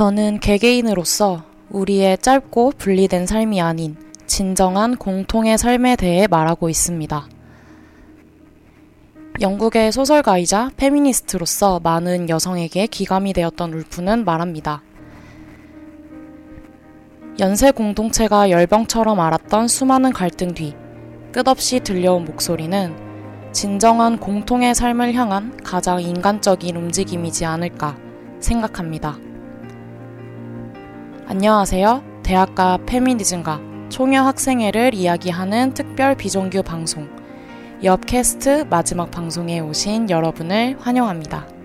[0.00, 7.28] 저는 개개인으로서 우리의 짧고 분리된 삶이 아닌 진정한 공통의 삶에 대해 말하고 있습니다.
[9.42, 14.82] 영국의 소설가이자 페미니스트로서 많은 여성에게 기감이 되었던 울프는 말합니다.
[17.38, 20.74] 연쇄 공동체가 열병처럼 앓았던 수많은 갈등 뒤
[21.30, 22.96] 끝없이 들려온 목소리는
[23.52, 27.98] 진정한 공통의 삶을 향한 가장 인간적인 움직임이지 않을까
[28.38, 29.18] 생각합니다.
[31.30, 32.02] 안녕하세요.
[32.24, 37.08] 대학가 페미니즘과 총여 학생회를 이야기하는 특별 비정규 방송
[37.84, 41.59] 옆 캐스트 마지막 방송에 오신 여러분을 환영합니다.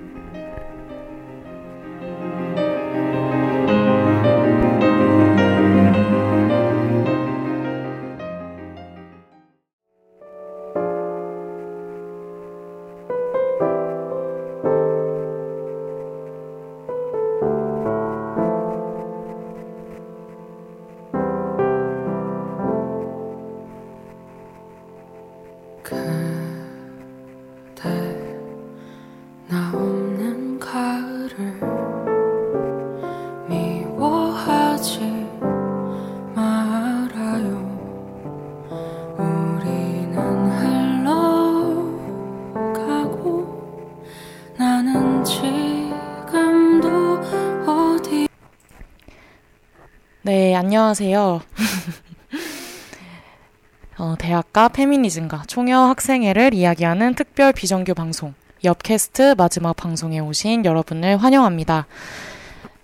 [50.76, 51.40] 안녕하세요.
[53.98, 58.34] 어, 대학가 페미니즘과 총여 학생회를 이야기하는 특별 비정규 방송,
[58.66, 61.88] 옆 캐스트 마지막 방송에 오신 여러분을 환영합니다.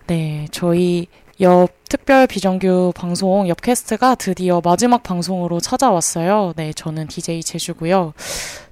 [0.08, 1.08] 네, 저희
[1.42, 6.53] 옆 특별 비정규 방송 옆 캐스트가 드디어 마지막 방송으로 찾아왔어요.
[6.56, 8.14] 네, 저는 DJ 제주고요.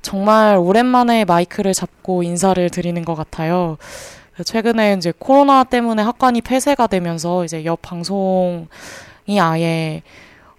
[0.02, 3.78] 정말 오랜만에 마이크를 잡고 인사를 드리는 것 같아요.
[4.46, 8.70] 최근에 이제 코로나 때문에 학관이 폐쇄가 되면서 이제 옆 방송이
[9.38, 10.02] 아예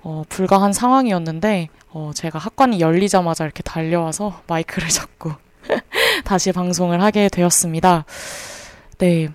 [0.03, 5.32] 어, 불가한 상황이었는데 어, 제가 학관이 열리자마자 이렇게 달려와서 마이크를 잡고
[6.25, 8.04] 다시 방송을 하게 되었습니다.
[8.98, 9.28] 네.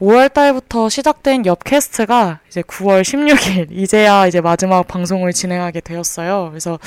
[0.00, 6.48] 5월 달부터 시작된 옆 캐스트가 이제 9월 16일 이제야 이제 마지막 방송을 진행하게 되었어요.
[6.50, 6.78] 그래서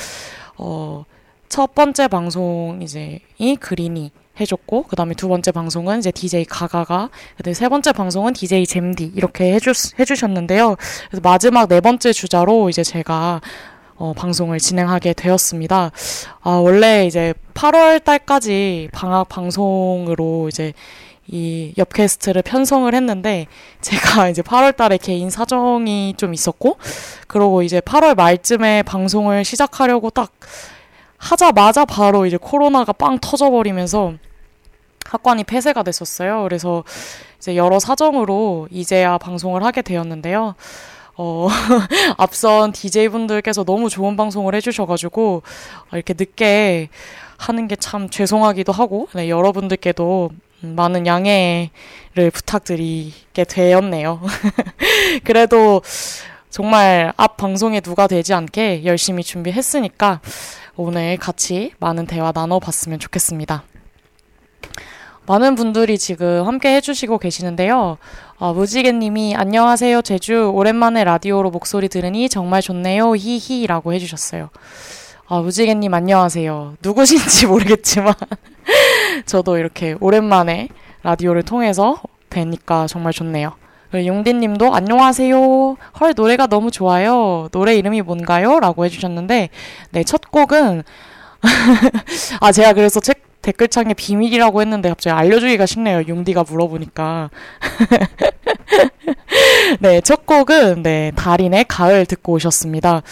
[0.58, 1.04] 어,
[1.48, 7.10] 첫 번째 방송 이제 이 그린이 해줬고 그 다음에 두 번째 방송은 이제 DJ 가가가
[7.36, 10.76] 그다음에 세 번째 방송은 DJ 잼디 이렇게 해주 해주셨는데요.
[11.10, 13.40] 그래서 마지막 네 번째 주자로 이제 제가
[13.98, 15.90] 어, 방송을 진행하게 되었습니다.
[16.42, 20.74] 아, 원래 이제 8월 달까지 방학 방송으로 이제
[21.28, 23.46] 이 옆캐스트를 편성을 했는데
[23.80, 26.76] 제가 이제 8월 달에 개인 사정이 좀 있었고
[27.26, 30.30] 그러고 이제 8월 말쯤에 방송을 시작하려고 딱
[31.18, 34.14] 하자마자 바로 이제 코로나가 빵 터져버리면서
[35.06, 36.42] 학관이 폐쇄가 됐었어요.
[36.42, 36.84] 그래서
[37.38, 40.54] 이제 여러 사정으로 이제야 방송을 하게 되었는데요.
[41.18, 41.48] 어,
[42.18, 45.42] 앞선 DJ분들께서 너무 좋은 방송을 해주셔가지고,
[45.92, 46.88] 이렇게 늦게
[47.38, 54.20] 하는 게 참 죄송하기도 하고, 네, 여러분들께도 많은 양해를 부탁드리게 되었네요.
[55.24, 55.82] 그래도
[56.50, 60.20] 정말 앞 방송에 누가 되지 않게 열심히 준비했으니까,
[60.78, 63.62] 오늘 같이 많은 대화 나눠봤으면 좋겠습니다.
[65.26, 67.96] 많은 분들이 지금 함께 해주시고 계시는데요.
[68.38, 74.50] 어, 무지개님이 안녕하세요 제주 오랜만에 라디오로 목소리 들으니 정말 좋네요 히히라고 해주셨어요.
[75.28, 76.76] 아, 무지개님 안녕하세요.
[76.82, 78.12] 누구신지 모르겠지만
[79.24, 80.68] 저도 이렇게 오랜만에
[81.02, 83.54] 라디오를 통해서 뵈니까 정말 좋네요.
[83.94, 85.76] 용디님도 안녕하세요.
[86.00, 87.48] 헐 노래가 너무 좋아요.
[87.52, 88.60] 노래 이름이 뭔가요?
[88.60, 89.50] 라고 해주셨는데
[89.90, 90.82] 네첫 곡은
[92.40, 96.02] 아 제가 그래서 책 댓글창에 비밀이라고 했는데 갑자기 알려주기가 싫네요.
[96.08, 97.30] 용디가 물어보니까.
[99.78, 103.02] 네, 첫 곡은 네, 달인의 가을 듣고 오셨습니다.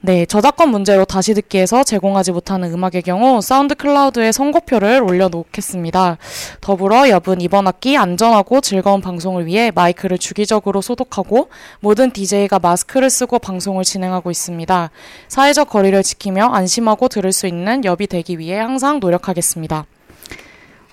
[0.01, 6.19] 네, 저작권 문제로 다시 듣기에서 제공하지 못하는 음악의 경우 SoundCloud에 선곡표를 올려놓겠습니다.
[6.61, 11.49] 더불어 옆은 이번 학기 안전하고 즐거운 방송을 위해 마이크를 주기적으로 소독하고
[11.79, 14.91] 모든 DJ가 마스크를 쓰고 방송을 진행하고 있습니다.
[15.27, 19.87] 사회적 거리를 지키며 안심하고 들을 수 있는 옆이 되기 위해 항상 노력하겠습니다.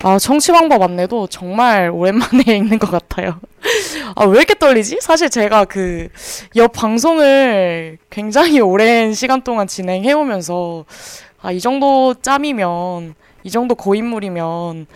[0.03, 3.39] 아, 청취 방법 안내도 정말 오랜만에 읽는 것 같아요.
[4.15, 4.97] 아, 왜 이렇게 떨리지?
[5.01, 6.09] 사실 제가 그,
[6.57, 10.83] 옆 방송을 굉장히 오랜 시간 동안 진행해오면서,
[11.41, 14.87] 아, 이 정도 짬이면, 이 정도 고인물이면,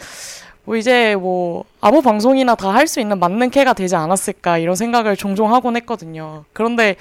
[0.66, 5.16] 뭐 이제 뭐, 아무 방송이나 다 할 수 있는 맞는 캐가 되지 않았을까, 이런 생각을
[5.16, 6.44] 종종 하곤 했거든요.
[6.54, 6.98] 그런데,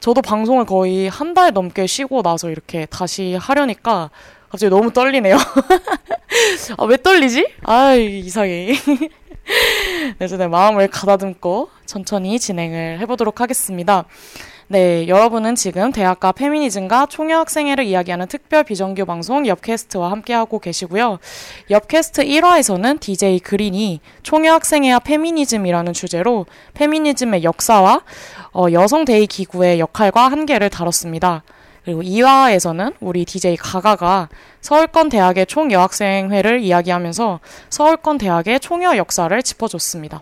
[0.00, 4.10] 저도 방송을 거의 한 달 넘게 쉬고 나서 이렇게 다시 하려니까,
[4.50, 5.36] 갑자기 너무 떨리네요.
[6.78, 7.46] 아, 왜 떨리지?
[7.64, 8.74] 아, 이상해.
[10.18, 14.04] 네, 저내 마음을 가다듬고 천천히 진행을 해보도록 하겠습니다.
[14.70, 21.18] 네, 여러분은 지금 대학가 페미니즘과 총여학생회를 이야기하는 특별 비정규 방송 옆캐스트와 함께하고 계시고요.
[21.70, 26.44] 옆캐스트 1화에서는 DJ 그린이 총여학생회와 페미니즘이라는 주제로
[26.74, 28.02] 페미니즘의 역사와
[28.52, 31.44] 어, 여성 대의 기구의 역할과 한계를 다뤘습니다.
[31.88, 34.28] 그리고 2화에서는 우리 DJ 가가가
[34.60, 37.40] 서울권 대학의 총여학생회를 이야기하면서
[37.70, 40.20] 서울권 대학의 총여 역사를 짚어줬습니다.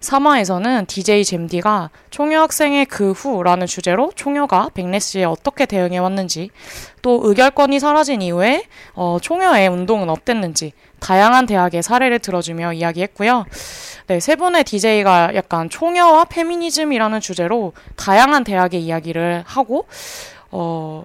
[0.00, 6.50] 3화에서는 DJ 잼디가 총여학생의 그 후라는 주제로 총여가 백래시에 어떻게 대응해 왔는지
[7.02, 8.64] 또 의결권이 사라진 이후에
[8.94, 13.44] 어, 총여의 운동은 어땠는지 다양한 대학의 사례를 들어주며 이야기했고요.
[14.06, 19.86] 네, 세 분의 DJ가 약간 총여와 페미니즘이라는 주제로 다양한 대학의 이야기를 하고
[20.52, 21.04] 어,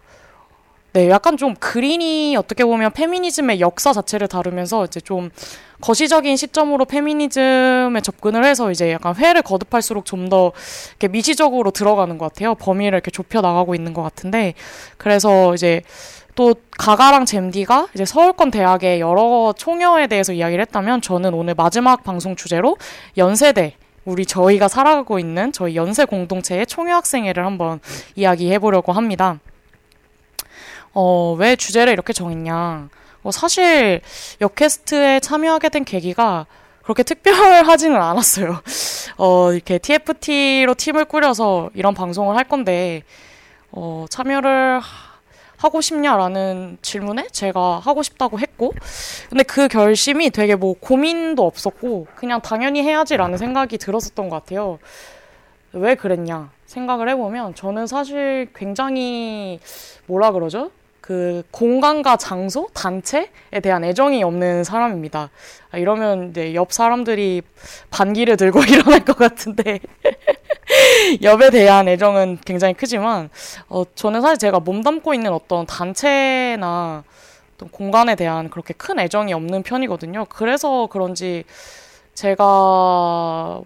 [0.93, 5.29] 네, 약간 좀 그린이 어떻게 보면 페미니즘의 역사 자체를 다루면서 이제 좀
[5.81, 10.51] 거시적인 시점으로 페미니즘에 접근을 해서 이제 약간 회를 거듭할수록 좀 더
[10.91, 12.55] 이렇게 미시적으로 들어가는 것 같아요.
[12.55, 14.55] 범위를 이렇게 좁혀 나가고 있는 것 같은데
[14.97, 15.83] 그래서 이제
[16.35, 22.35] 또 가가랑 잼디가 이제 서울권 대학의 여러 총여에 대해서 이야기를 했다면 저는 오늘 마지막 방송
[22.35, 22.75] 주제로
[23.17, 23.75] 연세대
[24.07, 27.81] 우리 저희가 살아가고 있는 저희 연세 공동체의 총여학생회를 한번
[28.15, 29.37] 이야기해 보려고 합니다.
[30.93, 32.87] 어, 왜 주제를 이렇게 정했냐.
[33.23, 33.99] 어, 사실
[34.39, 36.45] 역캐스트에 참여하게 된 계기가
[36.83, 38.61] 그렇게 특별하지는 않았어요.
[39.19, 43.03] 어, 이렇게 TFT로 팀을 꾸려서 이런 방송을 할 건데,
[43.71, 44.79] 어, 참여를
[45.57, 48.73] 하고 싶냐라는 질문에 제가 하고 싶다고 했고,
[49.29, 54.79] 근데 그 결심이 되게 뭐 고민도 없었고, 그냥 당연히 해야지라는 생각이 들었었던 것 같아요.
[55.73, 59.59] 왜 그랬냐 생각을 해보면, 저는 사실 굉장히
[60.05, 60.71] 뭐라 그러죠?
[61.07, 65.29] 그 공간과 장소, 단체에 대한 애정이 없는 사람입니다.
[65.71, 67.43] 아, 이러면 이제 옆 사람들이
[67.89, 69.79] 반기를 들고 일어날 것 같은데
[71.21, 73.29] 엽에 대한 애정은 굉장히 크지만
[73.69, 77.03] 어, 저는 사실 제가 몸담고 있는 어떤 단체나
[77.55, 80.25] 어떤 공간에 대한 그렇게 큰 애정이 없는 편이거든요.
[80.29, 81.43] 그래서 그런지
[82.13, 83.61] 제가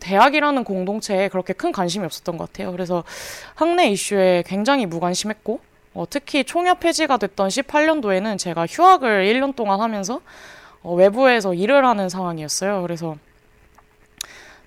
[0.00, 2.72] 대학이라는 공동체에 그렇게 큰 관심이 없었던 것 같아요.
[2.72, 3.04] 그래서
[3.54, 5.60] 학내 이슈에 굉장히 무관심했고
[5.94, 10.20] 어, 특히 총협 폐지가 됐던 18년도에는 제가 휴학을 1년 동안 하면서
[10.82, 12.82] 어, 외부에서 일을 하는 상황이었어요.
[12.82, 13.16] 그래서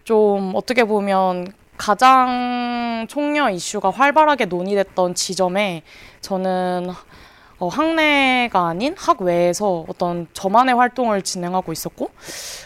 [0.04, 5.84] 좀 어떻게 보면 가장 총녀 이슈가 활발하게 논의됐던 지점에
[6.20, 6.92] 저는
[7.58, 12.12] 어, 학내가 아닌 학외에서 어떤 저만의 활동을 진행하고 있었고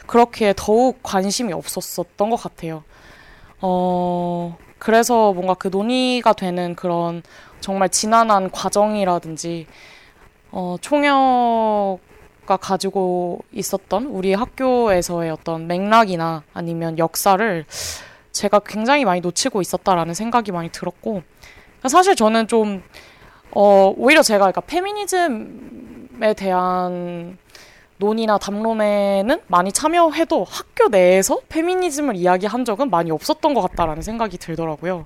[0.08, 2.84] 그렇게 더욱 관심이 없었었던 것 같아요.
[3.62, 7.22] 어, 그래서 뭔가 그 논의가 되는 그런
[7.62, 9.67] 정말 지난한 과정이라든지
[10.51, 17.65] 어, 총혁가 가지고 있었던 우리 학교에서의 어떤 맥락이나 아니면 역사를
[18.34, 21.24] 제가 굉장히 많이 놓치고 있었다라는 생각이 많이 들었고
[21.88, 22.84] 사실 저는 좀
[23.52, 27.38] 어, 오히려 제가 그러니까 페미니즘에 대한
[27.98, 35.06] 논의나 담론에는 많이 참여해도 학교 내에서 페미니즘을 이야기한 적은 많이 없었던 것 같다라는 생각이 들더라고요.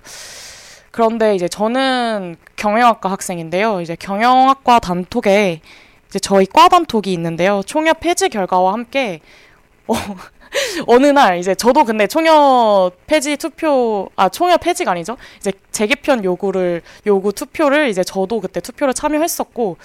[0.92, 3.82] 그런데 이제 저는 경영학과 학생인데요.
[3.82, 5.62] 이제 경영학과 단톡에
[6.08, 7.62] 이제 저희 과 단톡이 있는데요.
[7.66, 9.20] 총협 폐지 결과와 함께
[9.88, 9.94] 어,
[10.88, 15.18] 어느 날 이제 저도 근데 총협 폐지 투표 아 총협 폐지가 아니죠.
[15.38, 19.78] 이제 재개편 요구를 요구 투표를 이제 저도 그때 투표를 참여했었고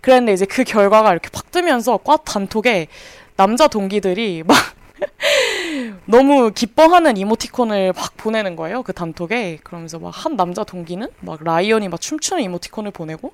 [0.00, 2.88] 그랬는데 이제 그 결과가 이렇게 팍 뜨면서 과 단톡에
[3.36, 4.56] 남자 동기들이 막
[6.04, 8.82] 너무 기뻐하는 이모티콘을 막 보내는 거예요.
[8.82, 9.58] 그 단톡에.
[9.62, 13.32] 그러면서 막 한 남자 동기는 막 라이언이 막 춤추는 이모티콘을 보내고.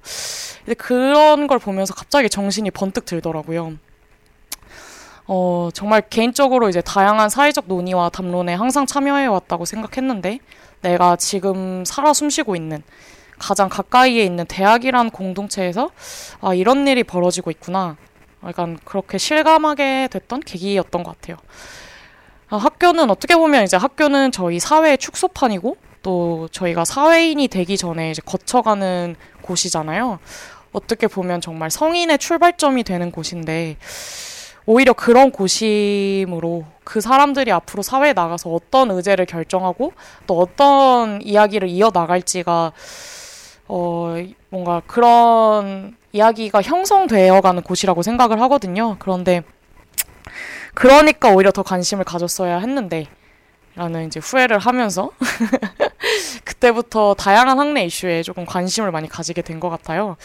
[0.64, 3.74] 근데 그런 걸 보면서 갑자기 정신이 번뜩 들더라고요.
[5.28, 10.38] 어, 정말 개인적으로 이제 다양한 사회적 논의와 담론에 항상 참여해 왔다고 생각했는데
[10.83, 12.83] 내가 지금 살아 숨쉬고 있는
[13.38, 15.90] 가장 가까이에 있는 대학이란 공동체에서
[16.40, 17.97] 아, 이런 일이 벌어지고 있구나.
[18.45, 21.37] 약간 그렇게 실감하게 됐던 계기였던 것 같아요.
[22.49, 28.23] 아, 학교는 어떻게 보면 이제 학교는 저희 사회의 축소판이고 또 저희가 사회인이 되기 전에 이제
[28.25, 30.21] 거쳐가는 곳이잖아요.
[30.73, 33.76] 어떻게 보면 정말 성인의 출발점이 되는 곳인데
[34.66, 39.92] 오히려 그런 곳이므로 그 사람들이 앞으로 사회에 나가서 어떤 의제를 결정하고
[40.26, 42.73] 또 어떤 이야기를 이어 나갈지가
[43.68, 44.14] 어
[44.49, 48.96] 뭔가 그런 이야기가 형성되어가는 곳이라고 생각을 하거든요.
[48.99, 49.42] 그런데
[50.75, 53.06] 그러니까 오히려 더 관심을 가졌어야 했는데
[53.76, 55.11] 라는 이제 후회를 하면서
[56.44, 60.16] 그때부터 다양한 학내 이슈에 조금 관심을 많이 가지게 된 것 같아요.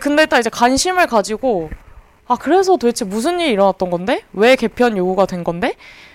[0.00, 1.70] 근데 일단 이제 관심을 가지고
[2.26, 4.22] 아, 그래서 도대체 무슨 일이 일어났던 건데?
[4.32, 5.74] 왜 개편 요구가 된 건데?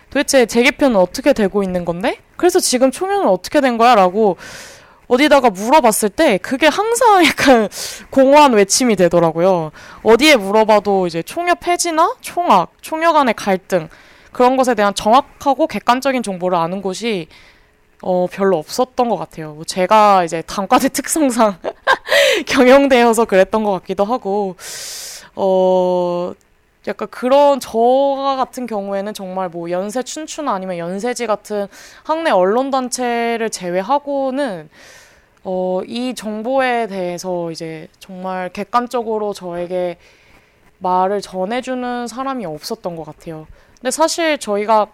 [0.10, 2.18] 도대체 재개편은 어떻게 되고 있는 건데?
[2.38, 3.96] 그래서 지금 총연은 어떻게 된 거야?
[3.96, 4.38] 라고
[5.08, 7.70] 어디다가 물어봤을 때 그게 항상 약간
[8.10, 9.72] 공허한 외침이 되더라고요.
[10.04, 13.90] 어디에 물어봐도 이제 총여 폐지나 총악, 총여 간의 갈등
[14.32, 17.28] 그런 것에 대한 정확하고 객관적인 정보를 아는 곳이
[18.02, 19.54] 어, 별로 없었던 것 같아요.
[19.54, 21.58] 뭐 제가 이제 단과대 특성상
[22.46, 24.56] 경영되어서 그랬던 것 같기도 하고,
[25.40, 26.34] 어,
[26.88, 27.78] 약간 그런 저
[28.38, 31.68] 같은 경우에는 정말 뭐 연세 춘추나 아니면 연세지 같은
[32.04, 34.68] 학내 언론 단체를 제외하고는
[35.44, 39.98] 어, 이 정보에 대해서 이제 정말 객관적으로 저에게
[40.80, 43.46] 말을 전해주는 사람이 없었던 것 같아요.
[43.76, 44.88] 근데 사실 저희가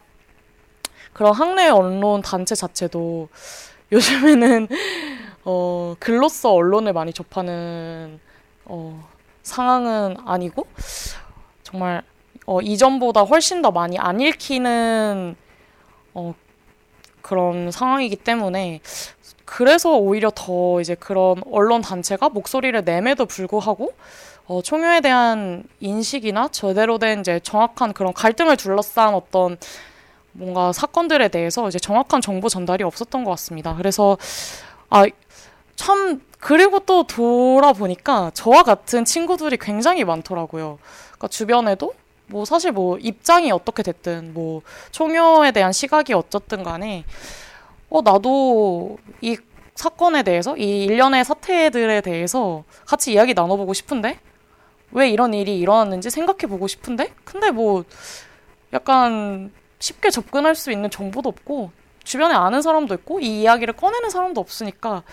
[1.13, 3.29] 그런 학내 언론 단체 자체도
[3.93, 4.67] 요즘에는
[5.45, 8.19] 어, 글로써 언론을 많이 접하는
[8.65, 9.12] 어,
[9.43, 10.65] 상황은 아니고
[11.63, 12.01] 정말
[12.45, 15.35] 어, 이전보다 훨씬 더 많이 안 읽히는
[16.13, 16.33] 어,
[17.21, 18.81] 그런 상황이기 때문에
[19.45, 23.93] 그래서 오히려 더 이제 그런 언론 단체가 목소리를 내매도 불구하고
[24.45, 29.57] 어, 총유에 대한 인식이나 제대로 된 이제 정확한 그런 갈등을 둘러싼 어떤
[30.33, 33.75] 뭔가 사건들에 대해서 이제 정확한 정보 전달이 없었던 것 같습니다.
[33.75, 34.17] 그래서
[34.89, 35.05] 아
[35.75, 40.79] 참 그리고 또 돌아보니까 저와 같은 친구들이 굉장히 많더라고요.
[41.07, 41.93] 그러니까 주변에도
[42.27, 44.61] 뭐 사실 뭐 입장이 어떻게 됐든 뭐
[44.91, 47.05] 총효에 대한 시각이 어쨌든 간에
[47.89, 49.37] 어 나도 이
[49.75, 54.19] 사건에 대해서 이 일련의 사태들에 대해서 같이 이야기 나눠보고 싶은데
[54.91, 57.83] 왜 이런 일이 일어났는지 생각해 보고 싶은데 근데 뭐
[58.71, 61.71] 약간 쉽게 접근할 수 있는 정보도 없고
[62.03, 65.03] 주변에 아는 사람도 있고 이 이야기를 꺼내는 사람도 없으니까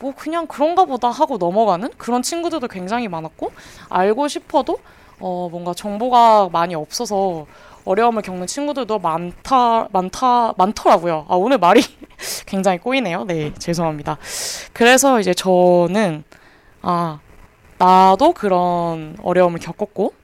[0.00, 3.52] 뭐 그냥 그런가 보다 하고 넘어가는 그런 친구들도 굉장히 많았고
[3.88, 4.78] 알고 싶어도
[5.20, 7.46] 어 뭔가 정보가 많이 없어서
[7.84, 11.26] 어려움을 겪는 친구들도 많다 많다 많더라고요.
[11.28, 11.82] 아 오늘 말이
[12.46, 13.24] 굉장히 꼬이네요.
[13.24, 14.18] 네 죄송합니다.
[14.72, 16.24] 그래서 이제 저는
[16.82, 17.20] 아
[17.78, 20.14] 나도 그런 어려움을 겪었고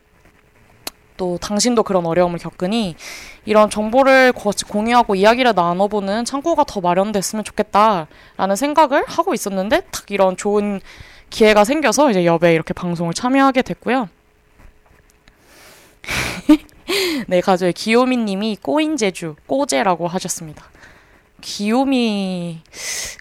[1.20, 2.96] 또 당신도 그런 어려움을 겪으니
[3.44, 10.80] 이런 정보를 공유하고 이야기를 나눠보는 창구가 더 마련됐으면 좋겠다라는 생각을 하고 있었는데 딱 이런 좋은
[11.28, 14.08] 기회가 생겨서 이제 여배 이렇게 방송을 참여하게 됐고요.
[17.28, 20.64] 네, 가족의 기요미 님이 꼬인 제주, 꼬제라고 하셨습니다.
[21.42, 22.60] 기요미,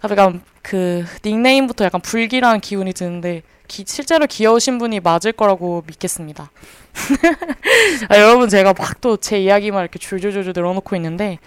[0.06, 6.52] 약간 그 닉네임부터 약간 불길한 기운이 드는데 기, 실제로 귀여우신 분이 맞을 거라고 믿겠습니다.
[8.10, 11.40] 아, 여러분 제가 막 또 제 이야기만 이렇게 줄줄줄줄 늘어놓고 있는데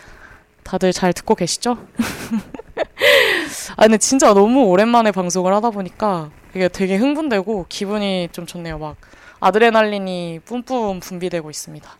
[0.62, 1.76] 다들 잘 듣고 계시죠?
[3.76, 8.78] 아 근데 진짜 너무 오랜만에 방송을 하다 보니까 이게 되게 흥분되고 기분이 좀 좋네요.
[8.78, 8.96] 막
[9.40, 11.90] 아드레날린이 뿜뿜 분비되고 있습니다.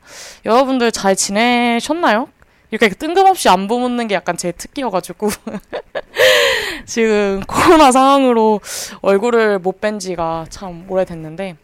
[0.46, 2.28] 여러분들 잘 지내셨나요?
[2.70, 5.28] 이렇게 뜬금없이 안부 묻는 게 약간 제 특기여가지고
[6.87, 8.61] 지금 코로나 상황으로
[9.02, 11.57] 얼굴을 못 뵌 지가 참 오래됐는데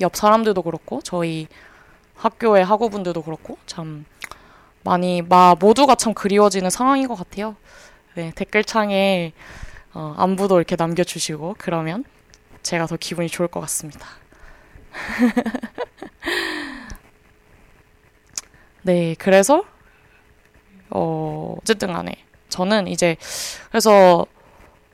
[0.00, 1.46] 옆 사람들도 그렇고 저희
[2.16, 4.04] 학교의 학우분들도 그렇고 참
[4.82, 7.56] 많이 마 모두가 참 그리워지는 상황인 것 같아요.
[8.14, 9.32] 네, 댓글창에
[9.92, 12.04] 어, 안부도 이렇게 남겨주시고 그러면
[12.62, 14.06] 제가 더 기분이 좋을 것 같습니다.
[18.82, 19.64] 네, 그래서
[20.90, 22.16] 어, 어쨌든 간에
[22.50, 23.16] 저는 이제
[23.70, 24.26] 그래서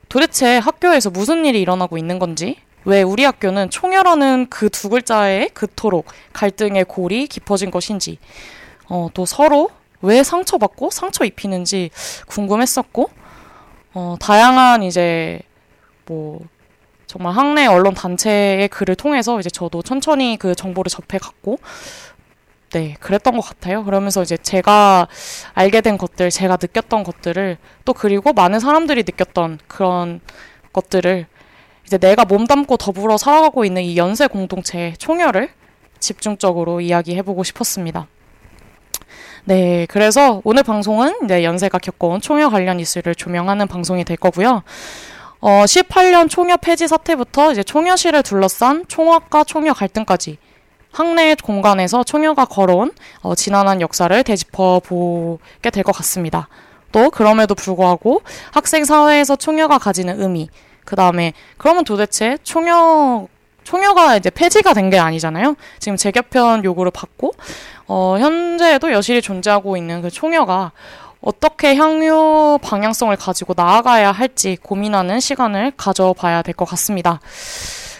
[0.09, 6.07] 도대체 학교에서 무슨 일이 일어나고 있는 건지 왜 우리 학교는 총열하는 그 두 글자에 그토록
[6.33, 8.19] 갈등의 골이 깊어진 것인지
[8.89, 9.71] 어, 또 서로
[10.03, 11.91] 왜 상처받고 상처 입히는지
[12.29, 13.11] 궁금했었고,
[13.95, 15.41] 어, 다양한 이제
[16.07, 16.41] 뭐
[17.07, 21.59] 정말 학내 언론 단체의 글을 통해서 이제 저도 천천히 그 정보를 접해 갔고,
[22.76, 23.83] 네, 그랬던 것 같아요.
[23.85, 25.09] 그러면서 이제 제가
[25.54, 27.56] 알게 된 것들, 제가 느꼈던 것들을
[27.87, 30.21] 또 그리고 많은 사람들이 느꼈던 그런
[30.75, 31.25] 것들을
[31.87, 35.49] 이제 내가 몸담고 더불어 살아가고 있는 이 연세 공동체의 총열을
[36.00, 38.09] 집중적으로 이야기해보고 싶었습니다.
[39.47, 44.62] 네, 그래서 오늘 방송은 이제 연세가 겪어온 총여 관련 이슈를 조명하는 방송이 될 거고요.
[45.40, 50.37] 어, 18년 총여 폐지 사태부터 이제 총여실을 둘러싼 총학과 총여 갈등까지
[50.97, 56.49] 학내 공간에서 총여가 걸어온 어, 지난한 역사를 되짚어 보게 될 것 같습니다.
[56.91, 60.49] 또 그럼에도 불구하고 학생 사회에서 총여가 가지는 의미,
[60.87, 63.29] 그 다음에 그러면 도대체 총여
[63.65, 65.57] 총여가 이제 폐지가 된 게 아니잖아요.
[65.81, 67.33] 지금 재개편 요구를 받고
[67.88, 70.73] 어, 현재에도 여실히 존재하고 있는 그 총여가
[71.21, 77.21] 어떻게 향유 방향성을 가지고 나아가야 할지 고민하는 시간을 가져봐야 될 것 같습니다.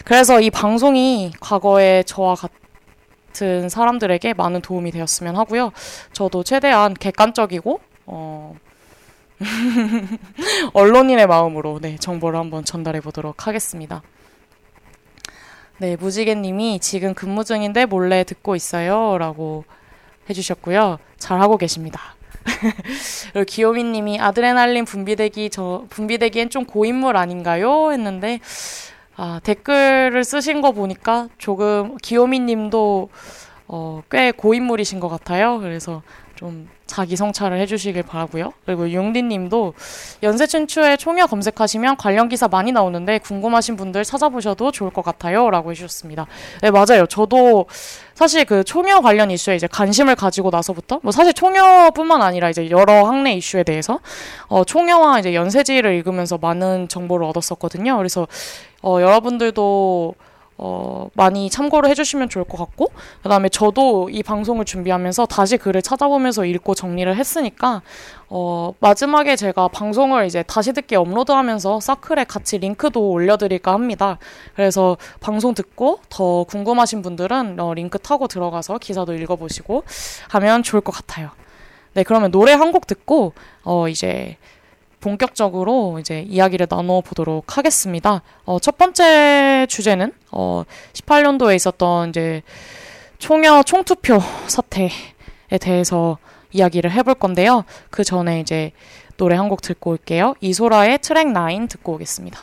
[0.05, 2.55] 그래서 이 방송이 과거에 저와 같은
[3.69, 5.71] 사람들에게 많은 도움이 되었으면 하고요.
[6.13, 8.55] 저도 최대한 객관적이고 어,
[10.73, 14.01] 언론인의 마음으로 네, 정보를 한번 전달해 보도록 하겠습니다.
[15.79, 19.17] 네, 무지개님이 지금 근무 중인데 몰래 듣고 있어요.
[19.19, 19.63] 라고
[20.29, 20.97] 해주셨고요.
[21.17, 22.15] 잘하고 계십니다.
[23.33, 27.91] 그리고 기요미님이 아드레날린 분비되기 저 분비되기엔 좀 고인물 아닌가요?
[27.91, 28.39] 했는데
[29.17, 33.09] 아, 댓글을 쓰신 거 보니까 조금 기요미 님도
[33.67, 35.59] 어, 꽤 고인물이신 것 같아요.
[35.59, 36.03] 그래서
[36.37, 38.53] 좀 자기 성찰을 해주시길 바라고요.
[38.65, 39.73] 그리고 융디님도
[40.23, 46.27] 연세춘추에 총여 검색하시면 관련 기사 많이 나오는데 궁금하신 분들 찾아보셔도 좋을 것 같아요.라고 해주셨습니다.
[46.61, 47.05] 네 맞아요.
[47.07, 47.65] 저도
[48.13, 53.05] 사실 그 총여 관련 이슈에 이제 관심을 가지고 나서부터 뭐 사실 총여뿐만 아니라 이제 여러
[53.05, 53.99] 학내 이슈에 대해서
[54.47, 57.97] 어, 총여와 이제 연세지를 읽으면서 많은 정보를 얻었었거든요.
[57.97, 58.27] 그래서
[58.81, 60.15] 어, 여러분들도
[60.59, 62.91] 어, 많이 참고를 해주시면 좋을 것 같고,
[63.21, 67.81] 그 다음에 저도 이 방송을 준비하면서 다시 글을 찾아보면서 읽고 정리를 했으니까,
[68.29, 74.17] 어, 마지막에 제가 방송을 이제 다시 듣기 업로드 하면서 사클에 같이 링크도 올려드릴까 합니다.
[74.55, 79.83] 그래서 방송 듣고 더 궁금하신 분들은 어, 링크 타고 들어가서 기사도 읽어보시고
[80.29, 81.29] 하면 좋을 것 같아요.
[81.93, 84.37] 네, 그러면 노래 한 곡 듣고, 어, 이제,
[84.99, 88.23] 본격적으로 이제 이야기를 나눠보도록 하겠습니다.
[88.45, 92.43] 어, 첫 번째 주제는 어, 18년도에 있었던 이제
[93.17, 94.89] 총여 총투표 사태에
[95.59, 96.19] 대해서
[96.51, 97.65] 이야기를 해볼 건데요.
[97.89, 98.71] 그 전에 이제
[99.17, 100.35] 노래 한 곡 듣고 올게요.
[100.41, 102.39] 이소라의 트랙 9 듣고 오겠습니다.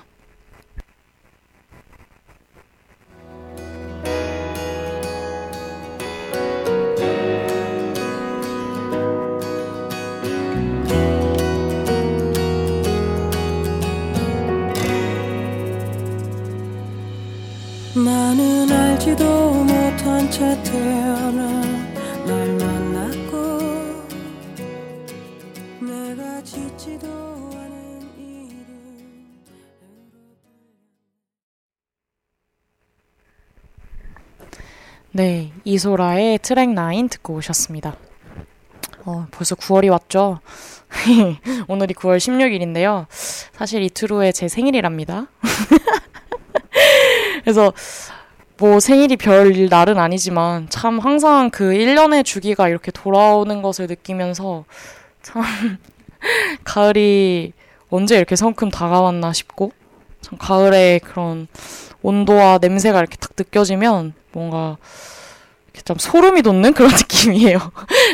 [20.35, 21.61] 채 태어나
[22.27, 23.37] 날 만났고
[25.81, 28.57] 내가 짓지도 않은 일은
[35.12, 37.97] 네, 이소라의 트랙 9 듣고 오셨습니다.
[39.05, 40.40] 어, 벌써 9월이 왔죠?
[41.68, 43.07] 오늘이 9월 16일인데요.
[43.09, 45.29] 사실 이틀 후에 제 생일이랍니다.
[47.44, 47.73] 그래서
[48.57, 54.64] 뭐 생일이 별 날은 아니지만 참 항상 그 1년의 주기가 이렇게 돌아오는 것을 느끼면서
[55.23, 55.43] 참
[56.64, 57.53] 가을이
[57.90, 59.73] 언제 이렇게 성큼 다가왔나 싶고
[60.21, 61.49] 참 가을의 그런
[62.03, 64.77] 온도와 냄새가 이렇게 딱 느껴지면 뭔가
[65.67, 67.59] 이렇게 좀 소름이 돋는 그런 느낌이에요.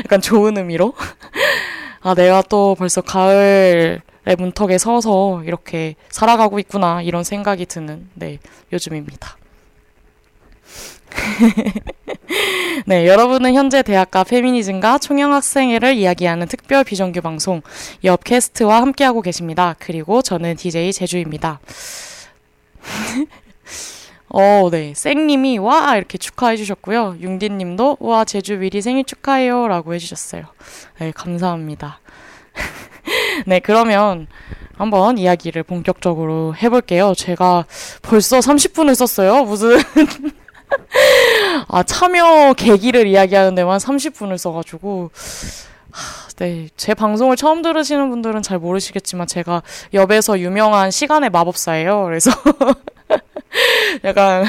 [0.04, 0.94] 약간 좋은 의미로.
[2.02, 4.00] 아, 내가 또 벌써 가을의
[4.38, 8.38] 문턱에 서서 이렇게 살아가고 있구나, 이런 생각이 드는, 네,
[8.72, 9.36] 요즘입니다.
[12.86, 17.62] 네, 여러분은 현재 대학가 페미니즘과 총영학생회를 이야기하는 특별 비정규 방송
[18.04, 19.74] 옆 캐스트와 함께하고 계십니다.
[19.78, 21.60] 그리고 저는 DJ 제주입니다.
[24.32, 24.94] 어, 네.
[24.94, 27.16] 쌩님이 와 이렇게 축하해 주셨고요.
[27.20, 30.44] 융디님도 와 제주 미리 생일 축하해요 라고 해주셨어요.
[31.00, 32.00] 네, 감사합니다.
[33.46, 34.28] 네, 그러면
[34.76, 37.12] 한번 이야기를 본격적으로 해볼게요.
[37.14, 37.66] 제가
[38.02, 39.44] 벌써 30분을 썼어요.
[39.44, 39.78] 무슨
[41.68, 45.10] 아 참여 계기를 이야기하는 데만 30분을 써가지고
[45.90, 52.04] 하, 네, 제 방송을 처음 들으시는 분들은 잘 모르시겠지만 제가 옆에서 유명한 시간의 마법사예요.
[52.04, 52.30] 그래서
[54.04, 54.44] 약간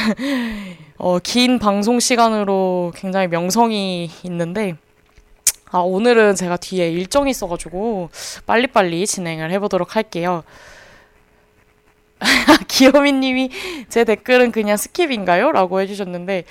[0.97, 4.75] 어, 긴 방송 시간으로 굉장히 명성이 있는데
[5.71, 8.09] 아, 오늘은 제가 뒤에 일정이 있어가지고
[8.45, 10.43] 빨리빨리 진행을 해보도록 할게요.
[12.67, 13.49] 기요미님이
[13.89, 15.51] 제 댓글은 그냥 스킵인가요?
[15.51, 16.45] 라고 해주셨는데,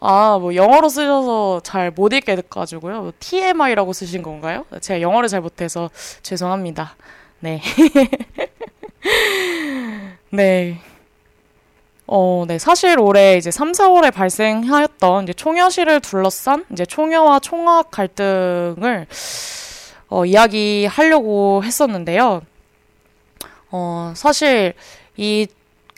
[0.00, 3.02] 아, 뭐 영어로 쓰셔서 잘 못 읽겠어가지고요.
[3.02, 4.64] 뭐 TMI라고 쓰신 건가요?
[4.80, 5.90] 제가 영어를 잘 못해서
[6.22, 6.96] 죄송합니다.
[7.40, 7.60] 네.
[10.30, 10.78] 네.
[12.06, 12.58] 어, 네.
[12.58, 19.06] 사실 올해 이제 3, 4월에 발생하였던 이제 총여실을 둘러싼 이제 총여와 총학 갈등을
[20.08, 22.42] 어, 이야기하려고 했었는데요.
[23.70, 24.74] 어, 사실
[25.16, 25.46] 이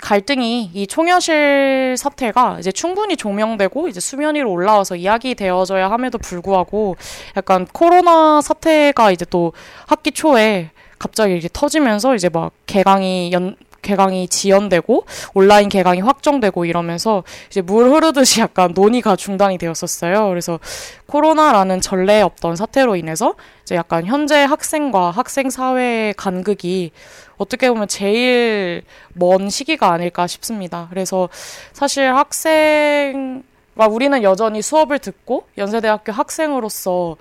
[0.01, 6.97] 갈등이 이 총여실 사태가 이제 충분히 조명되고 이제 수면 위로 올라와서 이야기되어져야 함에도 불구하고
[7.37, 9.53] 약간 코로나 사태가 이제 또
[9.87, 17.25] 학기 초에 갑자기 이제 터지면서 이제 막 개강이 연 개강이 지연되고 온라인 개강이 확정되고 이러면서
[17.49, 20.29] 이제 물 흐르듯이 약간 논의가 중단이 되었었어요.
[20.29, 20.59] 그래서
[21.07, 26.93] 코로나라는 전례 없던 사태로 인해서 이제 약간 현재 학생과 학생 사회의 간극이
[27.37, 30.87] 어떻게 보면 제일 먼 시기가 아닐까 싶습니다.
[30.91, 31.29] 그래서
[31.73, 33.43] 사실 학생
[33.77, 37.17] 과 우리는 여전히 수업을 듣고 연세대학교 학생으로서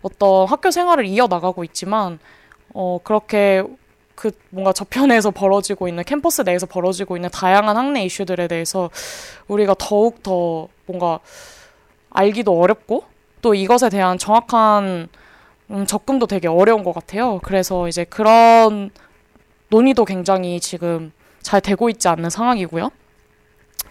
[0.00, 2.18] 어떤 학교 생활을 이어나가고 있지만
[2.72, 3.62] 어 그렇게
[4.14, 8.90] 그 뭔가 저편에서 벌어지고 있는 캠퍼스 내에서 벌어지고 있는 다양한 학내 이슈들에 대해서
[9.48, 11.20] 우리가 더욱 더 뭔가
[12.10, 13.04] 알기도 어렵고
[13.42, 15.08] 또 이것에 대한 정확한
[15.70, 17.40] 음, 접근도 되게 어려운 것 같아요.
[17.42, 18.90] 그래서 이제 그런
[19.68, 22.90] 논의도 굉장히 지금 잘 되고 있지 않는 상황이고요.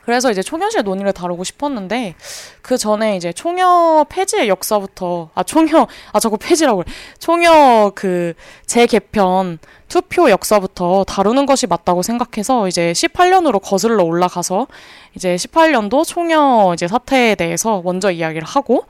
[0.06, 2.16] 그래서 이제 총여실 논의를 다루고 싶었는데
[2.62, 8.34] 그 전에 이제 총여 폐지의 역사부터 아 총여 아 자꾸 폐지라고 그래 총여 그
[8.66, 14.68] 재개편 투표 역사부터 다루는 것이 맞다고 생각해서 이제 18년으로 거슬러 올라가서
[15.16, 18.86] 이제 18년도 총여 이제 사태에 대해서 먼저 이야기를 하고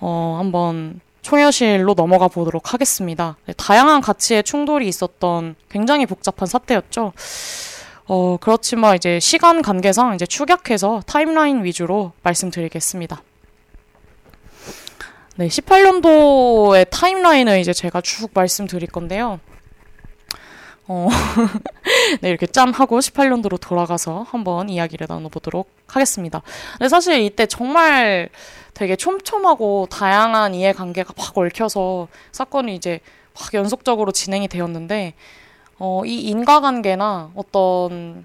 [0.00, 3.36] 어 한번 총여실로 넘어가 보도록 하겠습니다.
[3.46, 7.12] 네, 다양한 가치의 충돌이 있었던 굉장히 복잡한 사태였죠.
[8.14, 13.22] 어, 그렇지만 이제 시간 관계상 이제 축약해서 타임라인 위주로 말씀드리겠습니다.
[15.36, 19.40] 네, 18년도의 타임라인을 이제 제가 쭉 말씀드릴 건데요.
[20.88, 21.08] 어,
[22.20, 26.42] 네, 이렇게 짠 하고 18년도로 돌아가서 한번 이야기를 나눠보도록 하겠습니다.
[26.72, 28.28] 근데 사실 이때 정말
[28.74, 33.00] 되게 촘촘하고 다양한 이해관계가 막 얽혀서 사건이 이제
[33.34, 35.14] 확 연속적으로 진행이 되었는데,
[35.84, 38.24] 어, 이 인과관계나 어떤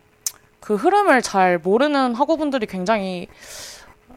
[0.59, 3.27] 그 흐름을 잘 모르는 학우분들이 굉장히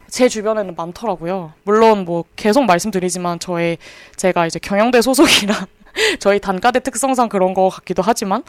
[0.07, 1.51] 제 주변에는 많더라고요.
[1.63, 3.79] 물론 뭐 계속 말씀드리지만 저의
[4.15, 5.55] 제가 이제 경영대 소속이라
[6.21, 8.43] 저희 단과대 특성상 그런 거 같기도 하지만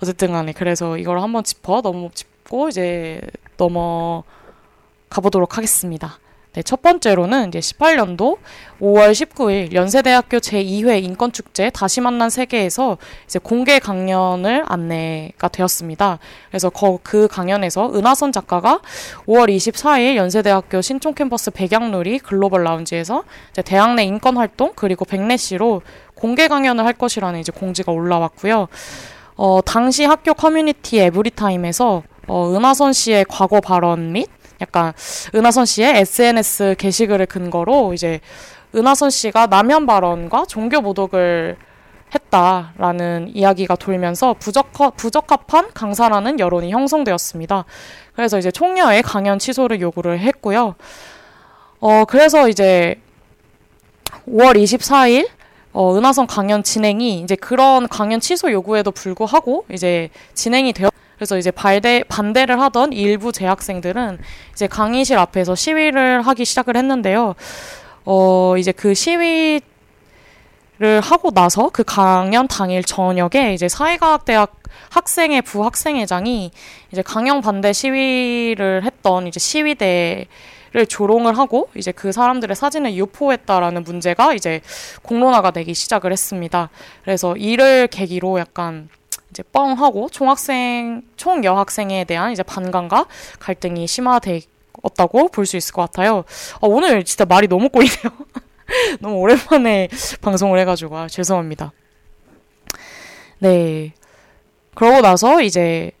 [0.00, 3.20] 어쨌든 간에 그래서 이걸 한번 짚어 넘어 짚고 이제
[3.56, 4.22] 넘어
[5.10, 6.16] 가보도록 하겠습니다.
[6.54, 8.38] 네, 첫 번째로는 이제 18년도
[8.80, 16.18] 5월 19일 연세대학교 제2회 인권축제 다시 만난 세계에서 이제 공개 강연을 안내가 되었습니다.
[16.48, 18.80] 그래서 거, 그 강연에서 은하선 작가가
[19.26, 25.82] 5월 24일 연세대학교 신촌 캠퍼스 백양놀이 글로벌 라운지에서 이제 대학 내 인권 활동 그리고 backlash로
[26.14, 28.68] 공개 강연을 할 것이라는 이제 공지가 올라왔고요.
[29.36, 34.28] 어, 당시 학교 커뮤니티 Everytime에서 어, 은하선 씨의 과거 발언 및
[34.60, 34.92] 약간
[35.34, 38.20] 은하선 씨의 SNS 게시글을 근거로 이제
[38.74, 41.56] 은하선 씨가 남혐 발언과 종교 모독을
[42.14, 47.64] 했다라는 이야기가 돌면서 부적합, 부적합한 강사라는 여론이 형성되었습니다.
[48.14, 50.74] 그래서 이제 총여에 강연 취소를 요구를 했고요.
[51.80, 53.00] 어, 그래서 이제
[54.26, 55.28] 5월 24일
[55.72, 61.50] 어, 은하선 강연 진행이 이제 그런 강연 취소 요구에도 불구하고 이제 진행이 되었 그래서 이제
[61.50, 64.18] 발대, 반대를 하던 일부 재학생들은
[64.52, 67.34] 이제 강의실 앞에서 시위를 하기 시작을 했는데요.
[68.04, 69.60] 어, 이제 그 시위
[70.80, 74.54] 를 하고 나서 그 강연 당일 저녁에 이제 사회과학대학
[74.90, 76.52] 학생회 부학생회장이
[76.92, 80.28] 이제 강연 반대 시위를 했던 이제 시위대
[80.70, 84.60] 를 조롱을 하고 이제 그 사람들의 사진을 유포했다라는 문제가 이제
[85.00, 86.68] 공론화가 되기 시작을 했습니다.
[87.02, 88.90] 그래서 이를 계기로 약간
[89.30, 93.06] 이제 뻥하고 총학생 총 여학생에 대한 이제 반감과
[93.40, 96.24] 갈등이 심화되었다고 볼 수 있을 것 같아요.
[96.56, 97.96] 아, 오늘 진짜 말이 너무 꼬이네요.
[99.00, 99.88] 너무 오랜만에
[100.20, 101.72] 방송을 해가지고 아, 죄송합니다.
[103.38, 103.92] 네.
[104.74, 105.92] 그러고 나서 이제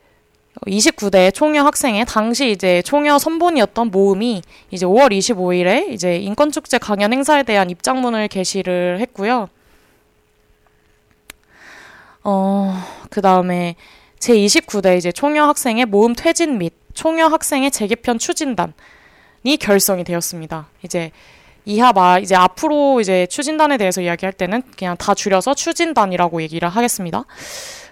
[0.66, 7.44] 29대 총여 학생의 당시 이제 총여 선본이었던 모음이 이제 5월 25일에 이제 인권축제 강연 행사에
[7.44, 9.48] 대한 입장문을 게시를 했고요.
[12.30, 12.74] 어,
[13.08, 13.74] 그 다음에
[14.18, 20.68] 제29대 이제 총여 학생의 모음 퇴진 및 총여 학생의 재개편 추진단이 결성이 되었습니다.
[20.82, 21.10] 이제
[21.64, 27.24] 이하 말 이제 앞으로 이제 추진단에 대해서 이야기할 때는 그냥 다 줄여서 추진단이라고 얘기를 하겠습니다.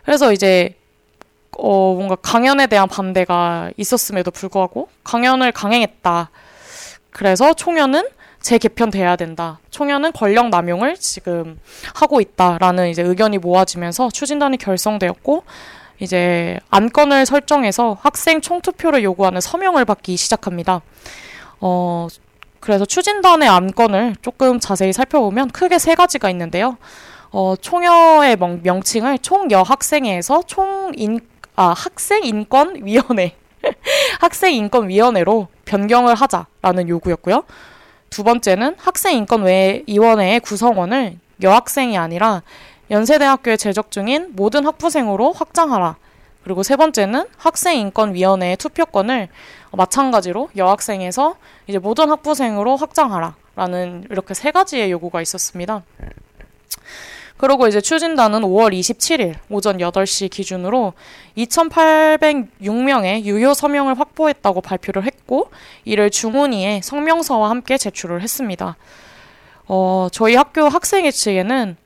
[0.04, 0.74] 그래서 이제
[1.56, 6.30] 어 뭔가 강연에 대한 반대가 있었음에도 불구하고 강연을 강행했다.
[7.10, 8.06] 그래서 총연은
[8.40, 9.58] 재개편돼야 된다.
[9.70, 11.58] 총연은 권력 남용을 지금
[11.94, 15.44] 하고 있다라는 이제 의견이 모아지면서 추진단이 결성되었고
[15.98, 20.82] 이제 안건을 설정해서 학생 총투표를 요구하는 서명을 받기 시작합니다.
[21.60, 22.08] 어,
[22.60, 26.76] 그래서 추진단의 안건을 조금 자세히 살펴보면 크게 세 가지가 있는데요.
[27.30, 31.20] 어, 총여의 명, 칭을 총여학생회에서 총인,
[31.54, 33.36] 아, 학생인권위원회,
[34.20, 37.44] 학생인권위원회로 변경을 하자라는 요구였고요.
[38.10, 42.42] 두 번째는 학생 인권위원회의 구성원을 여학생이 아니라
[42.90, 45.96] 연세대학교에 재적 중인 모든 학부생으로 확장하라.
[46.44, 49.28] 그리고 세 번째는 학생인권위원회의 투표권을
[49.72, 55.82] 마찬가지로 여학생에서 이제 모든 학부생으로 확장하라라는 이렇게 세 가지의 요구가 있었습니다.
[57.36, 60.94] 그리고 이제 추진단은 5월 27일 오전 8시 기준으로
[61.36, 65.50] 2,806명의 유효 서명을 확보했다고 발표를 했고,
[65.84, 68.76] 이를 중훈이의 성명서와 함께 제출을 했습니다.
[69.68, 71.76] 어, 저희 학교 학생회 측에는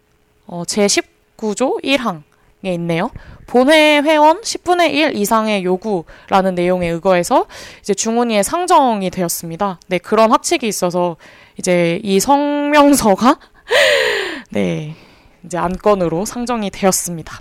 [0.47, 2.23] 어, 제19조 1항
[2.63, 3.11] 에 있네요.
[3.47, 7.47] 본회 회원 10분의 1 이상의 요구라는 내용에 의거해서
[7.81, 9.81] 이제 중훈이의 상정이 되었습니다.
[9.87, 11.17] 네, 그런 합칙이 있어서
[11.57, 13.39] 이제 이 성명서가
[14.51, 14.95] 네,
[15.45, 17.41] 이제 안건으로 상정이 되었습니다.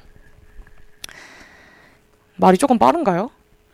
[2.37, 3.29] 말이 조금 빠른가요?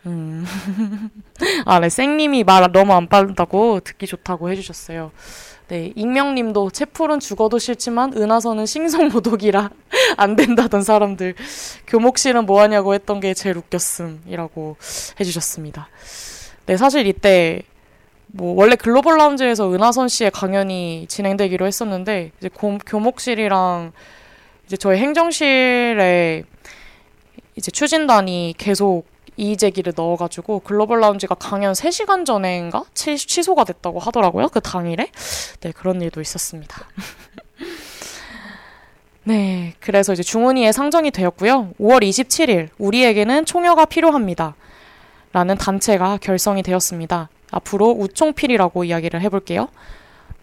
[0.06, 0.44] 음.
[1.64, 5.12] 아, 네, 쌩님이 말 너무 안 빠르다고 듣기 좋다고 해주셨어요.
[5.68, 9.70] 네, 익명님도 채플은 죽어도 싫지만 은하선은 싱송모독이라
[10.16, 11.34] 안 된다던 사람들
[11.88, 14.76] 교목실은 뭐하냐고 했던 게 제일 웃겼음이라고
[15.18, 15.88] 해주셨습니다.
[16.66, 17.62] 네, 사실 이때
[18.28, 23.92] 뭐 원래 글로벌 라운지에서 은하선 씨의 강연이 진행되기로 했었는데 이제 고, 교목실이랑
[24.66, 26.42] 이제 저희 행정실에
[27.54, 29.04] 이제 추진단이 계속
[29.36, 34.48] 이의 제기를 넣어가지고 글로벌 라운지가 강연 3시간 전인가 취, 취소가 됐다고 하더라고요.
[34.48, 35.10] 그 당일에.
[35.60, 36.86] 네, 그런 일도 있었습니다.
[39.24, 41.72] 네, 그래서 이제 중훈이의 상정이 되었고요.
[41.80, 44.54] 5월 27일 우리에게는 총여가 필요합니다.
[45.32, 47.28] 라는 단체가 결성이 되었습니다.
[47.50, 49.68] 앞으로 우총필이라고 이야기를 해볼게요.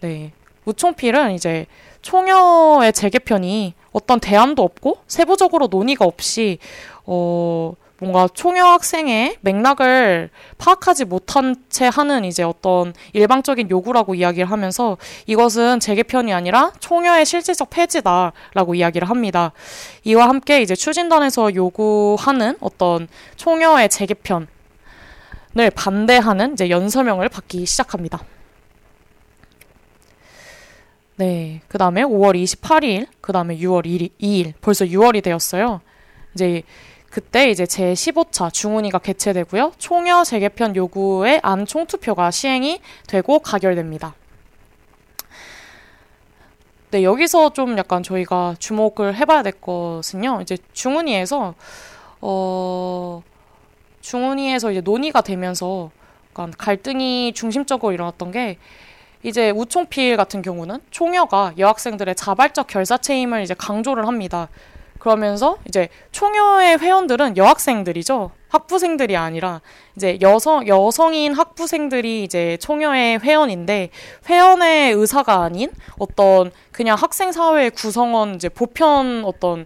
[0.01, 0.33] 네,
[0.65, 1.65] 우총필은 이제
[2.01, 6.58] 총여의 재개편이 어떤 대안도 없고 세부적으로 논의가 없이
[7.06, 14.97] 어 뭔가 총여 학생의 맥락을 파악하지 못한 채 하는 이제 어떤 일방적인 요구라고 이야기를 하면서
[15.25, 19.53] 이것은 재개편이 아니라 총여의 실질적 폐지다라고 이야기를 합니다.
[20.03, 24.47] 이와 함께 이제 추진단에서 요구하는 어떤 총여의 재개편을
[25.73, 28.19] 반대하는 이제 연서명을 받기 시작합니다.
[31.15, 31.62] 네.
[31.67, 35.82] 그 다음에 5월 28일, 그 다음에 6월 1일, 2일, 벌써 6월이 되었어요.
[36.34, 36.63] 이제
[37.10, 39.73] 그때 이제 제 15차 중훈위가 개최되고요.
[39.78, 44.15] 총여 재개편 요구의 안 총투표가 시행이 되고 가결됩니다.
[46.89, 50.39] 네, 여기서 좀 약간 저희가 주목을 해봐야 될 것은요.
[50.41, 51.54] 이제 중훈위에서
[52.21, 53.21] 어
[54.02, 55.91] 중훈위에서 이제 논의가 되면서
[56.32, 58.58] 약간 갈등이 중심적으로 일어났던 게
[59.23, 64.49] 이제 우총필 같은 경우는 총여가 여학생들의 자발적 결사체임을 이제 강조를 합니다.
[64.99, 68.31] 그러면서 이제 총여의 회원들은 여학생들이죠.
[68.47, 69.62] 학부생들이 아니라
[69.97, 73.89] 이제 여성 여성인 학부생들이 이제 총여의 회원인데
[74.29, 79.65] 회원의 의사가 아닌 어떤 그냥 학생 사회 구성원 이제 보편 어떤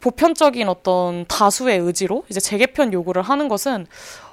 [0.00, 3.86] 보편적인 어떤 다수의 의지로 이제 재개편 요구를 하는 것은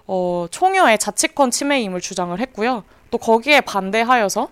[0.08, 2.84] 어 총여의 자치권 침해임을 주장을 했고요.
[3.12, 4.50] 또 거기에 반대하여서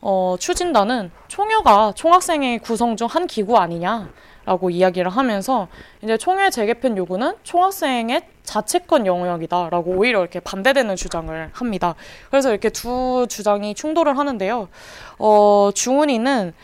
[0.00, 4.10] 어 추진단은 총여가 총학생회 구성 중 한 기구 아니냐.
[4.48, 5.68] 라고 이야기를 하면서
[6.00, 11.94] 이제 총회 재개편 요구는 총학생의 자체권 영역이다라고 오히려 이렇게 반대되는 주장을 합니다.
[12.30, 14.68] 그래서 이렇게 두 주장이 충돌을 하는데요.
[15.18, 16.54] 어, 중훈이는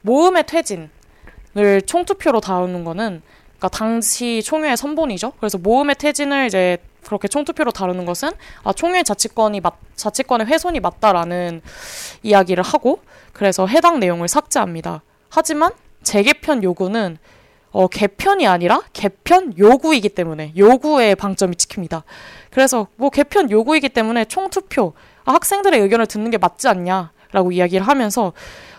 [0.00, 3.20] 모음의 퇴진을 총투표로 다루는 거는
[3.58, 5.32] 그러니까 당시 총회의 선본이죠.
[5.38, 8.30] 그래서 모음의 퇴진을 이제 그렇게 총투표로 다루는 것은
[8.64, 11.62] 아, 총회 자치권이 맞, 자치권의 훼손이 맞다라는
[12.22, 13.00] 이야기를 하고
[13.32, 15.02] 그래서 해당 내용을 삭제합니다.
[15.30, 17.18] 하지만 재개편 요구는
[17.70, 22.04] 어, 개편이 아니라 개편 요구이기 때문에 요구에 방점이 찍힙니다.
[22.50, 28.32] 그래서 뭐 개편 요구이기 때문에 총투표 아, 학생들의 의견을 듣는 게 맞지 않냐라고 이야기를 하면서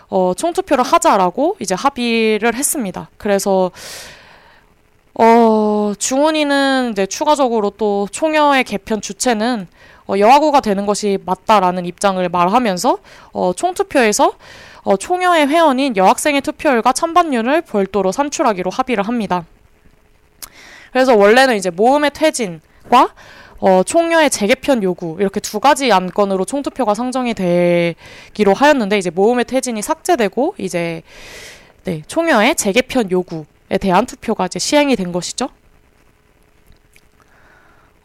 [0.08, 3.10] 어, 총투표를 하자라고 이제 합의를 했습니다.
[3.18, 3.70] 그래서
[5.20, 9.66] 어, 중훈이는 이제 추가적으로 또 총여의 개편 주체는
[10.06, 12.98] 어, 여하구가 되는 것이 맞다라는 입장을 말하면서
[13.32, 14.32] 어, 총투표에서
[14.84, 19.44] 어, 총여의 회원인 여학생의 투표율과 찬반율을 별도로 산출하기로 합의를 합니다.
[20.92, 23.12] 그래서 원래는 이제 모음의 퇴진과
[23.58, 29.82] 어, 총여의 재개편 요구 이렇게 두 가지 안건으로 총투표가 상정이 되기로 하였는데 이제 모음의 퇴진이
[29.82, 31.02] 삭제되고 이제
[31.82, 35.48] 네, 총여의 재개편 요구에 대한 투표가 이제 시행이 된 것이죠.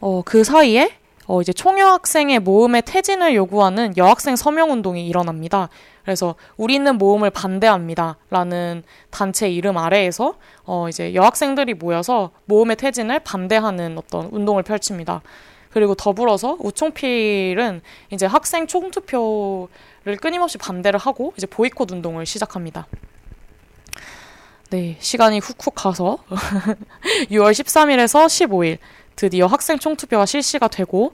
[0.00, 0.90] 어, 그 사이에
[1.26, 5.70] 어, 이제 총여학생의 모음의 퇴진을 요구하는 여학생 서명 운동이 일어납니다.
[6.02, 8.18] 그래서 우리는 모음을 반대합니다.
[8.28, 15.22] 라는 단체 이름 아래에서 어, 이제 여학생들이 모여서 모음의 퇴진을 반대하는 어떤 운동을 펼칩니다.
[15.70, 22.86] 그리고 더불어서 우총필은 이제 학생 총투표를 끊임없이 반대를 하고 이제 보이콧 운동을 시작합니다.
[24.70, 26.18] 네, 시간이 훅훅 가서
[27.30, 28.78] 6월 13일에서 15일
[29.16, 31.12] 드디어 학생 총투표가 실시가 되고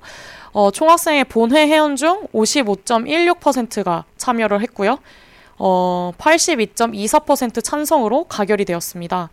[0.52, 4.98] 어, 총학생의 본회 회원 중 55.16%가 참여를 했고요.
[5.58, 9.30] 어, 82.24% 찬성으로 가결이 되었습니다.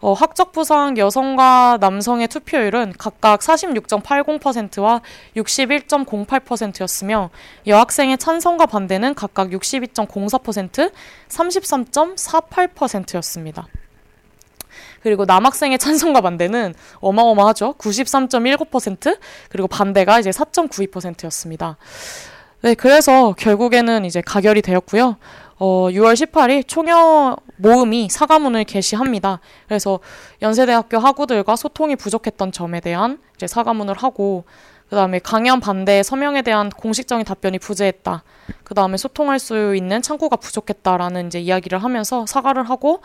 [0.00, 5.00] 어, 학적 부상 여성과 남성의 투표율은 각각 46.80%와
[5.36, 7.30] 61.08%였으며
[7.66, 10.92] 여학생의 찬성과 반대는 각각 62.04%,
[11.28, 13.66] 33.48%였습니다.
[15.02, 17.74] 그리고 남학생의 찬성과 반대는 어마어마하죠.
[17.74, 21.76] 93.19% 그리고 반대가 이제 4.92%였습니다.
[22.62, 25.16] 네, 그래서 결국에는 이제 가결이 되었고요.
[25.62, 29.40] 어, 6월 18일 총여 모음이 사과문을 게시합니다.
[29.68, 30.00] 그래서
[30.40, 34.44] 연세대학교 학우들과 소통이 부족했던 점에 대한 이제 사과문을 하고
[34.88, 38.24] 그 다음에 강연 반대 서명에 대한 공식적인 답변이 부재했다.
[38.64, 43.02] 그 다음에 소통할 수 있는 창구가 부족했다라는 이제 이야기를 하면서 사과를 하고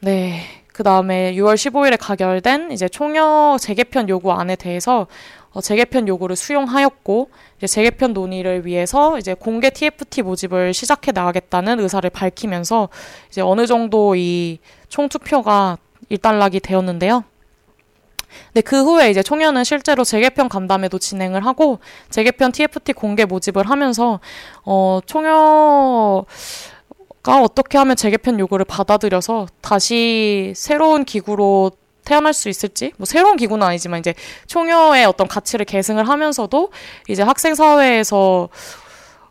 [0.00, 0.40] 네.
[0.72, 5.08] 그 다음에 6월 15일에 가결된 이제 총여 재개편 요구안에 대해서
[5.52, 12.08] 어, 재개편 요구를 수용하였고 이제 재개편 논의를 위해서 이제 공개 TFT 모집을 시작해 나가겠다는 의사를
[12.08, 12.88] 밝히면서
[13.28, 14.58] 이제 어느 정도 이
[14.88, 17.24] 총투표가 일단락이 되었는데요.
[18.52, 24.20] 네, 그 후에 이제 총연은 실제로 재개편 간담회도 진행을 하고 재개편 TFT 공개 모집을 하면서
[24.64, 26.26] 어 총여
[27.22, 31.70] 가 어떻게 하면 재개편 요구를 받아들여서 다시 새로운 기구로
[32.10, 34.14] 태어날 수 있을지 뭐 새로운 기구는 아니지만 이제
[34.48, 36.72] 총여의 어떤 가치를 계승을 하면서도
[37.08, 38.48] 이제 학생 사회에서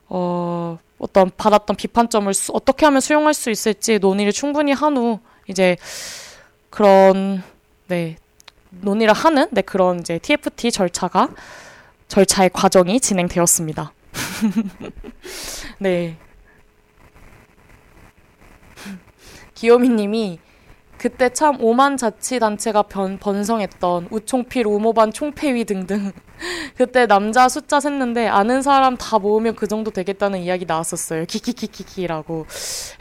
[0.07, 5.75] 어 어떤 받았던 비판점을 수, 어떻게 하면 수용할 수 있을지 논의를 충분히 한 후 이제
[6.69, 7.43] 그런
[7.87, 8.15] 네
[8.69, 11.27] 논의를 하는 네 그런 이제 TFT 절차가
[12.07, 13.91] 절차의 과정이 진행되었습니다.
[15.79, 16.15] 네.
[19.55, 20.39] 기요미님이
[20.99, 26.11] 그때 참 오만 자치단체가 변, 번성했던 우총필, 우모반, 총폐위 등등.
[26.75, 31.25] 그때 남자 숫자 셌는데 아는 사람 다 모으면 그 정도 되겠다는 이야기 나왔었어요.
[31.25, 32.45] 키키키키키라고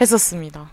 [0.00, 0.70] 했었습니다.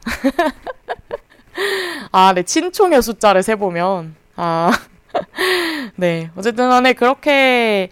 [2.12, 2.44] 아, 네.
[2.44, 4.16] 친총의 숫자를 세보면.
[4.36, 4.72] 아.
[5.98, 6.30] 네.
[6.36, 7.90] 어쨌든 간에 그렇게,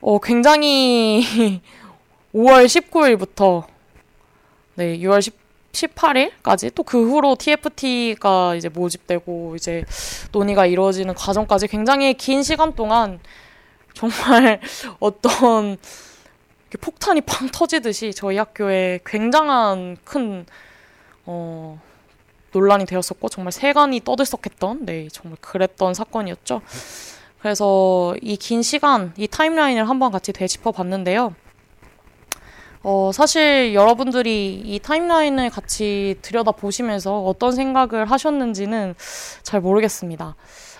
[0.00, 1.60] 어, 굉장히
[2.32, 3.64] 5월 19일부터
[4.76, 5.39] 네, 6월 10,
[5.72, 9.84] 18일까지 또 그 후로 TFT가 이제 모집되고 이제
[10.32, 13.20] 논의가 이루어지는 과정까지 굉장히 긴 시간 동안
[13.94, 14.60] 정말
[14.98, 15.76] 어떤
[16.80, 20.46] 폭탄이 팡 터지듯이 저희 학교에 굉장한 큰
[21.26, 21.80] 어,
[22.52, 26.62] 논란이 되었었고 정말 세간이 떠들썩했던 네 정말 그랬던 사건이었죠.
[27.40, 31.34] 그래서 이 긴 시간 이 타임라인을 한번 같이 되짚어 봤는데요.
[32.82, 38.94] 어, 사실 여러분들이 이 타임라인을 같이 들여다 보시면서 어떤 생각을 하셨는지는
[39.42, 40.34] 잘 모르겠습니다.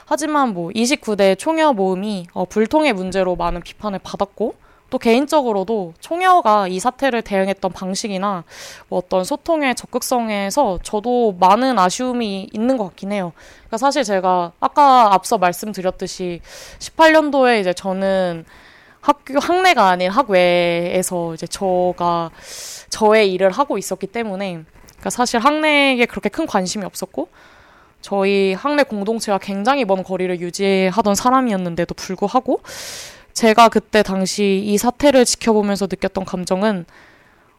[0.07, 4.55] 하지만 뭐 29대 총여 모음이 어, 불통의 문제로 많은 비판을 받았고
[4.89, 8.45] 또 개인적으로도 총여가 이 사태를 대응했던 방식이나
[8.89, 13.33] 뭐 어떤 소통의 적극성에서 저도 많은 아쉬움이 있는 것 같긴 해요.
[13.59, 16.41] 그러니까 사실 제가 아까 앞서 말씀드렸듯이
[16.81, 18.45] 18년도에 이제 저는
[19.01, 22.31] 학교 학내가 아닌 학외에서 이제 저가
[22.91, 27.29] 저의 일을 하고 있었기 때문에 그러니까 사실 학내에 그렇게 큰 관심이 없었고
[28.01, 32.61] 저희 학내 공동체와 굉장히 먼 거리를 유지하던 사람이었는데도 불구하고
[33.33, 36.85] 제가 그때 당시 이 사태를 지켜보면서 느꼈던 감정은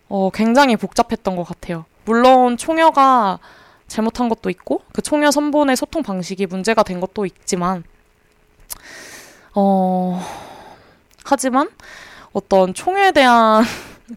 [0.10, 1.86] 어, 굉장히 복잡했던 것 같아요.
[2.06, 3.40] 물론 총여가
[3.88, 7.84] 잘못한 것도 있고 그 총여 선본의 소통 방식이 문제가 된 것도 있지만
[9.54, 10.24] 어
[11.24, 11.70] 하지만
[12.34, 13.64] 어떤 총에 대한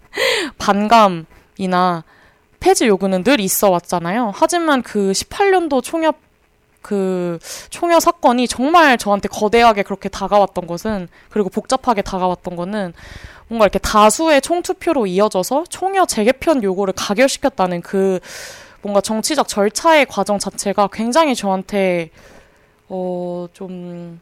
[0.58, 2.04] 반감이나
[2.60, 4.32] 폐지 요구는 늘 있어 왔잖아요.
[4.34, 6.16] 하지만 그 18년도 총협
[6.82, 7.38] 그
[7.70, 12.92] 총여 사건이 정말 저한테 거대하게 그렇게 다가왔던 것은 그리고 복잡하게 다가왔던 거는
[13.48, 18.20] 뭔가 이렇게 다수의 총투표로 이어져서 총여 재개편 요구를 가결시켰다는 그
[18.82, 22.10] 뭔가 정치적 절차의 과정 자체가 굉장히 저한테
[22.88, 24.20] 어 좀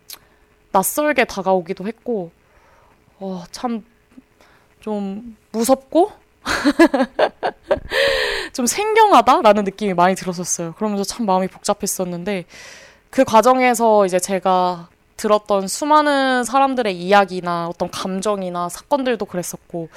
[0.72, 2.30] 낯설게 다가오기도 했고
[3.22, 3.84] 어 참
[4.80, 6.10] 좀 무섭고
[8.52, 10.72] 좀 생경하다라는 느낌이 많이 들었었어요.
[10.74, 12.44] 그러면서 참 마음이 복잡했었는데
[13.10, 19.88] 그 과정에서 이제 제가 들었던 수많은 사람들의 이야기나 어떤 감정이나 사건들도 그랬었고,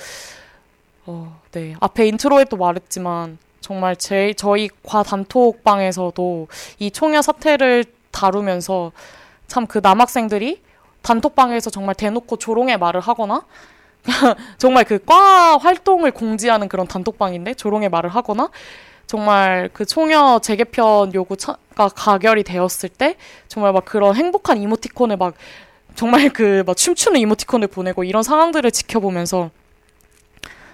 [1.07, 1.75] 어, 네.
[1.79, 6.47] 앞에 intro에 도 말했지만, 정말 제, 저희 과 단톡방에서도
[6.79, 8.91] 이 총여 사태를 다루면서
[9.47, 10.61] 참 그 남학생들이
[11.05, 13.43] 단톡방에서 정말 대놓고 조롱의 말을 하거나,
[14.57, 18.49] 정말 그 과 활동을 공지하는 그런 단톡방인데 조롱의 말을 하거나
[19.07, 21.57] 정말 그 총여 재개편 요구가
[21.95, 25.35] 가결이 되었을 때 정말 막 그런 행복한 이모티콘을 막
[25.95, 29.49] 정말 그 막 춤추는 이모티콘을 보내고 이런 상황들을 지켜보면서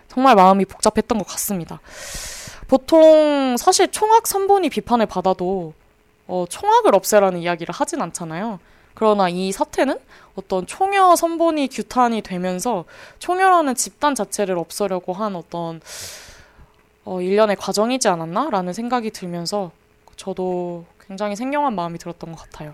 [0.08, 1.80] 정말 마음이 복잡했던 것 같습니다.
[2.68, 5.74] 보통 사실 총학 3본이 비판을 받아도
[6.28, 8.60] 어, 총학을 없애라는 이야기를 하진 않잖아요.
[8.94, 9.98] 그러나 이 사태는
[10.36, 12.86] 어떤 총여 선본이 규탄이 되면서
[13.20, 15.82] 총여라는 집단 자체를 없애려고 한 어떤
[17.04, 19.72] 어, 일련의 과정이지 않았나라는 생각이 들면서
[20.16, 22.74] 저도 굉장히 생경한 마음이 들었던 것 같아요.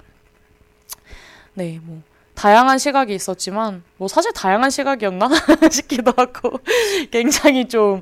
[1.54, 2.02] 네, 뭐
[2.36, 5.30] 다양한 시각이 있었지만 뭐 사실 다양한 시각이었나
[5.72, 6.60] 싶기도 하고
[7.10, 8.02] 굉장히 좀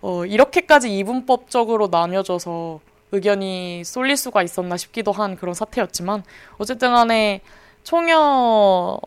[0.00, 2.80] 어, 이렇게까지 이분법적으로 나뉘어져서
[3.12, 6.24] 의견이 쏠릴 수가 있었나 싶기도 한 그런 사태였지만
[6.58, 7.40] 어쨌든 간에
[7.84, 9.00] 총여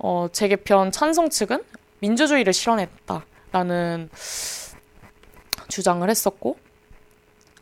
[0.00, 1.62] 어, 재개편 찬성 측은
[2.00, 4.08] 민주주의를 실현했다라는
[5.68, 6.56] 주장을 했었고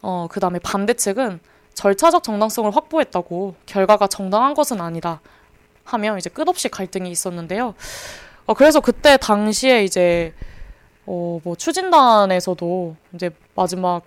[0.02, 1.40] 어, 그 다음에 반대 측은
[1.74, 5.20] 절차적 정당성을 확보했다고 결과가 정당한 것은 아니다
[5.84, 7.74] 하며 이제 끝없이 갈등이 있었는데요.
[8.46, 10.32] 어, 그래서 그때 당시에 이제
[11.06, 14.02] 어, 뭐 추진단에서도 이제 마지막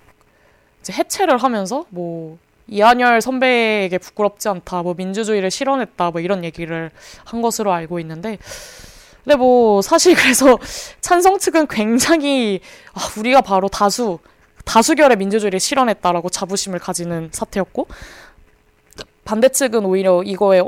[0.82, 6.92] 이제 해체를 하면서 뭐 이한열 선배에게 부끄럽지 않다, 뭐 민주주의를 실현했다, 뭐 이런 얘기를
[7.26, 8.38] 한 것으로 알고 있는데,
[9.24, 10.58] 근데 뭐 사실 그래서
[11.02, 12.62] 찬성 측은 굉장히
[12.94, 14.20] 아, 우리가 바로 다수
[14.66, 17.88] 다수결의 민주주의를 실현했다라고 자부심을 가지는 사태였고
[19.26, 20.62] 반대 측은 오히려 이거에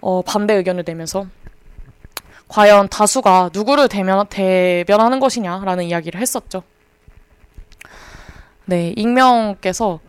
[0.00, 1.26] 어, 반대 의견을 내면서
[2.48, 6.62] 과연 다수가 누구를 대면, 대변하는 것이냐라는 이야기를 했었죠.
[8.64, 10.00] 네, 익명께서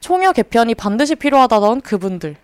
[0.00, 2.36] 총여 개편이 반드시 필요하다던 그분들.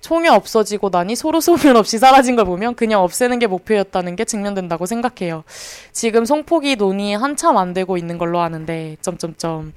[0.00, 4.86] 총여 없어지고 나니 서로 소문 없이 사라진 걸 보면 그냥 없애는 게 목표였다는 게 증명된다고
[4.86, 5.44] 생각해요.
[5.92, 9.74] 지금 송폭이 논의 한참 안 되고 있는 걸로 아는데 점점점.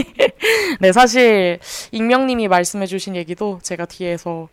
[0.80, 1.58] 네, 사실
[1.92, 4.48] 익명님이 말씀해 주신 얘기도 제가 뒤에서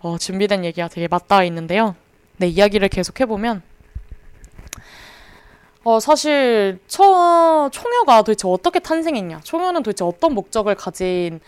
[0.00, 1.96] 어, 준비된 얘기가 되게 맞닿아 있는데요.
[2.36, 3.62] 네, 이야기를 계속 해보면
[5.86, 11.38] 어, 사실, 처, 총여가 도대체 어떻게 탄생했냐, 총여는 도대체 어떤 목적을 가진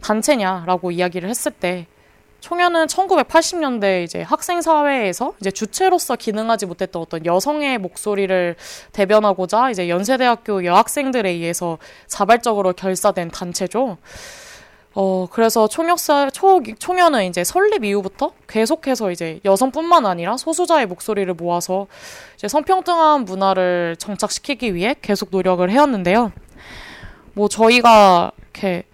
[0.00, 1.86] 단체냐라고 이야기를 했을 때,
[2.40, 8.56] 총여는 1980년대 이제 학생 사회에서 이제 주체로서 기능하지 못했던 어떤 여성의 목소리를
[8.92, 11.76] 대변하고자 이제 연세대학교 여학생들에 의해서
[12.06, 13.98] 자발적으로 결사된 단체죠.
[14.96, 21.88] 어, 그래서 총역사, 초, 총연은 이제 설립 이후부터 계속해서 이제 여성뿐만 아니라 소수자의 목소리를 모아서
[22.36, 26.30] 이제 성평등한 문화를 정착시키기 위해 계속 노력을 해왔는데요.
[27.32, 28.84] 뭐 저희가 이렇게,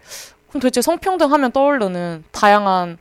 [0.49, 2.97] 그럼 도대체 성평등 하면 떠오르는 다양한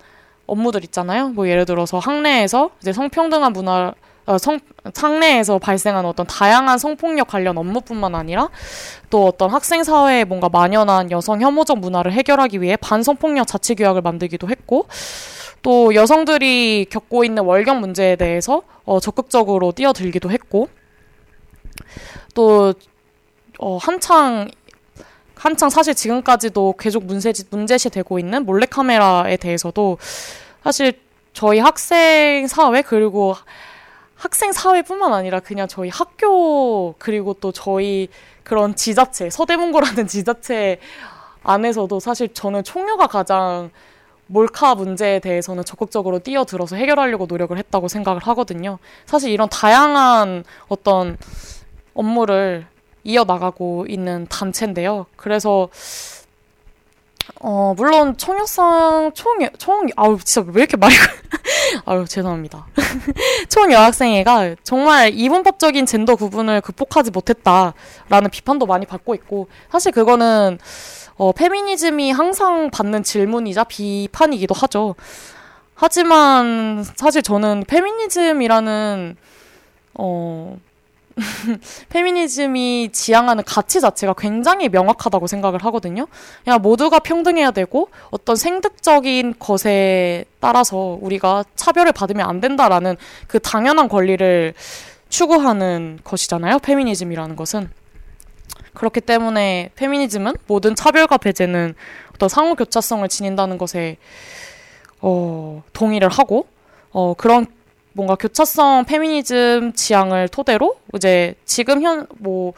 [0.45, 1.29] 업무들 있잖아요.
[1.29, 3.93] 뭐 예를 들어서 학내에서 이제 성평등한 문화, 어,
[4.39, 4.59] 성,
[4.93, 8.49] 상내에서 발생한 어떤 다양한 성폭력 관련 업무뿐만 아니라
[9.09, 14.49] 또 어떤 학생 사회에 뭔가 만연한 여성 혐오적 문화를 해결하기 위해 반성폭력 자치 규약을 만들기도
[14.49, 14.87] 했고
[15.61, 20.69] 또 여성들이 겪고 있는 월경 문제에 대해서 어, 적극적으로 뛰어들기도 했고
[22.33, 22.73] 또
[23.59, 24.49] 어, 한창
[25.35, 29.97] 한창 사실 지금까지도 계속 문제시, 문제시 되고 있는 몰래카메라에 대해서도
[30.63, 30.99] 사실
[31.33, 33.35] 저희 학생 사회 그리고
[34.19, 38.09] 학생 사회뿐만 아니라 그냥 저희 학교 그리고 또 저희
[38.43, 40.79] 그런 지자체 서대문고라는 지자체
[41.43, 43.71] 안에서도 사실 저는 총여가 가장
[44.27, 48.77] 몰카 문제에 대해서는 적극적으로 뛰어들어서 해결하려고 노력을 했다고 생각을 하거든요.
[49.05, 51.17] 사실 이런 다양한 어떤
[51.93, 52.67] 업무를
[53.05, 55.05] 이어나가고 있는 단체인데요.
[55.15, 55.69] 그래서
[57.41, 60.93] 어, 물론 총여상 총, 총, 아우, 진짜 왜 이렇게 말이,
[61.85, 62.67] 아유, 죄송합니다.
[63.49, 70.59] 총 여학생회가 정말 이분법적인 젠더 구분을 극복하지 못했다라는 비판도 많이 받고 있고, 사실 그거는,
[71.17, 74.95] 어, 페미니즘이 항상 받는 질문이자 비판이기도 하죠.
[75.75, 79.15] 하지만 사실 저는 페미니즘이라는
[79.93, 80.57] 어
[81.89, 86.07] 페미니즘이 지향하는 가치 자체가 굉장히 명확하다고 생각을 하거든요.
[86.43, 92.97] 그냥 모두가 평등해야 되고 어떤 생득적인 것에 따라서 우리가 차별을 받으면 안 된다라는
[93.27, 94.53] 그 당연한 권리를
[95.09, 96.59] 추구하는 것이잖아요.
[96.59, 97.69] 페미니즘이라는 것은.
[98.73, 101.75] 그렇기 때문에 페미니즘은 모든 차별과 배제는
[102.13, 103.97] 어떤 상호 교차성을 지닌다는 것에
[105.01, 106.47] 어, 동의를 하고
[106.91, 107.45] 어, 그런
[107.99, 112.53] 뭔가 교차성 페미니즘 지향을 토대로 이제 지금 현 뭐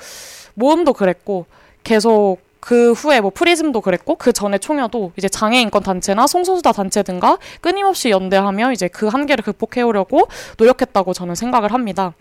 [0.53, 1.47] 모험도 그랬고
[1.83, 7.01] 계속 그 후에 뭐 프리즘도 그랬고 그 전에 총여도 이제 장애 인권 단체나 성소수자 단체
[7.01, 10.27] 등과 끊임없이 연대하며 이제 그 한계를 극복해오려고
[10.59, 12.13] 노력했다고 저는 생각을 합니다.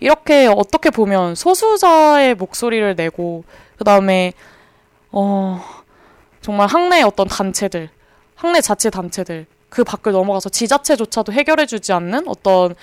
[0.00, 3.44] 이렇게 어떻게 보면 소수자의 목소리를 내고
[3.76, 4.32] 그 다음에
[5.12, 5.60] 어
[6.40, 7.90] 정말 학내 어떤 단체들,
[8.36, 12.76] 학내 자치 단체들 그 밖을 넘어가서 지자체조차도 해결해주지 않는 어떤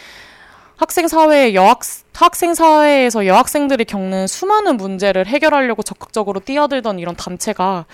[0.76, 1.80] 학생 사회 여학
[2.14, 7.86] 학생 사회에서 여학생들이 겪는 수많은 문제를 해결하려고 적극적으로 뛰어들던 이런 단체가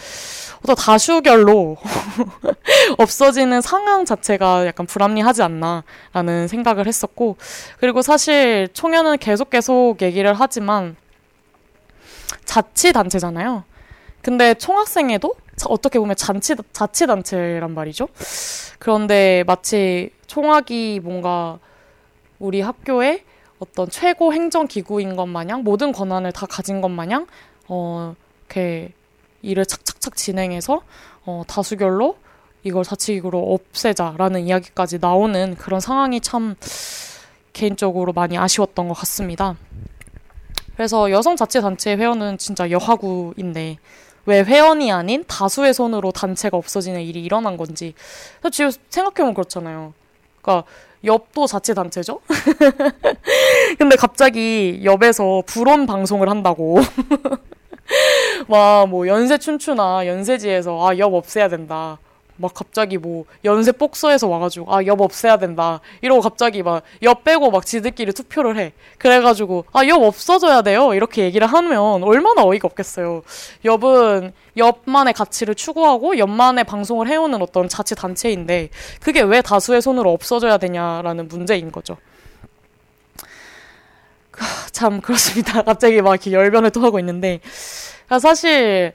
[0.64, 1.78] 어떤 다수결로
[2.98, 7.38] 없어지는 상황 자체가 약간 불합리하지 않나라는 생각을 했었고
[7.80, 10.96] 그리고 사실 총연은 계속 계속 얘기를 하지만
[12.46, 13.64] 자치 단체잖아요.
[14.24, 15.36] 근데 총학생회도
[15.66, 18.08] 어떻게 보면 잔치 자치 단체란 말이죠.
[18.80, 21.60] 그런데 마치 총학이 뭔가
[22.40, 23.24] 우리 학교의
[23.60, 27.26] 어떤 최고 행정 기구인 것 마냥 모든 권한을 다 가진 것 마냥
[27.68, 28.94] 어 이렇게
[29.42, 30.82] 일을 착착착 진행해서
[31.26, 32.18] 어 다수결로
[32.64, 36.56] 이걸 자치기구로 없애자라는 이야기까지 나오는 그런 상황이 참
[37.54, 39.56] 개인적으로 많이 아쉬웠던 것 같습니다.
[40.76, 43.78] 그래서 여성자치단체 회원은 진짜 여하구인데
[44.28, 47.94] 왜 회원이 아닌 다수의 손으로 단체가 없어지는 일이 일어난 건지
[48.52, 49.94] 지금 생각해보면 그렇잖아요.
[50.42, 50.68] 그러니까
[51.06, 52.20] 엽도 자치단체죠?
[53.80, 56.80] 근데 갑자기 엽에서 불온 방송을 한다고.
[58.48, 61.98] 막 뭐 연세 춘추나 연세지에서 아, 엽 없애야 된다.
[62.38, 65.80] 막 갑자기 뭐 연세 복서에서 와가지고 아 엽 없애야 된다.
[66.02, 68.74] 이러고 갑자기 막 엽 빼고 막 지들끼리 투표를 해.
[68.98, 70.94] 그래가지고 아 엽 없어져야 돼요?
[70.94, 73.24] 이렇게 얘기를 하면 얼마나 어이가 없겠어요.
[73.66, 78.70] 엽은 엽만의 가치를 추구하고 엽만의 방송을 해오는 어떤 자치 단체인데
[79.02, 81.98] 그게 왜 다수의 손으로 없어져야 되냐라는 문제인 거죠.
[84.72, 85.62] 참 그렇습니다.
[85.64, 87.40] 갑자기 막 이렇게 열변을 또 하고 있는데.
[88.22, 88.94] 사실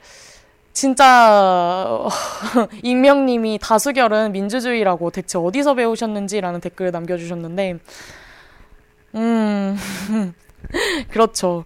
[0.73, 2.09] 진짜
[2.83, 7.79] 익명님이 다수결은 민주주의라고 대체 어디서 배우셨는지라는 댓글을 남겨주셨는데
[9.15, 9.79] 음
[11.11, 11.65] 그렇죠.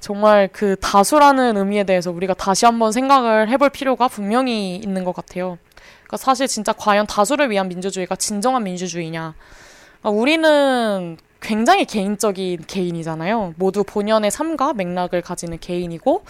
[0.00, 5.58] 정말 그 다수라는 의미에 대해서 우리가 다시 한번 생각을 해볼 필요가 분명히 있는 것 같아요.
[6.02, 9.34] 그러니까 사실 진짜 과연 다수를 위한 민주주의가 진정한 민주주의냐?
[10.00, 13.54] 그러니까 우리는 굉장히 개인적인 개인이잖아요.
[13.56, 16.24] 모두 본연의 삶과 맥락을 가지는 개인이고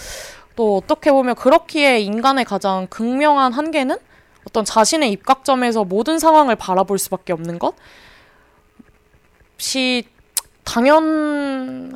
[0.59, 3.97] 또 어떻게 보면 그렇기에 인간의 가장 극명한 한계는
[4.45, 7.61] 어떤 자신의 입각점에서 모든 상황을 바라볼 수밖에 없는
[9.57, 10.09] 것이
[10.65, 11.93] 당연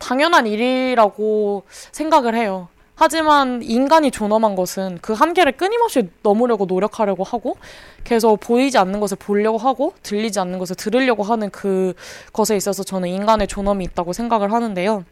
[0.00, 2.66] 당연한 일이라고 생각을 해요.
[2.96, 7.58] 하지만 인간이 존엄한 것은 그 한계를 끊임없이 넘으려고 노력하려고 하고
[8.02, 11.94] 계속 보이지 않는 것을 보려고 하고 들리지 않는 것을 들으려고 하는 그
[12.32, 15.04] 것에 있어서 저는 인간의 존엄이 있다고 생각을 하는데요.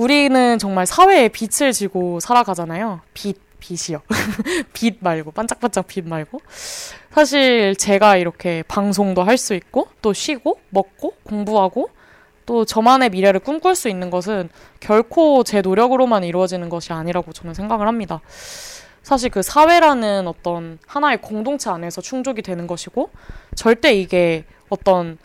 [0.00, 3.00] 우리는 정말 사회에 빛을 지고 살아가잖아요.
[3.12, 4.00] 빛, 빛이요.
[4.72, 6.40] 빛 말고, 반짝반짝 빛 말고.
[7.12, 11.90] 사실 제가 이렇게 방송도 할 수 있고, 또 쉬고, 먹고, 공부하고,
[12.46, 14.48] 또 저만의 미래를 꿈꿀 수 있는 것은
[14.80, 18.22] 결코 제 노력으로만 이루어지는 것이 아니라고 저는 생각을 합니다.
[19.02, 23.10] 사실 그 사회라는 어떤 하나의 공동체 안에서 충족이 되는 것이고,
[23.54, 25.18] 절대 이게 어떤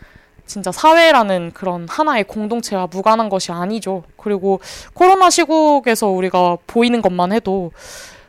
[0.46, 4.04] 진짜 사회라는 그런 하나의 공동체와 무관한 것이 아니죠.
[4.16, 4.60] 그리고
[4.94, 7.72] 코로나 시국에서 우리가 보이는 것만 해도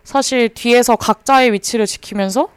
[0.04, 2.50] 사실 뒤에서 각자의 위치를 지키면서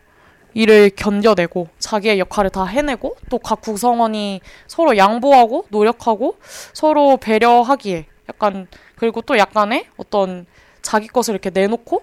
[0.54, 6.36] 일을 견뎌내고 자기의 역할을 다 해내고 또 각 구성원이 서로 양보하고 노력하고
[6.72, 10.46] 서로 배려하기에 약간 그리고 또 약간의 어떤
[10.82, 12.02] 자기 것을 이렇게 내놓고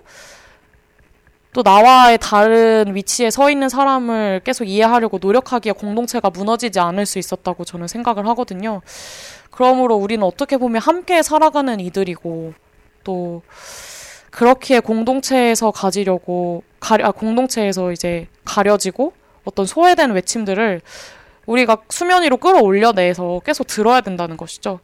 [1.58, 7.66] 또 나와의 다른 위치에 서 있는 사람을 계속 이해하려고 노력하기에 공동체가 무너지지 않을 수 있었다고
[7.66, 8.84] 저는 생각을 하거든요.
[9.50, 12.54] 그러므로 우리는 어떻게 보면 함께 살아가는 이들이고
[13.04, 13.42] 또
[14.30, 20.82] 그렇기에 공동체에서 가지려고 가려, 아, 공동체에서 이제 가려지고 어떤 소외된 외침들을
[21.48, 24.80] 우리가 수면 위로 끌어올려내서 계속 들어야 된다는 것이죠.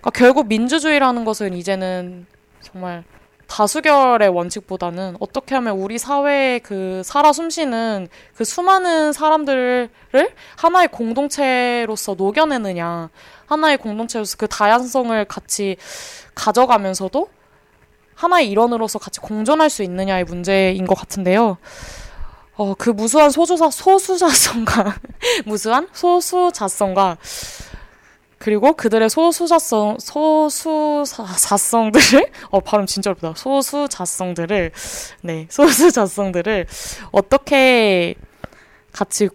[0.00, 2.26] 그러니까 결국 민주주의라는 것은 이제는
[2.60, 3.04] 정말
[3.46, 9.90] 다수결의 원칙보다는 어떻게 하면 우리 사회에 그 살아 숨쉬는 그 수많은 사람들을
[10.56, 13.10] 하나의 공동체로서 녹여내느냐,
[13.46, 15.76] 하나의 공동체로서 그 다양성을 같이
[16.34, 17.28] 가져가면서도
[18.14, 21.58] 하나의 일원으로서 같이 공존할 수 있느냐의 문제인 것 같은데요.
[22.56, 24.96] 어, 그 무수한 소수자, 소수자성과,
[25.44, 27.18] 무수한 소수자성과
[28.46, 31.90] 그리고 그들의 소수자성, 소수자성들을,
[32.50, 33.34] 어, 발음 진짜 어렵다.
[33.36, 34.70] 소수자성들을,
[35.22, 36.68] 네, 소수자성들을
[37.10, 38.14] 어떻게
[38.92, 39.30] 같이,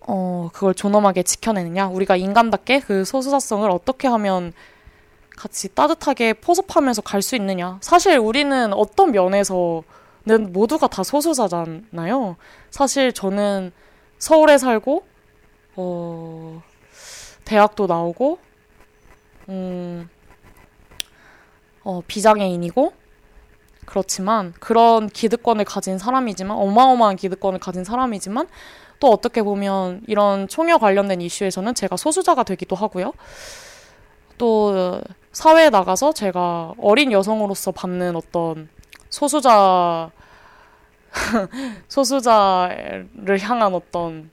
[0.00, 1.86] 어, 그걸 존엄하게 지켜내느냐.
[1.86, 4.52] 우리가 인간답게 그 소수자성을 어떻게 하면
[5.36, 7.78] 같이 따뜻하게 포섭하면서 갈 수 있느냐.
[7.80, 9.84] 사실 우리는 어떤 면에서는
[10.52, 12.34] 모두가 다 소수자잖아요.
[12.70, 13.70] 사실 저는
[14.18, 15.04] 서울에 살고,
[15.76, 16.60] 어,
[17.46, 18.38] 대학도 나오고,
[19.48, 20.10] 음,
[21.84, 22.92] 어, 비장애인이고,
[23.86, 28.48] 그렇지만, 그런 기득권을 가진 사람이지만, 어마어마한 기득권을 가진 사람이지만,
[28.98, 33.12] 또 어떻게 보면 이런 총여 관련된 이슈에서는 제가 소수자가 되기도 하고요.
[34.36, 35.00] 또,
[35.32, 38.68] 사회에 나가서 제가 어린 여성으로서 받는 어떤
[39.08, 40.10] 소수자,
[41.88, 44.30] 소수자를 향한 어떤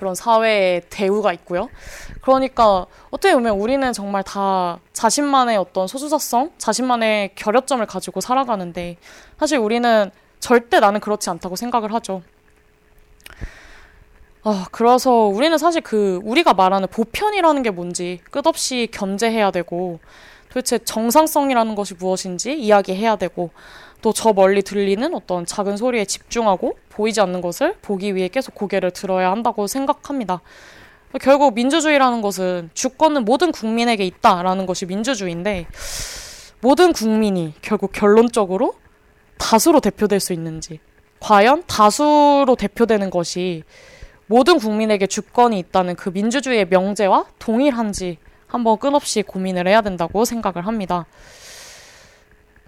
[0.00, 1.68] 그런 사회의 대우가 있고요.
[2.20, 8.96] 그러니까 어떻게 보면 우리는 정말 다 자신만의 어떤 소수자성, 자신만의 결여점을 가지고 살아가는데
[9.38, 12.22] 사실 우리는 절대 나는 그렇지 않다고 생각을 하죠.
[14.42, 20.00] 아, 그래서 우리는 사실 그 우리가 말하는 보편이라는 게 뭔지 끝없이 견제해야 되고
[20.48, 23.50] 도대체 정상성이라는 것이 무엇인지 이야기해야 되고
[24.02, 28.92] 또 저 멀리 들리는 어떤 작은 소리에 집중하고 보이지 않는 것을 보기 위해 계속 고개를
[28.92, 30.40] 들어야 한다고 생각합니다.
[31.18, 35.66] 결국 민주주의라는 것은 주권은 모든 국민에게 있다라는 것이 민주주의인데
[36.60, 38.74] 모든 국민이 결국 결론적으로
[39.38, 40.78] 다수로 대표될 수 있는지
[41.18, 43.64] 과연 다수로 대표되는 것이
[44.26, 51.06] 모든 국민에게 주권이 있다는 그 민주주의의 명제와 동일한지 한번 끊없이 고민을 해야 된다고 생각을 합니다.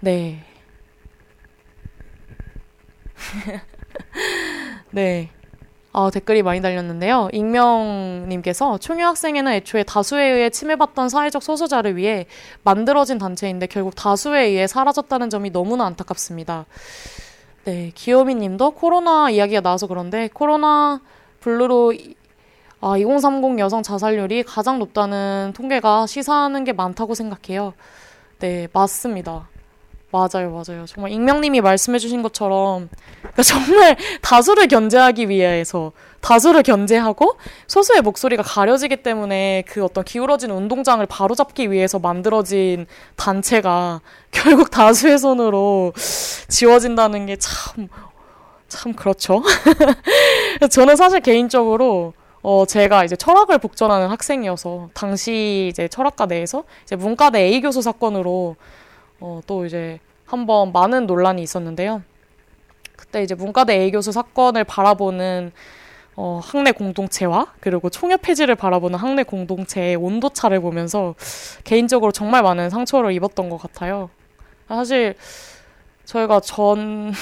[0.01, 0.43] 네.
[4.91, 5.29] 네.
[5.95, 7.29] 아, 댓글이 많이 달렸는데요.
[7.31, 12.25] 익명님께서 총유 학생회는 애초에 다수에 의해 침해받던 사회적 소수자를 위해
[12.63, 16.65] 만들어진 단체인데 결국 다수에 의해 사라졌다는 점이 너무나 안타깝습니다.
[17.65, 20.99] 네, 기요미 님도 코로나 이야기가 나와서 그런데 코로나
[21.41, 21.93] 블루로
[22.81, 27.73] 아, 2030 여성 자살률이 가장 높다는 통계가 시사하는 게 많다고 생각해요.
[28.39, 29.47] 네, 맞습니다.
[30.13, 30.85] 맞아요, 맞아요.
[30.85, 32.87] 정말 익명님이 말씀해주신 것처럼
[33.21, 35.91] 그러니까 정말 다수를 견제하기 위해서
[36.21, 37.35] 다수를 견제하고
[37.65, 42.85] 소수의 목소리가 가려지기 때문에 그 어떤 기울어진 운동장을 바로잡기 위해서 만들어진
[43.15, 45.93] 단체가 결국 다수의 손으로
[46.47, 47.87] 지워진다는 게 참,
[48.67, 49.41] 참 그렇죠.
[50.69, 57.39] 저는 사실 개인적으로 어, 제가 이제 철학을 복전하는 학생이어서 당시 이제 철학과 내에서 이제 문과대
[57.39, 58.57] A 교수 사건으로
[59.25, 62.03] 어, 또 이제 한번 많은 논란이 있었는데요.
[62.97, 65.53] 그때 이제 문과대 A 교수 사건을 바라보는
[66.17, 71.15] 어, 학내 공동체와 그리고 총협 폐지를 바라보는 학내 공동체의 온도 차를 보면서
[71.63, 74.09] 개인적으로 정말 많은 상처를 입었던 것 같아요.
[74.67, 75.15] 사실
[76.03, 77.13] 저희가 전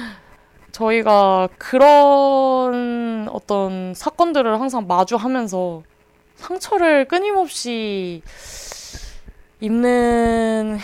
[0.72, 5.82] 저희가 그런 어떤 사건들을 항상 마주하면서
[6.36, 8.22] 상처를 끊임없이
[9.60, 10.78] 입는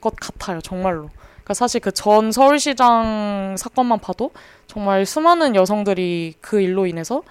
[0.00, 1.08] 것 같아요, 정말로.
[1.34, 4.30] 그러니까 사실 그 전 서울시장 사건만 봐도
[4.66, 7.22] 정말 수많은 여성들이 그 일로 인해서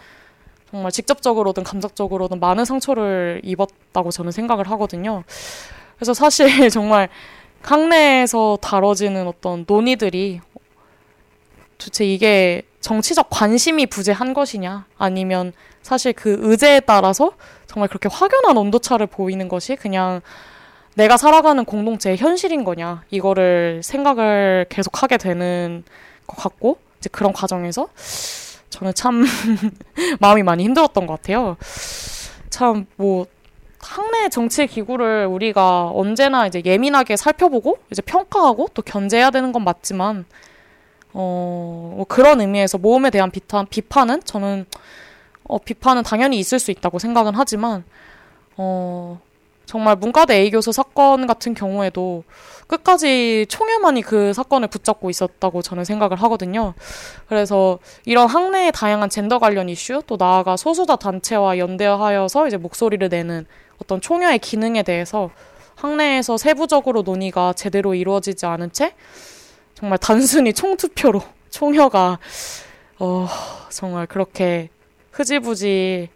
[0.72, 5.24] 정말 직접적으로든 감정적으로든 많은 상처를 입었다고 저는 생각을 하거든요.
[5.95, 7.09] 그래서 사실 정말
[7.61, 10.41] 학내에서 다뤄지는 어떤 논의들이
[11.78, 15.51] 도대체 이게 정치적 관심이 부재한 것이냐 아니면
[15.82, 17.32] 사실 그 의제에 따라서
[17.68, 20.22] 정말 그렇게 확연한 온도차를 보이는 것이 그냥
[20.95, 25.83] 내가 살아가는 공동체의 현실인 거냐 이거를 생각을 계속 하게 되는
[26.27, 27.89] 것 같고 이제 그런 과정에서
[28.69, 29.23] 저는 참
[30.19, 31.57] 마음이 많이 힘들었던 것 같아요.
[32.49, 33.27] 참 뭐
[33.85, 40.25] 학내 정치 기구를 우리가 언제나 이제 예민하게 살펴보고 이제 평가하고 또 견제해야 되는 건 맞지만
[41.13, 44.65] 어, 뭐 그런 의미에서 모험에 대한 비판, 비판은 저는
[45.43, 47.83] 어, 비판은 당연히 있을 수 있다고 생각은 하지만
[48.57, 49.21] 어,
[49.66, 52.24] 정말 문과대 A 교수 사건 같은 경우에도
[52.68, 56.74] 끝까지 총회만이 그 사건을 붙잡고 있었다고 저는 생각을 하거든요.
[57.28, 63.45] 그래서 이런 학내의 다양한 젠더 관련 이슈, 또 나아가 소수자 단체와 연대하여서 이제 목소리를 내는
[63.82, 65.30] 어떤 총회의 기능에 대해서
[65.76, 68.93] 학내에서 세부적으로 논의가 제대로 이루어지지 않은 채
[69.74, 72.20] 정말 단순히 총투표로 총여가
[72.99, 73.28] 어
[73.70, 74.70] 정말 그렇게
[75.11, 76.09] 흐지부지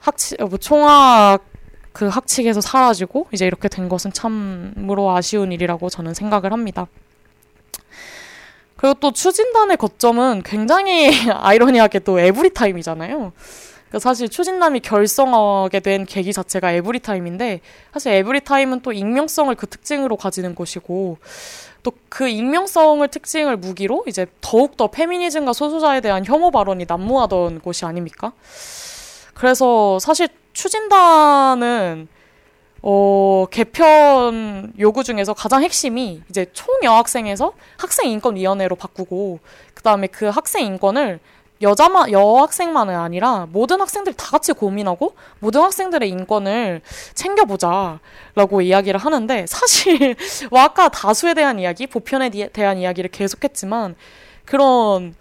[0.00, 1.49] 학치 어, 뭐 총학
[1.92, 6.86] 그 학칙에서 사라지고 이제 이렇게 된 것은 참으로 아쉬운 일이라고 저는 생각을 합니다.
[8.76, 13.32] 그리고 또 추진단의 거점은 굉장히 아이러니하게 또 에브리타임이잖아요.
[13.90, 17.60] 그 사실 추진남이 결성하게 된 계기 자체가 에브리타임인데
[17.92, 21.18] 사실 에브리타임은 또 익명성을 그 특징으로 가지는 것이고
[21.82, 28.32] 또 그 익명성을 특징을 무기로 이제 더욱더 페미니즘과 소수자에 대한 혐오 발언이 난무하던 곳이 아닙니까?
[29.32, 30.28] 그래서 사실
[30.60, 32.06] 추진단은
[32.82, 39.38] 어, 개편 요구 중에서 가장 핵심이 이제 총여학생에서 학생인권위원회로 바꾸고,
[39.72, 41.18] 그 다음에 그 학생 인권을
[41.62, 46.82] 여자만, 여학생만은 아니라 모든 학생들 다 같이 고민하고 모든 학생들의 인권을
[47.14, 50.14] 챙겨보자라고 이야기를 하는데 사실
[50.50, 53.94] 뭐 아까 다수에 대한 이야기, 보편에 대한 이야기를 계속했지만
[54.44, 55.14] 그런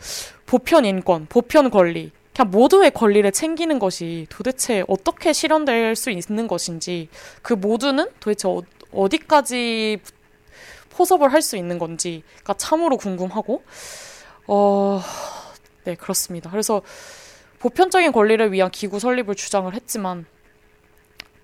[0.45, 7.09] 보편 인권, 보편 권리, 그냥 모두의 권리를 챙기는 것이 도대체 어떻게 실현될 수 있는 것인지
[7.41, 8.61] 그 모두는 도대체 어,
[8.93, 9.99] 어디까지
[10.91, 13.61] 포섭을 할 수 있는 건지가 참으로 궁금하고
[14.47, 15.01] 어,
[15.83, 16.49] 네, 그렇습니다.
[16.49, 16.81] 그래서
[17.59, 20.25] 보편적인 권리를 위한 기구 설립을 주장을 했지만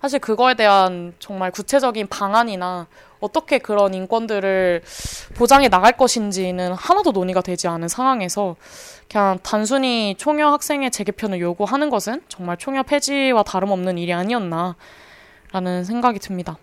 [0.00, 2.86] 사실 그거에 대한 정말 구체적인 방안이나
[3.20, 4.82] 어떻게 그런 인권들을
[5.34, 8.56] 보장해 나갈 것인지는 하나도 논의가 되지 않은 상황에서
[9.10, 16.58] 그냥 단순히 총여 학생의 재개편을 요구하는 것은 정말 총여 폐지와 다름없는 일이 아니었나라는 생각이 듭니다.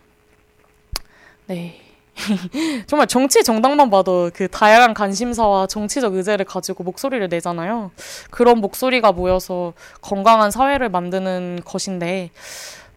[1.47, 1.79] 네.
[2.85, 7.91] 정말 정치 정당만 봐도 그 다양한 관심사와 정치적 의제를 가지고 목소리를 내잖아요.
[8.29, 12.29] 그런 목소리가 모여서 건강한 사회를 만드는 것인데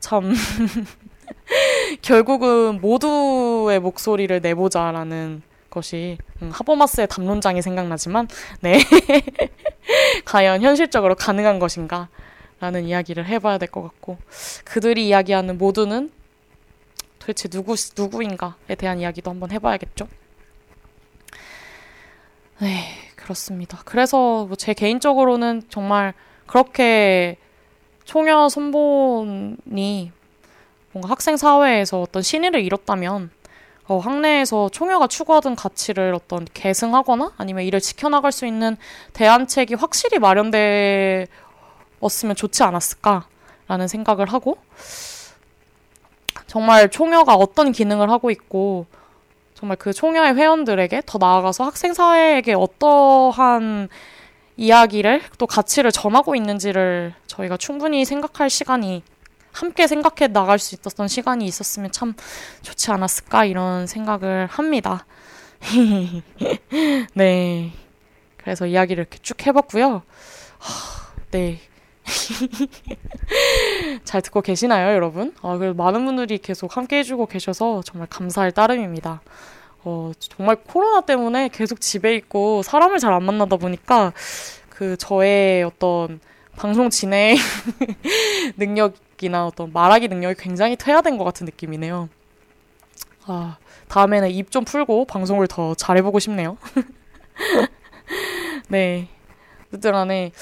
[0.00, 0.34] 참
[2.02, 5.42] 결국은 모두의 목소리를 내보자라는
[5.76, 8.28] 것이 음, 하버마스의 담론장이 생각나지만
[8.62, 8.78] 네
[10.24, 12.08] 과연 현실적으로 가능한 것인가
[12.60, 14.16] 라는 이야기를 해봐야 될 것 같고
[14.64, 16.10] 그들이 이야기하는 모두는
[17.18, 20.08] 도대체 누구 누구인가에 대한 이야기도 한번 해봐야겠죠.
[22.60, 23.82] 네 그렇습니다.
[23.84, 26.14] 그래서 뭐 제 개인적으로는 정말
[26.46, 27.36] 그렇게
[28.04, 30.12] 총여 선본이
[30.92, 33.30] 뭔가 학생 사회에서 어떤 신의를 잃었다면
[33.88, 38.76] 어, 학내에서 총여가 추구하던 가치를 어떤 계승하거나 아니면 이를 지켜나갈 수 있는
[39.12, 41.28] 대안책이 확실히 마련되었으면
[42.34, 44.58] 좋지 않았을까라는 생각을 하고
[46.46, 48.86] 정말 총여가 어떤 기능을 하고 있고
[49.54, 53.88] 정말 그 총여의 회원들에게 더 나아가서 학생 사회에게 어떠한
[54.56, 59.02] 이야기를 또 가치를 전하고 있는지를 저희가 충분히 생각할 시간이
[59.56, 62.14] 함께 생각해 나갈 수 있었던 시간이 있었으면 참
[62.60, 65.06] 좋지 않았을까 이런 생각을 합니다.
[67.14, 67.72] 네.
[68.36, 70.02] 그래서 이야기를 이렇게 쭉 해봤고요.
[71.30, 71.58] 네.
[74.04, 75.34] 잘 듣고 계시나요, 여러분?
[75.42, 79.22] 아, 그래도 많은 분들이 계속 함께 해주고 계셔서 정말 감사할 따름입니다.
[79.84, 84.12] 어, 정말 코로나 때문에 계속 집에 있고 사람을 잘 안 만나다 보니까
[84.68, 86.20] 그 저의 어떤
[86.56, 87.36] 방송 진행
[88.56, 92.08] 능력 이나 어떤 말하기 능력이 굉장히 퇴화된 것 같은 느낌이네요.
[93.26, 93.56] 아,
[93.88, 96.56] 다음에는 입 좀 풀고 방송을 더 잘해보고 싶네요.
[98.68, 99.08] 네.
[99.68, 100.32] 어쨌든 간에,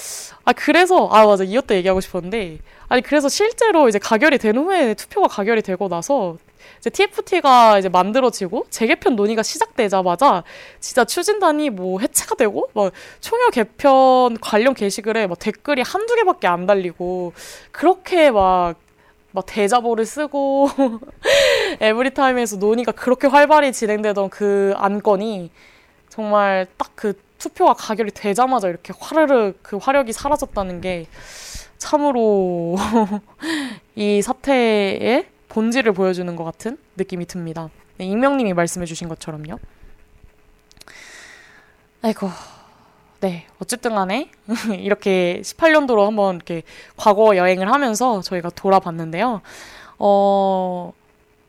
[0.45, 1.45] 아, 그래서, 아, 맞아.
[1.45, 2.59] 이것도 얘기하고 싶었는데,
[2.89, 6.37] 아니, 그래서 실제로 이제 가결이 된 후에 투표가 가결이 되고 나서
[6.79, 10.45] 이제 TFT가 이제 만들어지고 재개편 논의가 시작되자마자
[10.81, 16.67] 진짜 추진단이 뭐 해체가 되고 막 총여 개편 관련 게시글에 막 댓글이 한두 개밖에 안
[16.67, 17.33] 달리고
[17.73, 20.69] 그렇게 막막 대자보를 쓰고
[21.81, 25.51] 에브리타임에서 논의가 그렇게 활발히 진행되던 그 안건이
[26.09, 31.07] 정말 딱 그 투표가 가결이 되자마자 이렇게 화르르 그 화력이 사라졌다는 게
[31.77, 32.77] 참으로
[33.95, 37.70] 이 사태에 본질을 보여주는 것 같은 느낌이 듭니다.
[37.96, 39.61] 네, 익명님이 말씀해주신 것처럼요.
[42.02, 42.28] 아이고,
[43.20, 43.46] 네.
[43.62, 44.30] 어쨌든 간에,
[44.76, 46.64] 이렇게 18년도로 한번 이렇게
[46.96, 49.42] 과거 여행을 하면서 저희가 돌아봤는데요.
[50.00, 50.92] 어,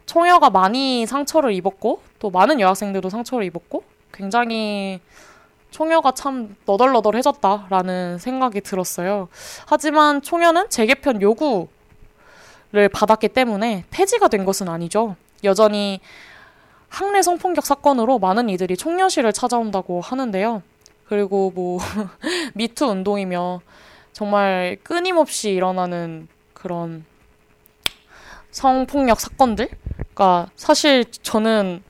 [0.05, 3.83] 총여가 많이 상처를 입었고, 또 많은 여학생들도 상처를 입었고,
[4.13, 4.99] 굉장히
[5.71, 9.29] 총여가 참 너덜너덜해졌다라는 생각이 들었어요.
[9.65, 11.69] 하지만 총여는 재개편 요구
[12.75, 15.15] 를 받았기 때문에 폐지가 된 것은 아니죠.
[15.45, 16.01] 여전히
[16.89, 20.61] 학내 성폭력 사건으로 많은 이들이 총련실을 찾아온다고 하는데요.
[21.07, 21.79] 그리고 뭐
[22.53, 23.61] 미투 운동이며
[24.11, 27.05] 정말 끊임없이 일어나는 그런
[28.51, 31.81] 성폭력 사건들에 그러니까 사실 저는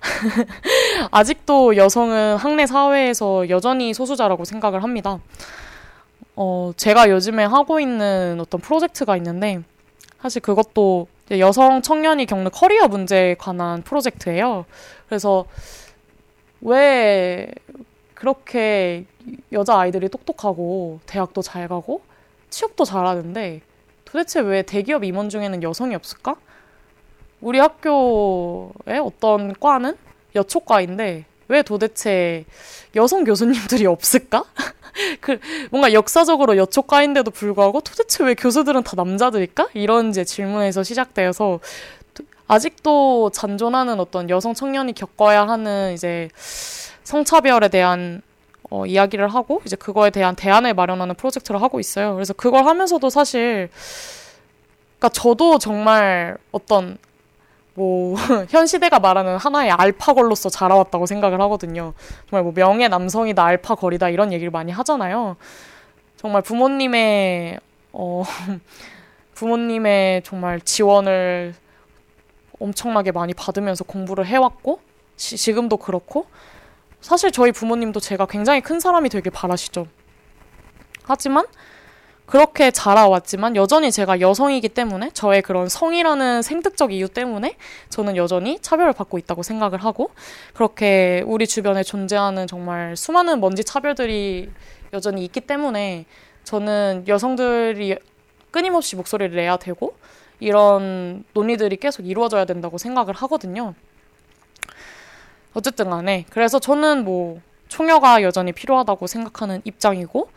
[1.12, 5.20] 아직도 여성은 학내 사회에서 여전히 소수자라고 생각을 합니다.
[6.36, 9.62] 어, 제가 요즘에 하고 있는 어떤 프로젝트가 있는데,
[10.24, 14.64] 사실 그것도 여성 청년이 겪는 커리어 문제에 관한 프로젝트예요.
[15.06, 15.44] 그래서
[16.62, 17.52] 왜
[18.14, 19.04] 그렇게
[19.52, 22.00] 여자 아이들이 똑똑하고 대학도 잘 가고
[22.48, 23.60] 취업도 잘하는데
[24.06, 26.36] 도대체 왜 대기업 임원 중에는 여성이 없을까?
[27.42, 29.94] 우리 학교의 어떤 과는
[30.34, 32.44] 여초과인데 왜 도대체
[32.96, 34.44] 여성 교수님들이 없을까?
[35.20, 35.38] 그
[35.70, 39.68] 뭔가 역사적으로 여초과인데도 불구하고 도대체 왜 교수들은 다 남자들일까?
[39.74, 41.60] 이런 이제 질문에서 시작되어서
[42.46, 46.28] 아직도 잔존하는 어떤 여성 청년이 겪어야 하는 이제
[47.02, 48.22] 성차별에 대한
[48.70, 52.14] 어, 이야기를 하고 이제 그거에 대한 대안을 마련하는 프로젝트를 하고 있어요.
[52.14, 53.68] 그래서 그걸 하면서도 사실
[54.98, 56.98] 그러니까 저도 정말 어떤
[57.74, 58.14] 뭐,
[58.50, 61.92] 현 시대가 말하는 하나의 알파걸로서 자라왔다고 생각을 하거든요.
[62.30, 65.36] 정말 뭐 명예 남성이다, 알파걸이다, 이런 얘기를 많이 하잖아요.
[66.16, 67.58] 정말 부모님의,
[67.92, 68.22] 어,
[69.34, 71.54] 부모님의 정말 지원을
[72.60, 74.80] 엄청나게 많이 받으면서 공부를 해왔고,
[75.16, 76.26] 시, 지금도 그렇고,
[77.00, 79.88] 사실 저희 부모님도 제가 굉장히 큰 사람이 되길 바라시죠.
[81.02, 81.44] 하지만,
[82.26, 87.56] 그렇게 자라왔지만 여전히 제가 여성이기 때문에 저의 그런 성이라는 생득적 이유 때문에
[87.90, 90.10] 저는 여전히 차별을 받고 있다고 생각을 하고
[90.54, 94.50] 그렇게 우리 주변에 존재하는 정말 수많은 먼지 차별들이
[94.92, 96.06] 여전히 있기 때문에
[96.44, 97.98] 저는 여성들이
[98.50, 99.94] 끊임없이 목소리를 내야 되고
[100.40, 103.74] 이런 논의들이 계속 이루어져야 된다고 생각을 하거든요.
[105.52, 110.28] 어쨌든 간에 그래서 저는 뭐 총여가 여전히 필요하다고 생각하는 입장이고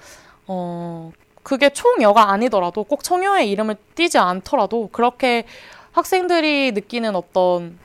[0.47, 1.11] 어
[1.47, 5.45] 그게 총여가 아니더라도 꼭 청여의 이름을 띄지 않더라도 그렇게
[5.93, 7.79] 학생들이 느끼는 어떤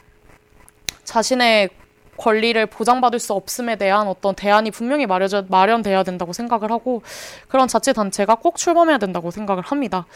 [1.05, 1.71] 자신의
[2.17, 7.03] 권리를 보장받을 수 없음에 대한 어떤 대안이 분명히 마련져, 마련돼야 된다고 생각을 하고
[7.47, 10.07] 그런 자치단체가 꼭 출범해야 된다고 생각을 합니다.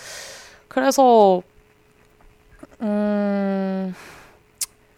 [0.66, 1.40] 그래서
[2.82, 3.94] 음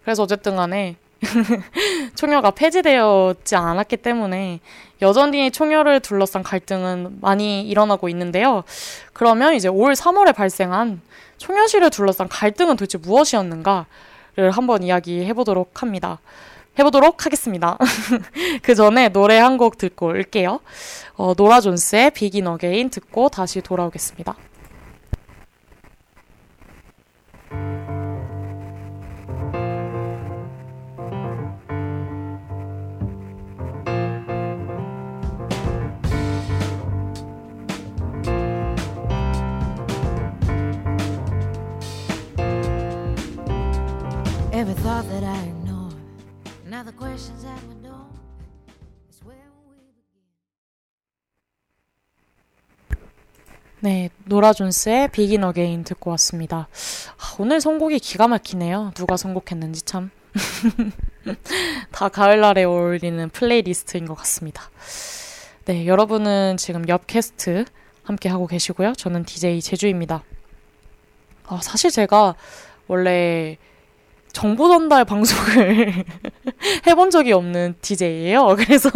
[0.05, 0.97] 그래서 어쨌든 간에
[2.17, 4.61] 총여가 폐지되었지 않았기 때문에
[5.03, 8.65] 여전히 총여를 둘러싼 갈등은 많이 일어나고 있는데요.
[9.13, 11.01] 그러면 이제 올 3월에 발생한
[11.39, 16.19] 총여실을 둘러싼 갈등은 도대체 무엇이었는가를 한번 이야기해 보도록 합니다.
[16.79, 17.77] 해보도록 하겠습니다.
[18.63, 20.61] 그 전에 노래 한 곡 듣고 올게요.
[21.17, 24.37] 어, 노라 존스의 Begin Again 듣고 다시 돌아오겠습니다.
[53.81, 56.69] 네, 노라 존스의 Begin Again 듣고 왔습니다.
[57.19, 58.93] 아, 오늘 선곡이 기가 막히네요.
[58.95, 60.11] 누가 선곡했는지 참.
[61.93, 64.71] 다 가을날에 어울리는 playlist인 것 같습니다.
[65.67, 67.67] 네, 여러분은 지금 옆 캐스트
[68.05, 68.95] 함께 하고 계시고요.
[68.95, 70.25] 저는 DJ 제주입니다.
[71.47, 72.37] 아, 사실 제가
[72.87, 73.59] 원래
[74.33, 76.05] 정보 전달 방송을
[76.87, 78.55] 해본 적이 없는 DJ예요.
[78.59, 78.91] 그래서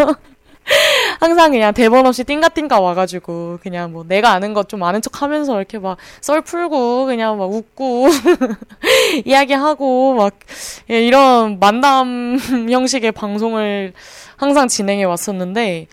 [1.18, 5.56] 항상 그냥 대본 없이 띵가띵가 와가지고 그냥 뭐 내가 아는 것 좀 아는 척 하면서
[5.56, 8.06] 이렇게 막 썰 풀고 그냥 막 웃고
[9.26, 10.38] 이야기하고 막
[10.90, 12.38] 예, 이런 만남
[12.70, 13.92] 형식의 방송을
[14.36, 15.88] 항상 진행해 왔었는데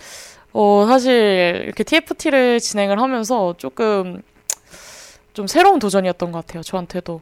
[0.53, 4.21] 어 사실 이렇게 TFT를 진행을 하면서 조금
[5.33, 6.61] 좀 새로운 도전이었던 것 같아요.
[6.63, 7.21] 저한테도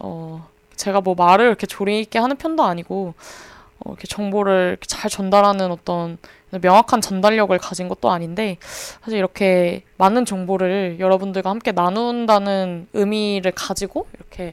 [0.00, 0.48] 어
[0.78, 3.14] 제가 뭐 말을 이렇게 조리 있게 하는 편도 아니고
[3.80, 6.18] 어, 이렇게 정보를 이렇게 잘 전달하는 어떤
[6.50, 14.52] 명확한 전달력을 가진 것도 아닌데 사실 이렇게 많은 정보를 여러분들과 함께 나눈다는 의미를 가지고 이렇게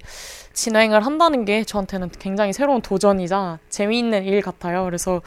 [0.54, 4.86] 진행을 한다는 게 저한테는 굉장히 새로운 도전이자 재미있는 일 같아요.
[4.86, 5.22] 그래서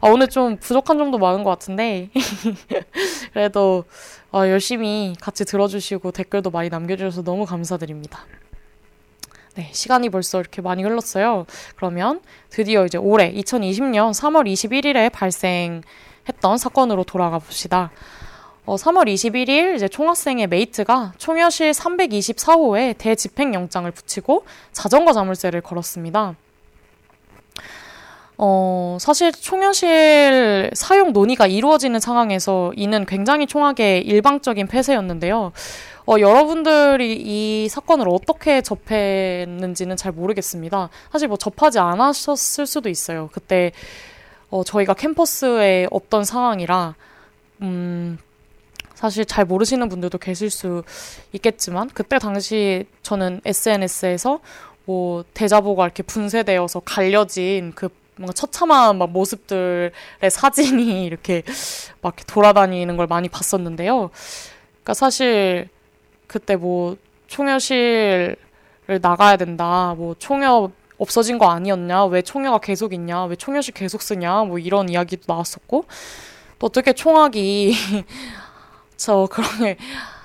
[0.00, 2.10] 아, 오늘 좀 부족한 점도 많은 것 같은데
[3.32, 3.84] 그래도
[4.32, 8.26] 어, 열심히 같이 들어주시고 댓글도 많이 남겨주셔서 너무 감사드립니다.
[9.54, 11.46] 네, 시간이 벌써 이렇게 많이 흘렀어요.
[11.76, 17.92] 그러면 드디어 이제 올해 2020년 3월 21일에 발생했던 사건으로 돌아가 봅시다.
[18.66, 26.34] 어, 3월 21일 이제 총학생의 메이트가 총여실 324호에 대집행영장을 붙이고 자전거 자물쇠를 걸었습니다.
[28.36, 35.52] 어, 어, 사실 총연실 사용 논의가 이루어지는 상황에서 이는 굉장히 총하게 일방적인 폐쇄였는데요.
[36.06, 40.90] 어, 여러분들이 이 사건을 어떻게 접했는지는 잘 모르겠습니다.
[41.10, 43.30] 사실 뭐 접하지 않으셨을 수도 있어요.
[43.32, 43.72] 그때
[44.50, 46.94] 어, 저희가 캠퍼스에 없던 상황이라
[47.62, 48.18] 음,
[48.94, 50.82] 사실 잘 모르시는 분들도 계실 수
[51.32, 54.40] 있겠지만 그때 당시 저는 SNS에서
[54.84, 59.90] 뭐 대자보가 이렇게 분쇄되어서 갈려진 그 뭔가 처참한 막 모습들의
[60.30, 61.42] 사진이 이렇게
[62.02, 64.10] 막 돌아다니는 걸 많이 봤었는데요.
[64.82, 65.68] 그러니까 사실
[66.26, 66.96] 그때 뭐
[67.26, 68.36] 총여실을
[69.00, 69.94] 나가야 된다.
[69.96, 72.04] 뭐 총여 없어진 거 아니었냐?
[72.06, 73.24] 왜 총여가 계속 있냐?
[73.24, 74.44] 왜 총여실 계속 쓰냐?
[74.44, 75.84] 뭐 이런 이야기도 나왔었고
[76.58, 77.74] 또 어떻게 총학이
[78.96, 79.76] 저 그런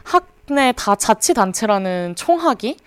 [0.04, 2.78] 학내 다 자치단체라는 총학이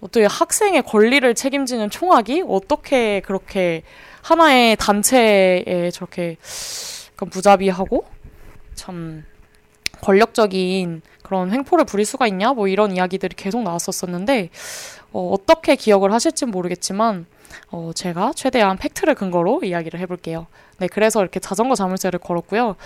[0.00, 3.82] 어떻게 학생의 권리를 책임지는 총학이 어떻게 그렇게
[4.22, 6.36] 하나의 단체에 저렇게
[7.18, 8.04] 무자비하고
[8.74, 9.24] 참
[10.02, 14.50] 권력적인 그런 횡포를 부릴 수가 있냐 뭐 이런 이야기들이 계속 나왔었었는데
[15.12, 17.26] 어, 어떻게 기억을 하실진 모르겠지만
[17.70, 20.46] 어, 제가 최대한 팩트를 근거로 이야기를 해볼게요.
[20.78, 22.76] 네, 그래서 이렇게 자전거 자물쇠를 걸었고요.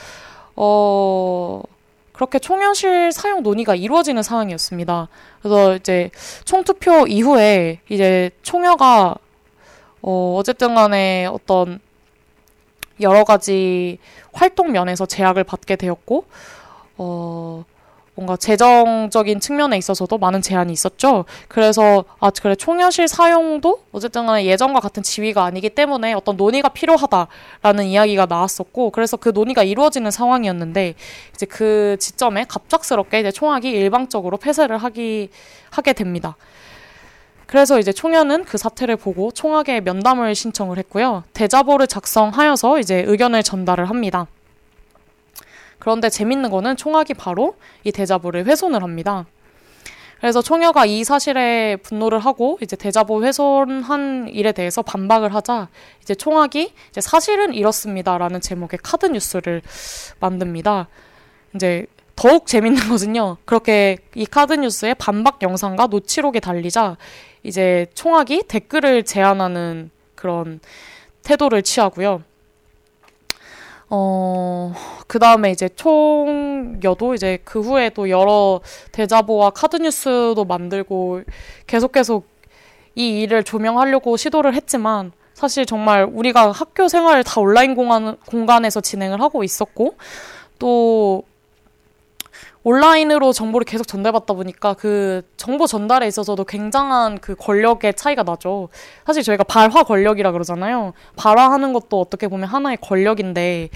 [0.57, 1.63] 어,
[2.13, 5.09] 그렇게 총연실 사용 논의가 이루어지는 상황이었습니다.
[5.41, 6.11] 그래서 이제
[6.45, 9.17] 총투표 이후에 이제 총여가
[10.03, 11.81] 어, 어쨌든 간에 어떤
[13.01, 13.99] 여러 가지
[14.33, 16.25] 활동 면에서 제약을 받게 되었고,
[16.99, 17.65] 어,
[18.19, 21.25] 뭔가 재정적인 측면에 있어서도 많은 제한이 있었죠.
[21.47, 27.85] 그래서 아 그래 총연실 사용도 어쨌든 간에 예전과 같은 지위가 아니기 때문에 어떤 논의가 필요하다라는
[27.85, 30.95] 이야기가 나왔었고 그래서 그 논의가 이루어지는 상황이었는데
[31.33, 35.31] 이제 그 지점에 갑작스럽게 이제 총학이 일방적으로 폐쇄를 하기
[35.71, 36.37] 하게 됩니다.
[37.47, 41.23] 그래서 이제 총연은 그 사태를 보고 총학에 면담을 신청을 했고요.
[41.35, 44.27] 대자보를 작성하여서 이제 의견을 전달을 합니다.
[45.79, 49.27] 그런데 재밌는 거는 총학이 바로 이 대자보를 훼손을 합니다.
[50.21, 55.69] 그래서 총여가 이 사실에 분노를 하고 이제 대자보 훼손한 일에 대해서 반박을 하자
[56.03, 59.63] 이제 총학이 이제 사실은 이렇습니다라는 제목의 카드 뉴스를
[60.19, 60.89] 만듭니다.
[61.55, 63.37] 이제 더욱 재밌는 것은요.
[63.45, 66.97] 그렇게 이 카드 뉴스에 반박 영상과 노치록이 달리자
[67.45, 70.59] 이제 총학이 댓글을 제안하는 그런
[71.23, 72.25] 태도를 취하고요.
[73.91, 74.75] 어,
[75.07, 78.61] 그 다음에 이제 총여도 이제 그 후에 또 여러
[78.93, 81.23] 대자보와 카드뉴스도 만들고
[81.67, 82.27] 계속 계속
[82.95, 89.21] 이 일을 조명하려고 시도를 했지만 사실 정말 우리가 학교 생활을 다 온라인 공간, 공간에서 진행을
[89.21, 89.95] 하고 있었고
[90.59, 91.23] 또
[92.69, 98.69] 온라인으로 정보를 계속 전달받다 보니까 그 정보 전달에 있어서도 굉장한 그 권력의 차이가 나죠.
[99.07, 100.93] 사실 저희가 발화 권력이라 그러잖아요.
[101.17, 103.71] 발화하는 것도 어떻게 보면 하나의 권력인데,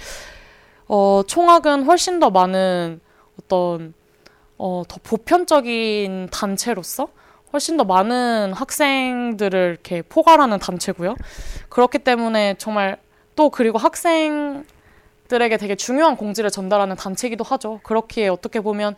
[0.88, 3.01] 어, 총학은 훨씬 더 많은
[3.40, 3.95] 어떤,
[4.59, 7.09] 어, 더 보편적인 단체로서
[7.55, 11.16] 훨씬 더 많은 학생들을 이렇게 포괄하는 단체고요.
[11.70, 12.99] 그렇기 때문에 정말
[13.36, 14.64] 또 그리고 학생
[15.33, 17.80] 들에게 되게 중요한 공지를 전달하는 단체이기도 하죠.
[17.85, 18.97] 그렇기에 어떻게 보면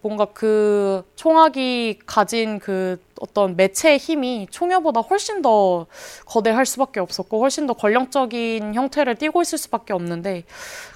[0.00, 5.86] 뭔가 그 총학이 가진 그 어떤 매체의 힘이 총여보다 훨씬 더
[6.24, 10.44] 거대할 수밖에 없었고 훨씬 더 권력적인 형태를 띠고 있을 수밖에 없는데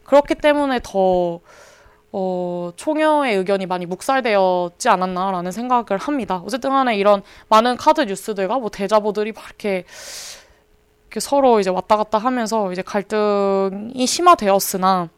[0.04, 1.40] 그렇기 때문에 더
[2.12, 6.42] 어, 총여의 의견이 많이 묵살되었지 않았나라는 생각을 합니다.
[6.46, 9.84] 어쨌든 간에 이런 많은 카드 뉴스들과 뭐 대자보들이 막 이렇게
[11.16, 15.08] 이렇게 서로 이제 왔다 갔다 하면서 이제 갈등이 심화되었으나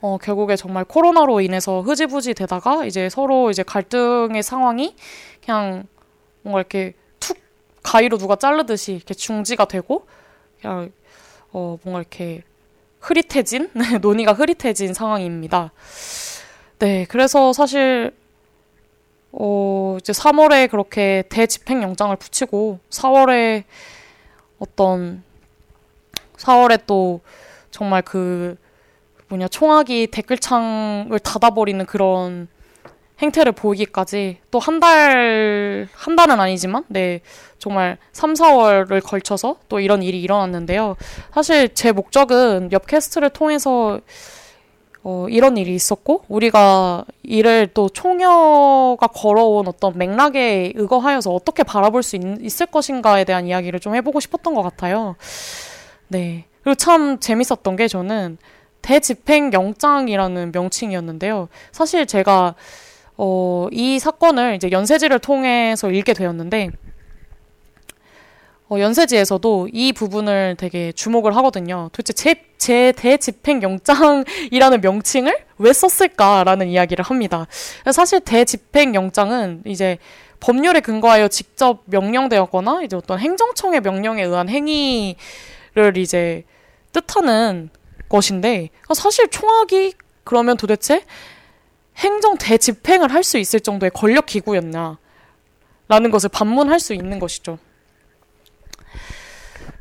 [0.00, 4.94] 어, 결국에 정말 코로나로 인해서 흐지부지 되다가 이제 서로 이제 갈등의 상황이
[5.44, 5.88] 그냥
[6.42, 7.36] 뭔가 이렇게 툭
[7.82, 10.06] 가위로 누가 자르듯이 이렇게 중지가 되고
[10.60, 10.92] 그냥
[11.50, 12.44] 어, 뭔가 이렇게
[13.00, 15.72] 흐릿해진 네, 논의가 흐릿해진 상황입니다.
[16.78, 18.14] 네, 그래서 사실
[19.32, 23.64] 어, 이제 3월에 그렇게 대집행 영장을 붙이고 4월에
[24.58, 25.22] 어떤
[26.36, 27.20] 4월에 또
[27.70, 28.56] 정말 그
[29.28, 32.48] 뭐냐 총학이 댓글창을 닫아버리는 그런
[33.20, 37.20] 행태를 보이기까지 또 한 달, 한 달은 아니지만, 네,
[37.58, 40.96] 정말 3, 4월을 걸쳐서 또 이런 일이 일어났는데요.
[41.34, 44.00] 사실 제 목적은 옆 캐스트를 통해서
[45.04, 52.16] 어, 이런 일이 있었고, 우리가 이를 또 총여가 걸어온 어떤 맥락에 의거하여서 어떻게 바라볼 수
[52.16, 55.16] 있, 있을 것인가에 대한 이야기를 좀 해보고 싶었던 것 같아요.
[56.08, 56.44] 네.
[56.62, 58.38] 그리고 참 재밌었던 게 저는
[58.82, 61.48] 대집행 영장이라는 명칭이었는데요.
[61.72, 62.54] 사실 제가,
[63.16, 66.70] 어, 이 사건을 이제 연세지를 통해서 읽게 되었는데,
[68.70, 71.88] 어, 연세지에서도 이 부분을 되게 주목을 하거든요.
[71.92, 77.46] 도대체 제, 제 대집행영장이라는 명칭을 왜 썼을까라는 이야기를 합니다.
[77.92, 79.98] 사실 대집행영장은 이제
[80.40, 86.44] 법률에 근거하여 직접 명령되었거나 이제 어떤 행정청의 명령에 의한 행위를 이제
[86.92, 87.70] 뜻하는
[88.08, 89.94] 것인데 사실 총학이
[90.24, 91.04] 그러면 도대체
[91.96, 94.98] 행정 대집행을 할 수 있을 정도의 권력 기구였냐
[95.88, 97.58] 라는 것을 반문할 수 있는 것이죠.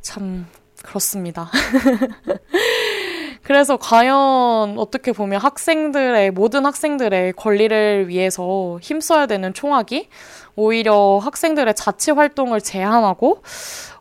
[0.08, 0.48] 참
[0.84, 1.52] 그렇습니다.
[3.44, 10.08] 그래서 과연 어떻게 보면 학생들의 모든 학생들의 권리를 위해서 힘써야 되는 총학이
[10.56, 13.42] 오히려 학생들의 자치 활동을 제한하고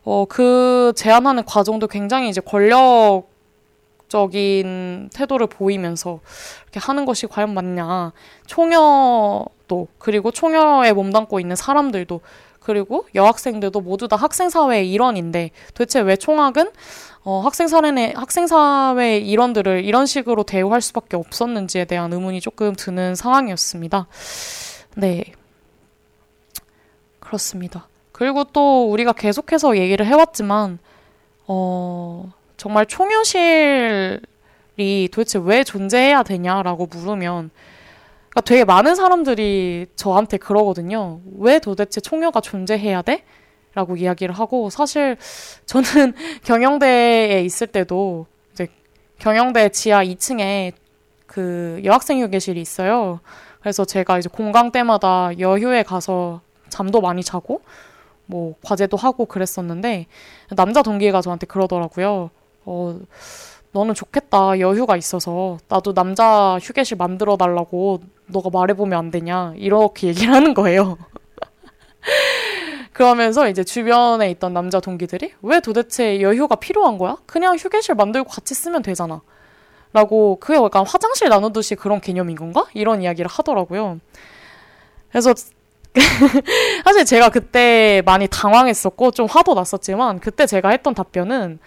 [0.05, 3.25] 어, 그 제한하는 과정도 굉장히 이제 권력
[4.07, 6.21] 적인 태도를 보이면서
[6.63, 8.13] 이렇게 하는 것이 과연 맞냐.
[8.45, 12.21] 총여도 그리고 총여에 몸담고 있는 사람들도
[12.67, 16.69] 그리고 여학생들도 모두 다 학생사회의 일원인데 도대체 왜 총학은
[17.23, 24.07] 어, 학생사회, 학생사회 일원들을 이런 식으로 대우할 수밖에 없었는지에 대한 의문이 조금 드는 상황이었습니다.
[24.97, 25.23] 네.
[27.21, 27.87] 그렇습니다.
[28.11, 30.79] 그리고 또 우리가 계속해서 얘기를 해왔지만,
[31.47, 34.19] 어, 정말 총효실이
[35.13, 37.49] 도대체 왜 존재해야 되냐라고 물으면,
[38.37, 41.21] 그러니까 되게 많은 사람들이 저한테 그러거든요.
[41.37, 43.23] 왜 도대체 총효가 존재해야 돼?
[43.73, 45.17] 라고 이야기를 하고, 사실
[45.65, 46.13] 저는
[46.45, 48.67] 경영대에 있을 때도 이제
[49.17, 50.73] 경영대 지하 2층에
[51.25, 53.21] 그 여학생 휴게실이 있어요.
[53.59, 57.61] 그래서 제가 이제 공강 때마다 여휴에 가서 잠도 많이 자고
[58.27, 60.05] 뭐 과제도 하고 그랬었는데
[60.55, 62.29] 남자 동기가 저한테 그러더라고요.
[62.65, 62.99] 어,
[63.77, 64.59] 너는 좋겠다.
[64.59, 70.97] 여유가 있어서 나도 남자 휴게실 만들어 달라고 너가 말해보면 안 되냐 이렇게 얘기를 하는 거예요.
[72.91, 77.17] 그러면서 이제 주변에 있던 남자 동기들이 왜 도대체 여유가 필요한 거야?
[77.27, 79.21] 그냥 휴게실 만들고 같이 쓰면 되잖아.
[79.93, 82.65] 라고 그게 약간 화장실 나누듯이 그런 개념인 건가?
[82.73, 83.99] 이런 이야기를 하더라고요.
[85.09, 85.35] 그래서
[86.83, 91.59] 사실 제가 그때 많이 당황했었고 좀 화도 났었지만 그때 제가 했던 답변은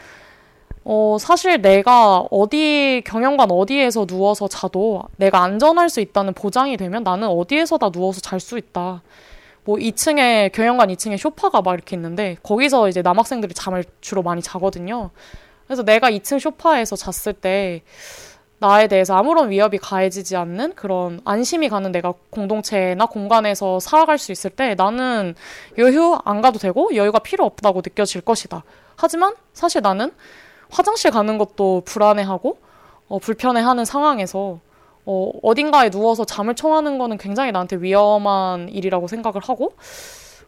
[0.85, 7.29] 어, 사실 내가 어디, 경영관 어디에서 누워서 자도 내가 안전할 수 있다는 보장이 되면 나는
[7.29, 9.03] 어디에서다 누워서 잘 수 있다.
[9.65, 15.11] 뭐 2층에, 경영관 2층에 쇼파가 막 이렇게 있는데 거기서 이제 남학생들이 잠을 주로 많이 자거든요.
[15.67, 17.83] 그래서 내가 2층 쇼파에서 잤을 때
[18.59, 24.51] 나에 대해서 아무런 위협이 가해지지 않는 그런 안심이 가는 내가 공동체나 공간에서 살아갈 수 있을
[24.51, 25.35] 때 나는
[25.79, 28.65] 여유 안 가도 되고 여유가 필요 없다고 느껴질 것이다.
[28.97, 30.11] 하지만 사실 나는
[30.71, 32.59] 화장실 가는 것도 불안해하고
[33.09, 34.59] 어, 불편해하는 상황에서
[35.07, 39.75] 어, 어딘가에 누워서 잠을 청하는 거는 굉장히 나한테 위험한 일이라고 생각을 하고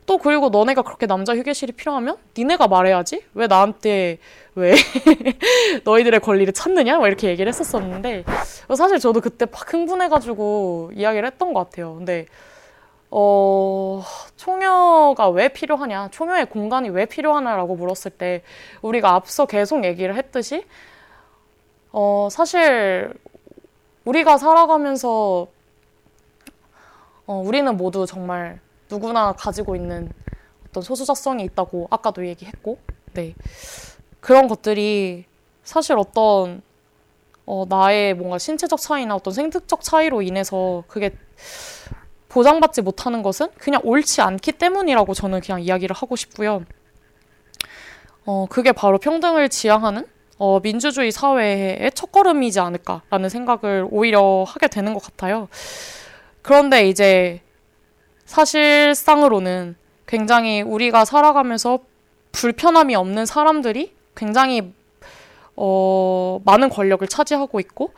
[0.04, 4.18] 또 그리고 너네가 그렇게 남자 휴게실이 필요하면 니네가 말해야지 왜 나한테
[4.54, 4.74] 왜
[5.84, 8.24] 너희들의 권리를 찾느냐 막 이렇게 얘기를 했었었는데
[8.76, 11.94] 사실 저도 그때 막 흥분해가지고 이야기를 했던 것 같아요.
[11.94, 12.26] 근데
[13.14, 14.02] 어,
[14.36, 18.42] 총여가 왜 필요하냐, 총여의 공간이 왜 필요하냐라고 물었을 때
[18.80, 20.64] 우리가 앞서 계속 얘기를 했듯이
[21.92, 23.12] 어, 사실
[24.06, 25.46] 우리가 살아가면서
[27.26, 28.60] 어, 우리는 모두 정말
[28.90, 30.10] 누구나 가지고 있는
[30.68, 32.78] 어떤 소수자성이 있다고 아까도 얘기했고,
[33.12, 33.34] 네.
[34.20, 35.26] 그런 것들이
[35.64, 36.62] 사실 어떤
[37.44, 41.14] 어, 나의 뭔가 신체적 차이나 어떤 생득적 차이로 인해서 그게
[42.32, 46.64] 보장받지 못하는 것은 그냥 옳지 않기 때문이라고 저는 그냥 이야기를 하고 싶고요.
[48.24, 50.06] 어, 그게 바로 평등을 지향하는
[50.38, 55.48] 어, 민주주의 사회의 첫걸음이지 않을까라는 생각을 오히려 하게 되는 것 같아요.
[56.40, 57.42] 그런데 이제
[58.24, 59.76] 사실상으로는
[60.06, 61.80] 굉장히 우리가 살아가면서
[62.32, 64.72] 불편함이 없는 사람들이 굉장히
[65.54, 67.92] 어, 많은 권력을 차지하고 있고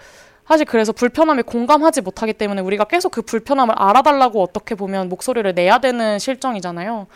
[0.47, 5.79] 사실 그래서 불편함에 공감하지 못하기 때문에 우리가 계속 그 불편함을 알아달라고 어떻게 보면 목소리를 내야
[5.79, 7.07] 되는 실정이잖아요.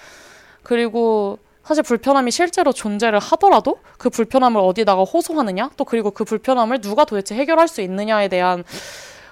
[0.62, 7.04] 그리고 사실 불편함이 실제로 존재를 하더라도 그 불편함을 어디다가 호소하느냐 또 그리고 그 불편함을 누가
[7.04, 8.64] 도대체 해결할 수 있느냐에 대한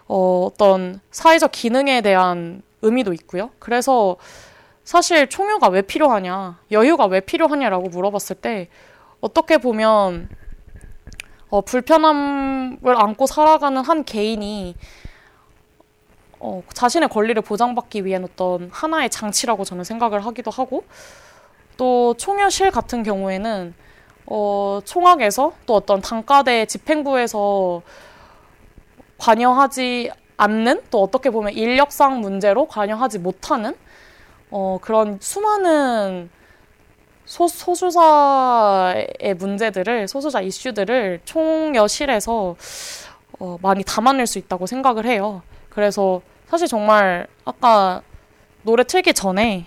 [0.07, 3.51] 어, 어떤 사회적 기능에 대한 의미도 있고요.
[3.59, 4.17] 그래서
[4.85, 8.69] 사실 총유가 왜 필요하냐, 여유가 왜 필요하냐라고 물어봤을 때
[9.21, 10.29] 어떻게 보면
[11.49, 14.75] 어, 불편함을 안고 살아가는 한 개인이
[16.41, 20.85] 어, 자신의 권리를 보장받기 위한 어떤 하나의 장치라고 저는 생각을 하기도 하고
[21.77, 23.75] 또 총여실 같은 경우에는
[24.27, 27.83] 어, 총학에서 또 어떤 단과대 집행부에서
[29.19, 33.75] 관여하지 않는 또 어떻게 보면 인력상 문제로 관여하지 못하는
[34.51, 36.29] 어, 그런 수많은
[37.27, 42.57] 소, 소수자의 문제들을 소수자 이슈들을 총여실에서
[43.39, 45.43] 어, 많이 담아낼 수 있다고 생각을 해요.
[45.69, 48.01] 그래서 사실 정말 아까
[48.63, 49.67] 노래 틀기 전에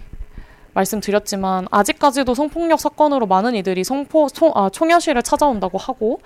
[0.74, 6.22] 말씀드렸지만 아직까지도 성폭력 사건으로 많은 이들이 성포 총, 아, 총여실을 찾아온다고 하고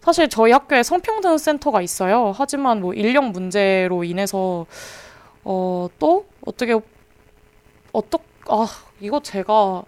[0.00, 2.32] 사실 저희 학교에 성평등 센터가 있어요.
[2.36, 4.66] 하지만 뭐 인력 문제로 인해서
[5.44, 6.78] 어, 또 어떻게
[7.92, 8.66] 어떻 아
[9.00, 9.84] 이거 제가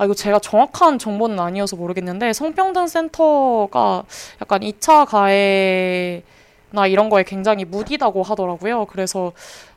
[0.00, 4.04] 아 이거 제가 정확한 정보는 아니어서 모르겠는데 성평등 센터가
[4.40, 6.22] 약간 2차 가해
[6.70, 8.86] 나 이런 거에 굉장히 무디다고 하더라고요.
[8.86, 9.32] 그래서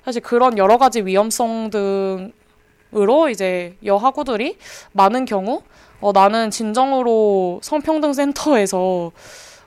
[0.06, 4.58] 사실 그런 여러 가지 위험성 등으로 이제 여하구들이
[4.94, 5.62] 많은 경우
[6.00, 9.12] 어, 나는 진정으로 성평등 센터에서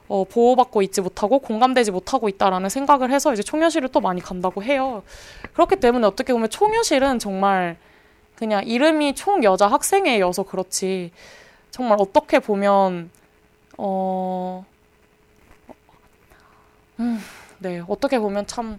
[0.09, 5.03] 어, 보호받고 있지 못하고 공감되지 못하고 있다라는 생각을 해서 이제 총여실을 또 많이 간다고 해요.
[5.53, 7.77] 그렇기 때문에 어떻게 보면 총여실은 정말
[8.37, 11.11] 그냥 이름이 총 여자 학생회여서 그렇지
[11.71, 13.11] 정말 어떻게 보면
[13.79, 14.65] 어
[17.01, 17.19] 음,
[17.59, 18.79] 네 어떻게 보면 참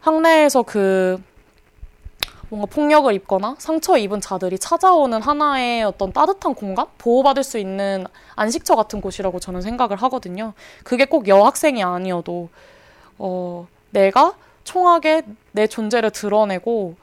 [0.00, 1.22] 학내에서 그
[2.50, 6.86] 뭔가 폭력을 입거나 상처 입은 자들이 찾아오는 하나의 어떤 따뜻한 공간?
[6.98, 10.52] 보호받을 수 있는 안식처 같은 곳이라고 저는 생각을 하거든요.
[10.82, 12.48] 그게 꼭 여학생이 아니어도,
[13.18, 14.34] 어, 내가
[14.64, 15.22] 총하게
[15.52, 16.96] 내 존재를 드러내고,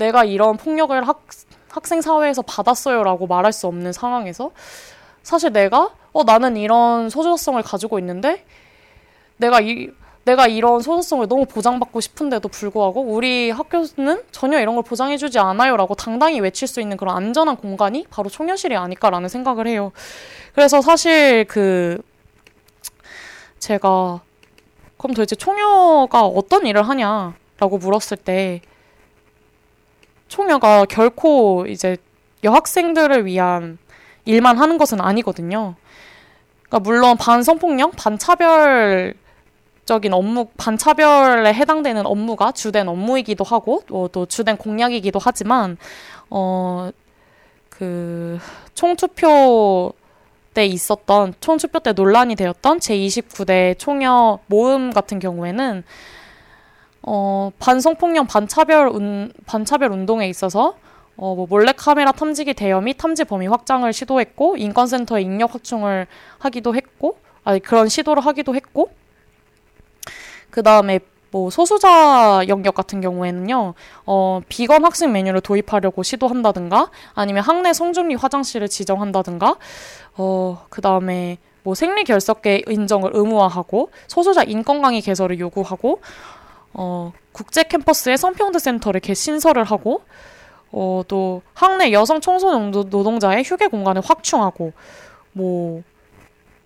[0.00, 1.26] 내가 이런 폭력을 학,
[1.68, 4.50] 학생 사회에서 받았어요라고 말할 수 없는 상황에서,
[5.22, 8.44] 사실 내가, 어, 나는 이런 소주성을 가지고 있는데,
[9.36, 9.90] 내가 이,
[10.24, 16.40] 내가 이런 소속성을 너무 보장받고 싶은데도 불구하고 우리 학교는 전혀 이런 걸 보장해주지 않아요라고 당당히
[16.40, 19.92] 외칠 수 있는 그런 안전한 공간이 바로 총연실이 아닐까라는 생각을 해요.
[20.54, 22.02] 그래서 사실 그
[23.58, 24.20] 제가
[24.98, 28.60] 그럼 도대체 총여가 어떤 일을 하냐라고 물었을 때
[30.30, 31.98] 총여가 결코 이제
[32.42, 33.76] 여학생들을 위한
[34.24, 35.74] 일만 하는 것은 아니거든요.
[36.62, 39.14] 그러니까 물론 반성폭력, 반차별
[39.84, 45.76] 적인 업무 반차별에 해당되는 업무가 주된 업무이기도 하고 또, 또 주된 공약이기도 하지만
[46.30, 46.90] 어
[47.80, 48.38] 그
[48.74, 49.94] 총투표
[50.52, 55.82] 때 있었던 총투표 때 논란이 되었던 제29대 총여 모임 같은 경우에는
[57.02, 60.74] 어 반성폭력 반차별 운 반차별 운동에 있어서
[61.16, 66.06] 어, 뭐 몰래카메라 탐지기 대여 및 탐지 범위 확장을 시도했고 인권센터의 인력 확충을
[66.38, 68.90] 하기도 했고 아니 그런 시도를 하기도 했고
[70.50, 71.00] 그 다음에
[71.30, 73.74] 뭐 소수자 영역 같은 경우에는요,
[74.06, 79.56] 어, 비건 학생 메뉴를 도입하려고 시도한다든가, 아니면 학내 성중리 화장실을 지정한다든가,
[80.16, 86.00] 어, 그 다음에 뭐 생리 결석계 인정을 의무화하고, 소수자 인권 강의 개설을 요구하고,
[86.72, 90.02] 어, 국제 캠퍼스에 성평등 센터를 개신설을 하고,
[90.72, 94.72] 어, 또 학내 여성 청소년 노동자의 휴게 공간을 확충하고,
[95.32, 95.82] 뭐,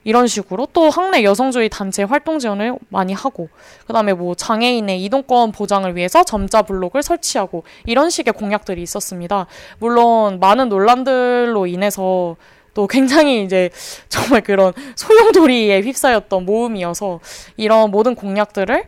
[0.05, 3.49] 이런 식으로 또 학내 여성주의 단체 활동 지원을 많이 하고
[3.87, 9.47] 그다음에 뭐 장애인의 이동권 보장을 위해서 점자 블록을 설치하고 이런 식의 공약들이 있었습니다.
[9.79, 12.37] 물론 많은 논란들로 인해서
[12.75, 13.71] 또 굉장히 이제
[14.09, 17.21] 정말 그런 소용돌이에 휩싸였던 모음이어서
[17.57, 18.85] 이런 모든 공약들을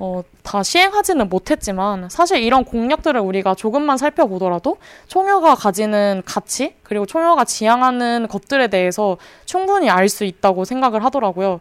[0.00, 4.76] 어, 다 시행하지는 못했지만 사실 이런 공약들을 우리가 조금만 살펴보더라도
[5.08, 11.60] 총여가 가지는 가치 그리고 총여가 지향하는 것들에 대해서 충분히 알 수 있다고 생각을 하더라고요.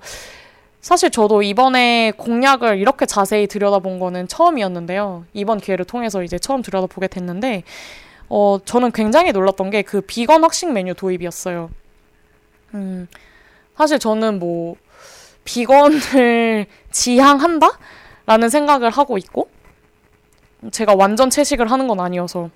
[0.81, 5.26] 사실 저도 이번에 공약을 이렇게 자세히 들여다본 거는 처음이었는데요.
[5.34, 7.64] 이번 기회를 통해서 이제 처음 들여다보게 됐는데
[8.30, 11.69] 어, 저는 굉장히 놀랐던 게 그 비건 학식 메뉴 도입이었어요.
[12.76, 13.07] 음,
[13.76, 14.76] 사실 저는 뭐
[15.43, 17.68] 비건을 지향한다?
[18.28, 19.49] 라는 생각을 하고 있고,
[20.72, 22.49] 제가 완전 채식을 하는 건 아니어서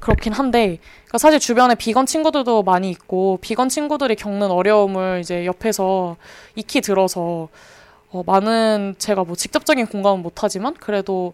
[0.00, 6.16] 그렇긴 한데, 그러니까 사실 주변에 비건 친구들도 많이 있고, 비건 친구들이 겪는 어려움을 이제 옆에서
[6.56, 7.48] 익히 들어서,
[8.10, 11.32] 어, 많은 제가 뭐 직접적인 공감은 못하지만, 그래도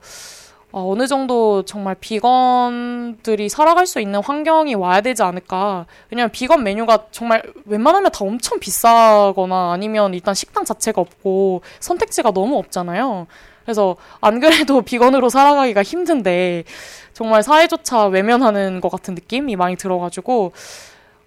[0.76, 5.86] 어, 어느 정도 정말 비건들이 살아갈 수 있는 환경이 와야 되지 않을까.
[6.10, 12.58] 왜냐면 비건 메뉴가 정말 웬만하면 다 엄청 비싸거나 아니면 일단 식당 자체가 없고 선택지가 너무
[12.58, 13.28] 없잖아요.
[13.62, 16.64] 그래서 안 그래도 비건으로 살아가기가 힘든데
[17.12, 20.50] 정말 사회조차 외면하는 것 같은 느낌이 많이 들어가지고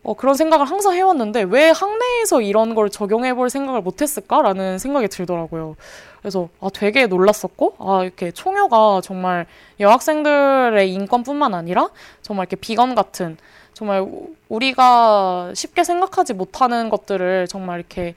[0.04, 5.78] 어, 그런 생각을 항상 해왔는데 왜 학내에서 이런 걸 적용해 볼 생각을 못했을까라는 생각이 들더라고요.
[6.28, 9.46] 그래서 아, 되게 놀랐었고 아, 이렇게 총여가 정말
[9.80, 11.90] 여학생들의 인권뿐만 아니라
[12.22, 13.38] 정말 이렇게 비건 같은
[13.74, 14.06] 정말
[14.50, 18.14] 우리가 쉽게 생각하지 못하는 것들을 정말 이렇게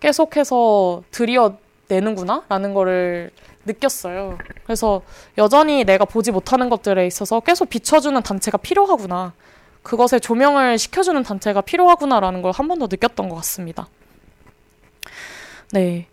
[0.00, 3.30] 계속해서 들여내는구나 라는 거를
[3.64, 4.38] 느꼈어요.
[4.64, 5.02] 그래서
[5.38, 9.34] 여전히 내가 보지 못하는 것들에 있어서 계속 비춰주는 단체가 필요하구나.
[9.84, 13.86] 그것에 조명을 시켜주는 단체가 필요하구나라는 걸 한 번 더 느꼈던 것 같습니다.
[15.72, 16.08] 네.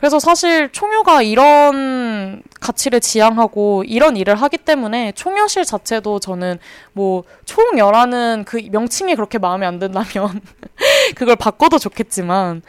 [0.00, 6.58] 그래서 사실 총효가 이런 가치를 지향하고 이런 일을 하기 때문에 총효실 자체도 저는
[6.94, 10.40] 뭐 총여라는 그 명칭이 그렇게 마음에 안 든다면
[11.16, 12.62] 그걸 바꿔도 좋겠지만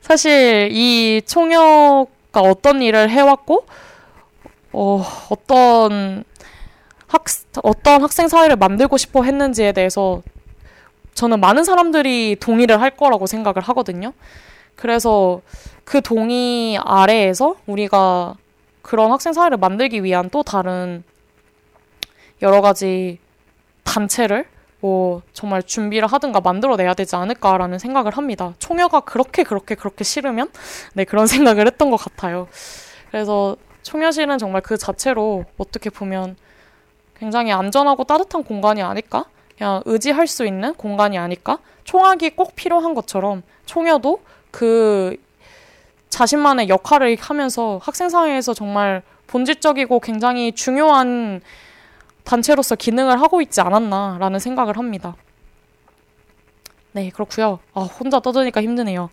[0.00, 3.66] 사실 이 총효가 어떤 일을 해왔고
[4.72, 6.24] 어, 어떤
[7.06, 7.24] 학
[7.64, 10.22] 어떤 학생 사회를 만들고 싶어 했는지에 대해서
[11.12, 14.14] 저는 많은 사람들이 동의를 할 거라고 생각을 하거든요.
[14.76, 15.40] 그래서
[15.84, 18.36] 그 동의 아래에서 우리가
[18.82, 21.04] 그런 학생 사회를 만들기 위한 또 다른
[22.40, 23.18] 여러 가지
[23.84, 24.46] 단체를
[24.80, 28.54] 뭐 정말 준비를 하든가 만들어내야 되지 않을까라는 생각을 합니다.
[28.58, 30.50] 총여가 그렇게 그렇게 그렇게 싫으면
[30.94, 32.48] 네 그런 생각을 했던 것 같아요.
[33.10, 36.36] 그래서 총여실은 정말 그 자체로 어떻게 보면
[37.16, 39.26] 굉장히 안전하고 따뜻한 공간이 아닐까?
[39.56, 41.58] 그냥 의지할 수 있는 공간이 아닐까?
[41.84, 44.20] 총학이 꼭 필요한 것처럼 총여도
[44.52, 45.16] 그
[46.10, 51.40] 자신만의 역할을 하면서 학생 사회에서 정말 본질적이고 굉장히 중요한
[52.22, 55.16] 단체로서 기능을 하고 있지 않았나라는 생각을 합니다.
[56.92, 57.58] 네, 그렇고요.
[57.72, 59.10] 아, 혼자 떠드니까 힘드네요.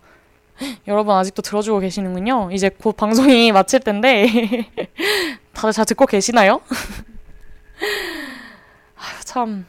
[0.86, 2.50] 여러분 아직도 들어주고 계시는군요.
[2.52, 4.26] 이제 곧 방송이 마칠 텐데
[5.54, 6.60] 다들 잘 듣고 계시나요?
[8.96, 9.66] 아유, 참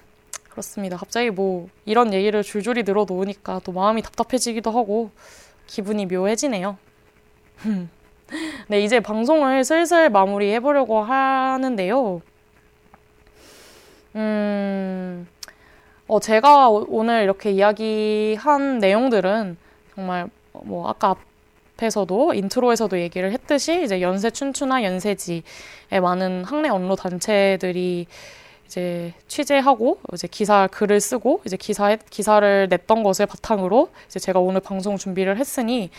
[0.50, 0.98] 그렇습니다.
[0.98, 5.12] 갑자기 뭐 이런 얘기를 줄줄이 늘어놓으니까 또 마음이 답답해지기도 하고
[5.68, 6.78] 기분이 묘해지네요.
[8.68, 12.22] 네, 이제 방송을 슬슬 마무리해 보려고 하는데요.
[14.16, 15.28] 음,
[16.08, 19.58] 어, 제가 오늘 이렇게 이야기한 내용들은
[19.96, 21.16] 정말 뭐 아까
[21.82, 25.44] 앞에서도 intro에서도 얘기를 했듯이 이제 연세 춘추나 연세지의
[26.02, 28.06] 많은 학내 언론 단체들이
[28.72, 34.62] 이제 취재하고 이제 기사 글을 쓰고 이제 기사 기사를 냈던 것을 바탕으로 이제 제가 오늘
[34.62, 35.90] 방송 준비를 했으니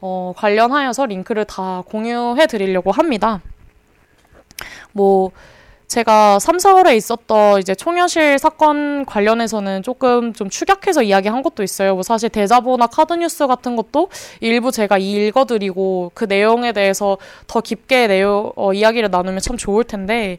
[0.00, 3.42] 어, 관련하여서 링크를 다 공유해 드리려고 합니다.
[4.92, 5.32] 뭐
[5.86, 11.92] 제가 3, 4월에 있었던 이제 총여실 사건 관련해서는 조금 좀 축약해서 이야기한 것도 있어요.
[11.92, 14.08] 뭐 사실 대자보나 카드뉴스 같은 것도
[14.40, 20.38] 일부 제가 읽어드리고 그 내용에 대해서 더 깊게 내용 어, 이야기를 나누면 참 좋을 텐데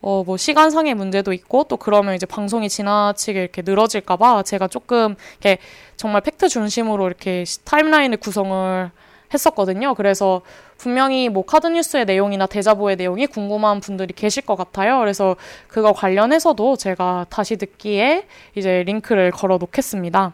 [0.00, 5.58] 어, 뭐, 시간상의 문제도 있고, 또 그러면 이제 방송이 지나치게 이렇게 늘어질까봐 제가 조금, 이렇게
[5.96, 8.90] 정말 팩트 중심으로 이렇게 타임라인을 구성을
[9.32, 9.94] 했었거든요.
[9.94, 10.42] 그래서
[10.78, 14.98] 분명히 뭐 카드뉴스의 내용이나 대자보의 내용이 궁금한 분들이 계실 것 같아요.
[15.00, 20.32] 그래서 그거 관련해서도 제가 다시 듣기에 이제 링크를 걸어 놓겠습니다.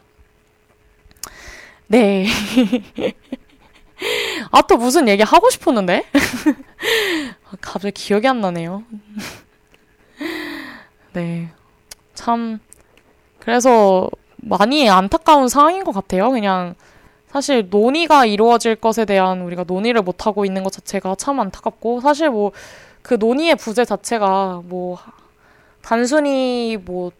[1.89, 2.27] 네.
[4.51, 6.05] 아, 또 무슨 얘기 하고 싶었는데?
[7.61, 8.85] 갑자기 기억이 안 나네요.
[11.15, 11.49] 네.
[12.12, 12.61] 참,
[13.41, 16.31] 그래서 많이 안타까운 상황인 것 같아요.
[16.31, 16.74] 그냥
[17.28, 22.53] 사실 논의가 이루어질 것에 대한 우리가 논의를 못하고 있는 것 자체가 참 안타깝고 사실 뭐
[23.05, 24.99] 그 논의의 부재 자체가 뭐
[25.82, 27.12] 단순히 뭐,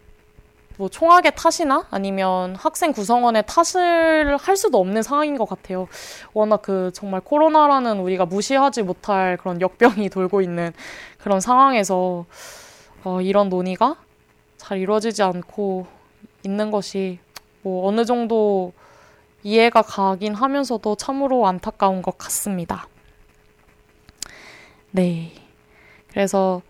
[0.79, 5.87] 뭐 총학의 탓이나 아니면 학생 구성원의 탓을 할 수도 없는 상황인 것 같아요.
[6.33, 10.73] 워낙 그 정말 코로나라는 우리가 무시하지 못할 그런 역병이 돌고 있는
[11.19, 12.25] 그런 상황에서
[13.05, 13.97] 어, 이런 논의가
[14.57, 15.87] 잘 이루어지지 않고
[16.43, 17.19] 있는 것이
[17.63, 18.73] 뭐 어느 정도
[19.43, 22.89] 이해가 가긴 하면서도 참으로 안타까운 것 같습니다.
[24.91, 25.33] 네.
[26.09, 26.63] 그래서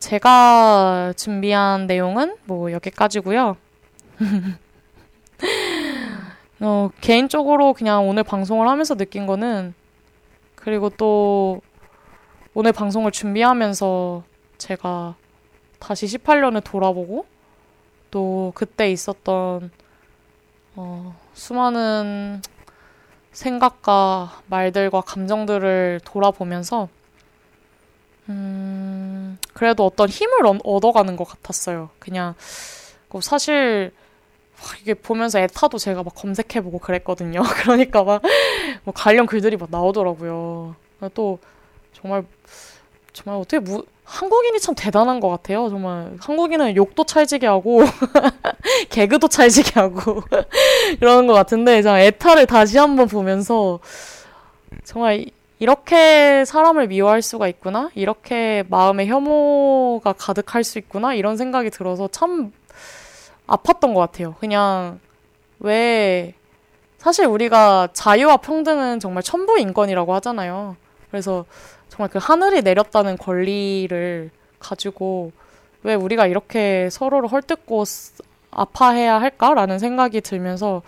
[0.00, 3.56] 제가 준비한 내용은 뭐 여기까지고요.
[6.60, 9.74] 어, 개인적으로 그냥 오늘 방송을 하면서 느낀 거는
[10.56, 11.60] 그리고 또
[12.52, 14.24] 오늘 방송을 준비하면서
[14.58, 15.14] 제가
[15.78, 17.26] 다시 18년을 돌아보고
[18.10, 19.70] 또 그때 있었던
[20.76, 22.42] 어, 수많은
[23.32, 26.88] 생각과 말들과 감정들을 돌아보면서
[28.28, 31.90] 음, 그래도 어떤 힘을 얻어가는 것 같았어요.
[31.98, 32.34] 그냥
[33.10, 33.92] 뭐 사실
[34.80, 37.42] 이게 보면서 에타도 제가 막 검색해보고 그랬거든요.
[37.62, 38.22] 그러니까 막
[38.84, 40.74] 뭐 관련 글들이 막 나오더라고요.
[41.14, 41.38] 또
[41.92, 42.24] 정말
[43.12, 45.68] 정말 어떻게 무, 한국인이 참 대단한 것 같아요.
[45.68, 47.82] 정말 한국인은 욕도 찰지게 하고
[48.90, 50.22] 개그도 찰지게 하고
[51.00, 53.80] 이러는 것 같은데 제가 에타를 다시 한번 보면서
[54.84, 55.26] 정말
[55.58, 62.52] 이렇게 사람을 미워할 수가 있구나 이렇게 마음에 혐오가 가득할 수 있구나 이런 생각이 들어서 참
[63.46, 64.36] 아팠던 것 같아요.
[64.40, 65.00] 그냥
[65.58, 66.34] 왜
[66.98, 70.76] 사실 우리가 자유와 평등은 정말 천부 인권이라고 하잖아요.
[71.10, 71.44] 그래서
[71.98, 74.30] 정말 그 하늘이 내렸다는 권리를
[74.60, 75.32] 가지고
[75.82, 77.82] 왜 우리가 이렇게 서로를 헐뜯고
[78.52, 80.82] 아파해야 할까라는 생각이 들면서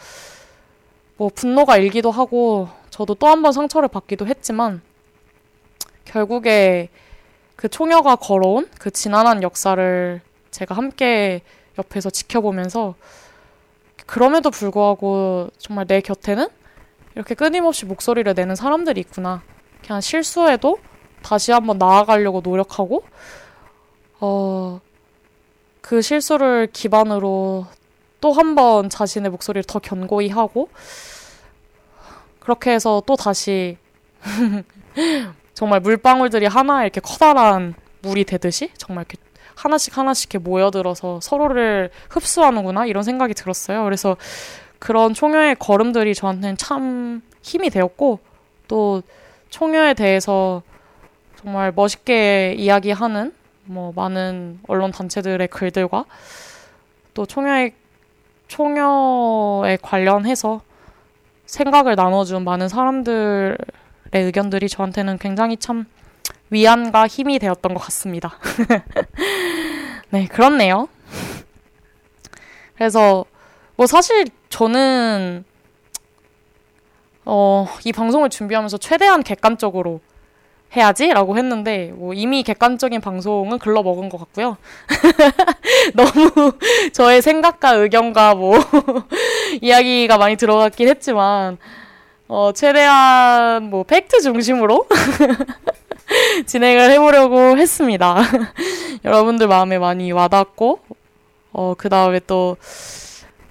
[1.16, 4.82] 뭐 분노가 일기도 하고 저도 또 한 번 상처를 받기도 했지만
[6.05, 6.91] 결국에
[7.57, 10.20] 그 초녀가 걸어온 그 지난한 역사를
[10.53, 11.43] 제가 함께
[11.77, 12.95] 옆에서 지켜보면서
[14.07, 16.47] 그럼에도 불구하고 정말 내 곁에는
[17.16, 19.43] 이렇게 끊임없이 목소리를 내는 사람들이 있구나.
[19.82, 20.78] 그냥 실수해도
[21.22, 23.02] 다시 한번 나아가려고 노력하고,
[24.20, 24.80] 어,
[25.80, 27.66] 그 실수를 기반으로
[28.20, 30.68] 또 한 번 자신의 목소리를 더 견고히 하고,
[32.40, 33.76] 그렇게 해서 또 다시
[35.55, 39.18] 정말 물방울들이 하나 이렇게 커다란 물이 되듯이 정말 이렇게
[39.55, 43.84] 하나씩 하나씩 모여들어서 서로를 흡수하는구나 이런 생각이 들었어요.
[43.84, 44.16] 그래서
[44.78, 48.20] 그런 총여의 걸음들이 저한테는 참 힘이 되었고
[48.68, 49.02] 또
[49.51, 50.62] 총여에 대해서
[51.43, 53.33] 정말 멋있게 이야기하는
[53.65, 56.05] 뭐 많은 언론 단체들의 글들과
[57.15, 57.73] 또 총여의
[58.47, 60.61] 총여에 관련해서
[61.47, 63.57] 생각을 나눠준 많은 사람들의
[64.12, 65.87] 의견들이 저한테는 굉장히 참
[66.51, 68.37] 위안과 힘이 되었던 것 같습니다.
[70.11, 70.89] 네, 그렇네요.
[72.75, 73.25] 그래서
[73.77, 75.45] 뭐 사실 저는
[77.25, 80.01] 어, 이 방송을 준비하면서 최대한 객관적으로
[80.76, 84.56] 해야지라고 했는데 뭐 이미 객관적인 방송은 글러 먹은 것 같고요.
[85.94, 86.52] 너무
[86.92, 88.55] 저의 생각과 의견과 뭐
[89.60, 91.59] 이야기가 많이 들어갔긴 했지만
[92.28, 94.86] 어, 최대한 뭐 팩트 중심으로
[96.47, 98.16] 진행을 해보려고 했습니다.
[99.05, 100.80] 여러분들 마음에 많이 와닿고,
[101.52, 102.56] 어, 그 다음에 또,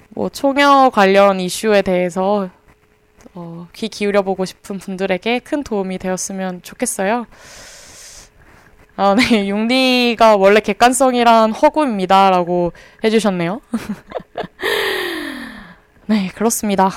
[0.09, 2.49] 뭐, 총여 관련 이슈에 대해서,
[3.41, 7.25] 어, 귀 기울여 보고 싶은 분들에게 큰 도움이 되었으면 좋겠어요.
[8.97, 9.23] 아, 네.
[9.47, 12.31] 융디가 원래 객관성이란 허구입니다.
[12.31, 13.61] 라고 해주셨네요.
[16.07, 16.89] 네, 그렇습니다.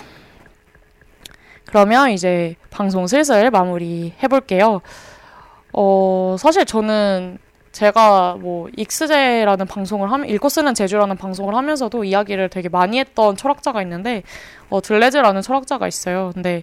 [1.67, 4.81] 그러면 이제 방송 슬슬 마무리 해볼게요.
[5.73, 7.39] 어, 사실 저는
[7.73, 13.83] 제가 뭐 익스제라는 방송을 하면 읽고 쓰는 제주라는 방송을 하면서도 이야기를 되게 많이 했던 철학자가
[13.83, 14.23] 있는데
[14.69, 16.31] 어 들레즈라는 철학자가 있어요.
[16.35, 16.63] 근데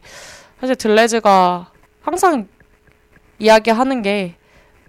[0.61, 1.71] 사실 들레즈가
[2.01, 2.47] 항상
[3.39, 4.35] 이야기하는 게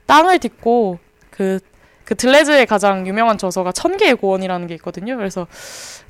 [0.06, 0.98] 땅을 딛고
[1.30, 1.58] 그,
[2.04, 5.16] 그 들레즈의 가장 유명한 저서가 천 개의 고원이라는 게 있거든요.
[5.16, 5.46] 그래서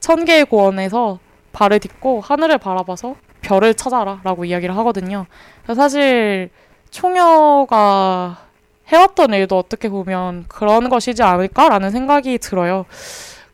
[0.00, 1.20] 천 개의 고원에서
[1.52, 5.26] 발을 딛고 하늘을 바라봐서 별을 찾아라 라고 이야기를 하거든요.
[5.74, 6.50] 사실
[6.90, 8.49] 총여가
[8.90, 12.86] 해왔던 일도 어떻게 보면 그런 것이지 않을까라는 생각이 들어요.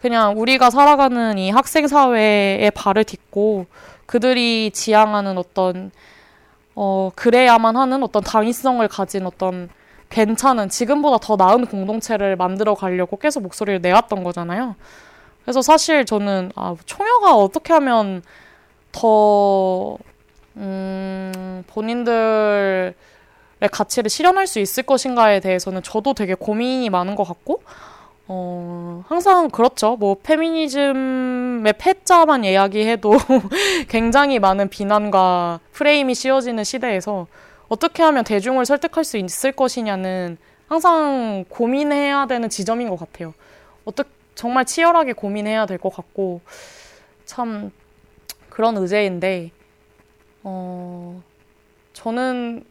[0.01, 3.67] 그냥 우리가 살아가는 이 학생 사회에 발을 딛고
[4.07, 5.91] 그들이 지향하는 어떤
[6.75, 9.69] 어 그래야만 하는 어떤 당위성을 가진 어떤
[10.11, 14.77] 괜찮은 지금보다 더 나은 공동체를 만들어 가려고 계속 목소리를 내왔던 거잖아요.
[15.43, 18.23] 그래서 사실 저는 아 총여가 어떻게 하면
[18.93, 19.97] 더
[20.57, 22.95] 음, 본인들
[23.61, 27.63] 가치를 실현할 수 있을 것인가에 대해서는 저도 되게 고민이 많은 것 같고,
[28.29, 29.97] 어, 항상 그렇죠.
[29.97, 33.13] 뭐, 페미니즘의 패자만 이야기해도
[33.89, 37.27] 굉장히 많은 비난과 프레임이 씌워지는 시대에서
[37.69, 40.37] 어떻게 하면 대중을 설득할 수 있을 것이냐는
[40.69, 43.33] 항상 고민해야 되는 지점인 것 같아요.
[43.85, 46.41] 어떻게, 정말 치열하게 고민해야 될 것 같고,
[47.25, 47.71] 참,
[48.51, 49.51] 그런 의제인데,
[50.43, 51.23] 어,
[51.93, 52.65] 저는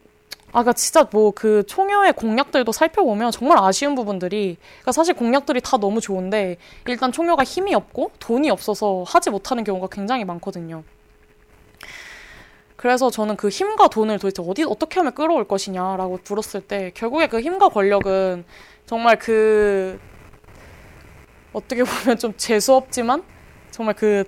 [0.56, 5.76] 아, 그니까 진짜 뭐 그 총여의 공약들도 살펴보면 정말 아쉬운 부분들이, 그니까 사실 공약들이 다
[5.76, 6.56] 너무 좋은데,
[6.88, 10.84] 일단 총여가 힘이 없고 돈이 없어서 하지 못하는 경우가 굉장히 많거든요.
[12.78, 17.42] 그래서 저는 그 힘과 돈을 도대체 어디, 어떻게 하면 끌어올 것이냐라고 물었을 때, 결국에 그
[17.42, 18.46] 힘과 권력은
[18.86, 20.00] 정말 그,
[21.52, 23.24] 어떻게 보면 좀 재수 없지만,
[23.72, 24.24] 정말 그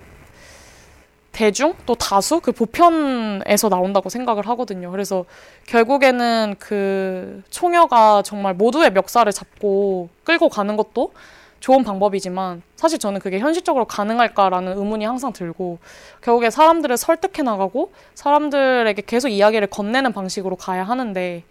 [1.38, 4.90] 대중 또 다수 그 보편에서 나온다고 생각을 하거든요.
[4.90, 5.24] 그래서
[5.66, 11.12] 결국에는 그 총여가 정말 모두의 멱살을 잡고 끌고 가는 것도
[11.60, 15.78] 좋은 방법이지만 사실 저는 그게 현실적으로 가능할까라는 의문이 항상 들고
[16.22, 21.44] 결국에 사람들을 설득해 나가고 사람들에게 계속 이야기를 건네는 방식으로 가야 하는데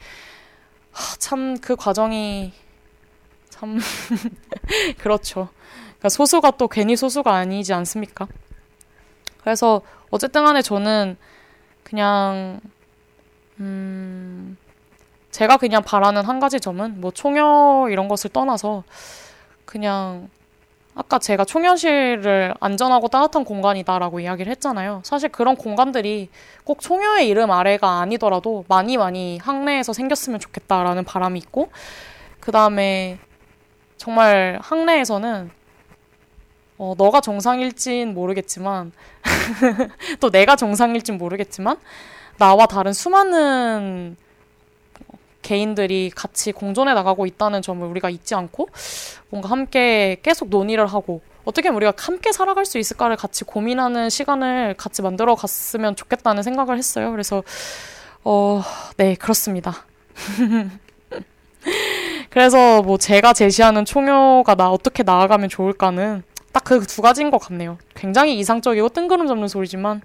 [1.19, 2.51] 참 그 과정이
[3.49, 3.79] 참
[4.99, 5.47] 그렇죠.
[5.79, 8.27] 그러니까 소수가 또 괜히 소수가 아니지 않습니까?
[9.47, 11.15] 그래서 어쨌든 간에 저는
[11.81, 12.59] 그냥
[13.61, 14.57] 음
[15.31, 18.83] 제가 그냥 바라는 한 가지 점은 뭐 총여 이런 것을 떠나서
[19.63, 20.27] 그냥
[20.95, 24.99] 아까 제가 총연실을 안전하고 따뜻한 공간이다라고 이야기를 했잖아요.
[25.05, 26.27] 사실 그런 공간들이
[26.65, 31.69] 꼭 총여의 이름 아래가 아니더라도 많이 많이 학내에서 생겼으면 좋겠다라는 바람이 있고,
[32.41, 33.17] 그 다음에
[33.95, 35.51] 정말 학내에서는
[36.77, 38.91] 어, 너가 정상일진 모르겠지만,
[40.19, 41.77] 또 내가 정상일진 모르겠지만,
[42.37, 44.15] 나와 다른 수많은
[45.41, 48.67] 개인들이 같이 공존해 나가고 있다는 점을 우리가 잊지 않고
[49.29, 55.01] 뭔가 함께 계속 논의를 하고 어떻게 우리가 함께 살아갈 수 있을까를 같이 고민하는 시간을 같이
[55.01, 57.11] 만들어 갔으면 좋겠다는 생각을 했어요.
[57.11, 57.43] 그래서
[58.25, 58.61] 어,
[58.97, 59.85] 네, 그렇습니다.
[62.29, 66.23] 그래서 뭐 제가 제시하는 총효가 나 어떻게 나아가면 좋을까는
[66.57, 67.77] 딱 그 두 가지인 것 같네요.
[67.95, 70.01] 굉장히 이상적이고 뜬구름 잡는 소리지만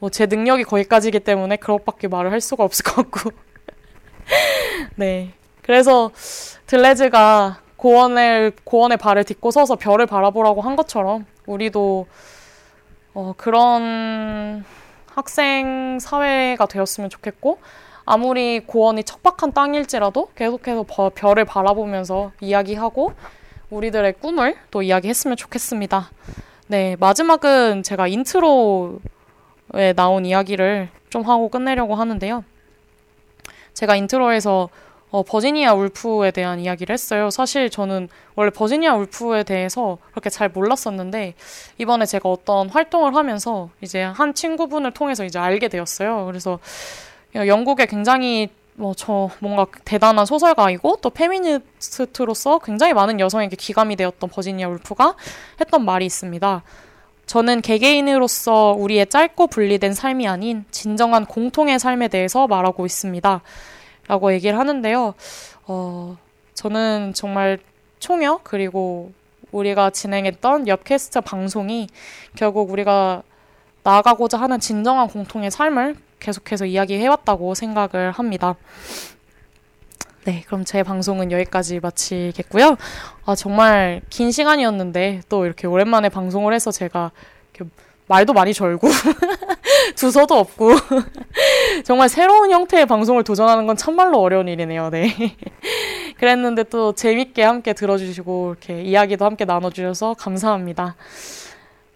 [0.00, 3.30] 뭐 제 능력이 거기까지이기 때문에 그것밖에 말을 할 수가 없을 것 같고
[4.96, 5.32] 네.
[5.62, 6.10] 그래서
[6.66, 12.06] 들뢰즈가 고원을 고원에 발을 딛고 서서 별을 바라보라고 한 것처럼 우리도
[13.14, 14.64] 어, 그런
[15.14, 17.58] 학생 사회가 되었으면 좋겠고
[18.04, 23.12] 아무리 고원이 척박한 땅일지라도 계속해서 버, 별을 바라보면서 이야기하고
[23.74, 26.10] 우리들의 꿈을 또 이야기했으면 좋겠습니다.
[26.68, 32.44] 네, 마지막은 제가 인트로에 나온 이야기를 좀 하고 끝내려고 하는데요.
[33.74, 34.68] 제가 인트로에서
[35.10, 37.30] 어, 버지니아 울프에 대한 이야기를 했어요.
[37.30, 41.34] 사실 저는 원래 버지니아 울프에 대해서 그렇게 잘 몰랐었는데
[41.78, 46.26] 이번에 제가 어떤 활동을 하면서 이제 한 친구분을 통해서 이제 알게 되었어요.
[46.26, 46.58] 그래서
[47.36, 54.68] 영국의 굉장히 뭐 저 뭔가 대단한 소설가이고 또 페미니스트로서 굉장히 많은 여성에게 귀감이 되었던 버지니아
[54.68, 55.14] 울프가
[55.60, 56.62] 했던 말이 있습니다.
[57.26, 63.40] 저는 개개인으로서 우리의 짧고 분리된 삶이 아닌 진정한 공통의 삶에 대해서 말하고 있습니다.
[64.06, 65.14] 라고 얘기를 하는데요.
[65.66, 66.16] 어,
[66.52, 67.58] 저는 정말
[67.98, 69.12] 총역, 그리고
[69.52, 71.88] 우리가 진행했던 엽캐스트 방송이
[72.36, 73.22] 결국 우리가
[73.82, 78.56] 나아가고자 하는 진정한 공통의 삶을 계속해서 이야기해왔다고 생각을 합니다.
[80.24, 82.76] 네, 그럼 제 방송은 여기까지 마치겠고요.
[83.26, 87.12] 아, 정말 긴 시간이었는데 또 이렇게 오랜만에 방송을 해서 제가
[88.06, 88.88] 말도 많이 절고
[89.96, 90.72] 두서도 없고
[91.84, 94.90] 정말 새로운 형태의 방송을 도전하는 건 참말로 어려운 일이네요.
[94.90, 95.14] 네.
[96.18, 100.96] 그랬는데 또 재밌게 함께 들어주시고 이렇게 이야기도 함께 나눠주셔서 감사합니다.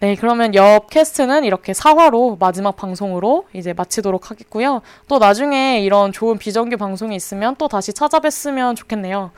[0.01, 4.81] 네, 그러면 옆 캐스트는 이렇게 사화로 마지막 방송으로 이제 마치도록 하겠고요.
[5.09, 9.33] 또 나중에 이런 좋은 비정규 방송이 있으면 또 다시 찾아뵀으면 좋겠네요.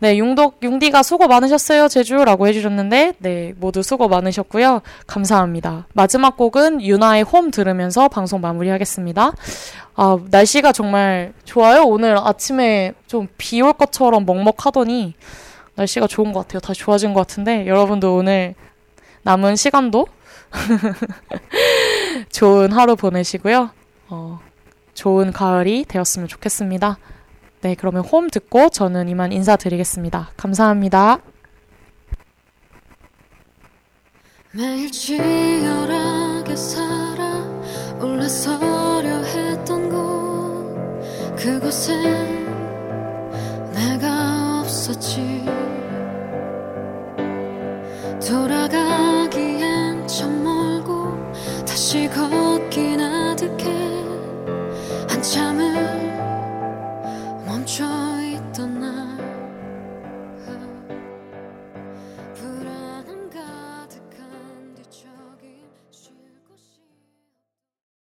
[0.00, 4.82] 네, 융독, 융디가 수고 많으셨어요, 제주라고 해주셨는데, 네, 모두 수고 많으셨고요.
[5.06, 5.86] 감사합니다.
[5.92, 9.32] 마지막 곡은 유나의 홈 들으면서 방송 마무리하겠습니다.
[9.94, 11.84] 아, 날씨가 정말 좋아요.
[11.84, 15.14] 오늘 아침에 좀 비 올 것처럼 먹먹하더니
[15.76, 16.58] 날씨가 좋은 것 같아요.
[16.58, 18.56] 다시 좋아진 것 같은데, 여러분도 오늘
[19.24, 20.06] 남은 시간도
[22.30, 23.70] 좋은 하루 보내시고요.
[24.08, 24.40] 어,
[24.94, 26.98] 좋은 가을이 되었으면 좋겠습니다.
[27.62, 30.30] 네, 그러면 홈 듣고 저는 이만 인사드리겠습니다.
[30.36, 31.20] 감사합니다.
[34.52, 37.42] 매일 치열하게 살아
[38.00, 41.96] 올라서려 했던 곳 그곳에
[43.72, 45.63] 내가 없었지
[48.26, 51.12] 돌아가기엔 참 멀고
[51.66, 53.64] 다시 걷긴 아득해.
[55.08, 55.74] 한참을
[57.46, 59.13] 멈춰있던 나.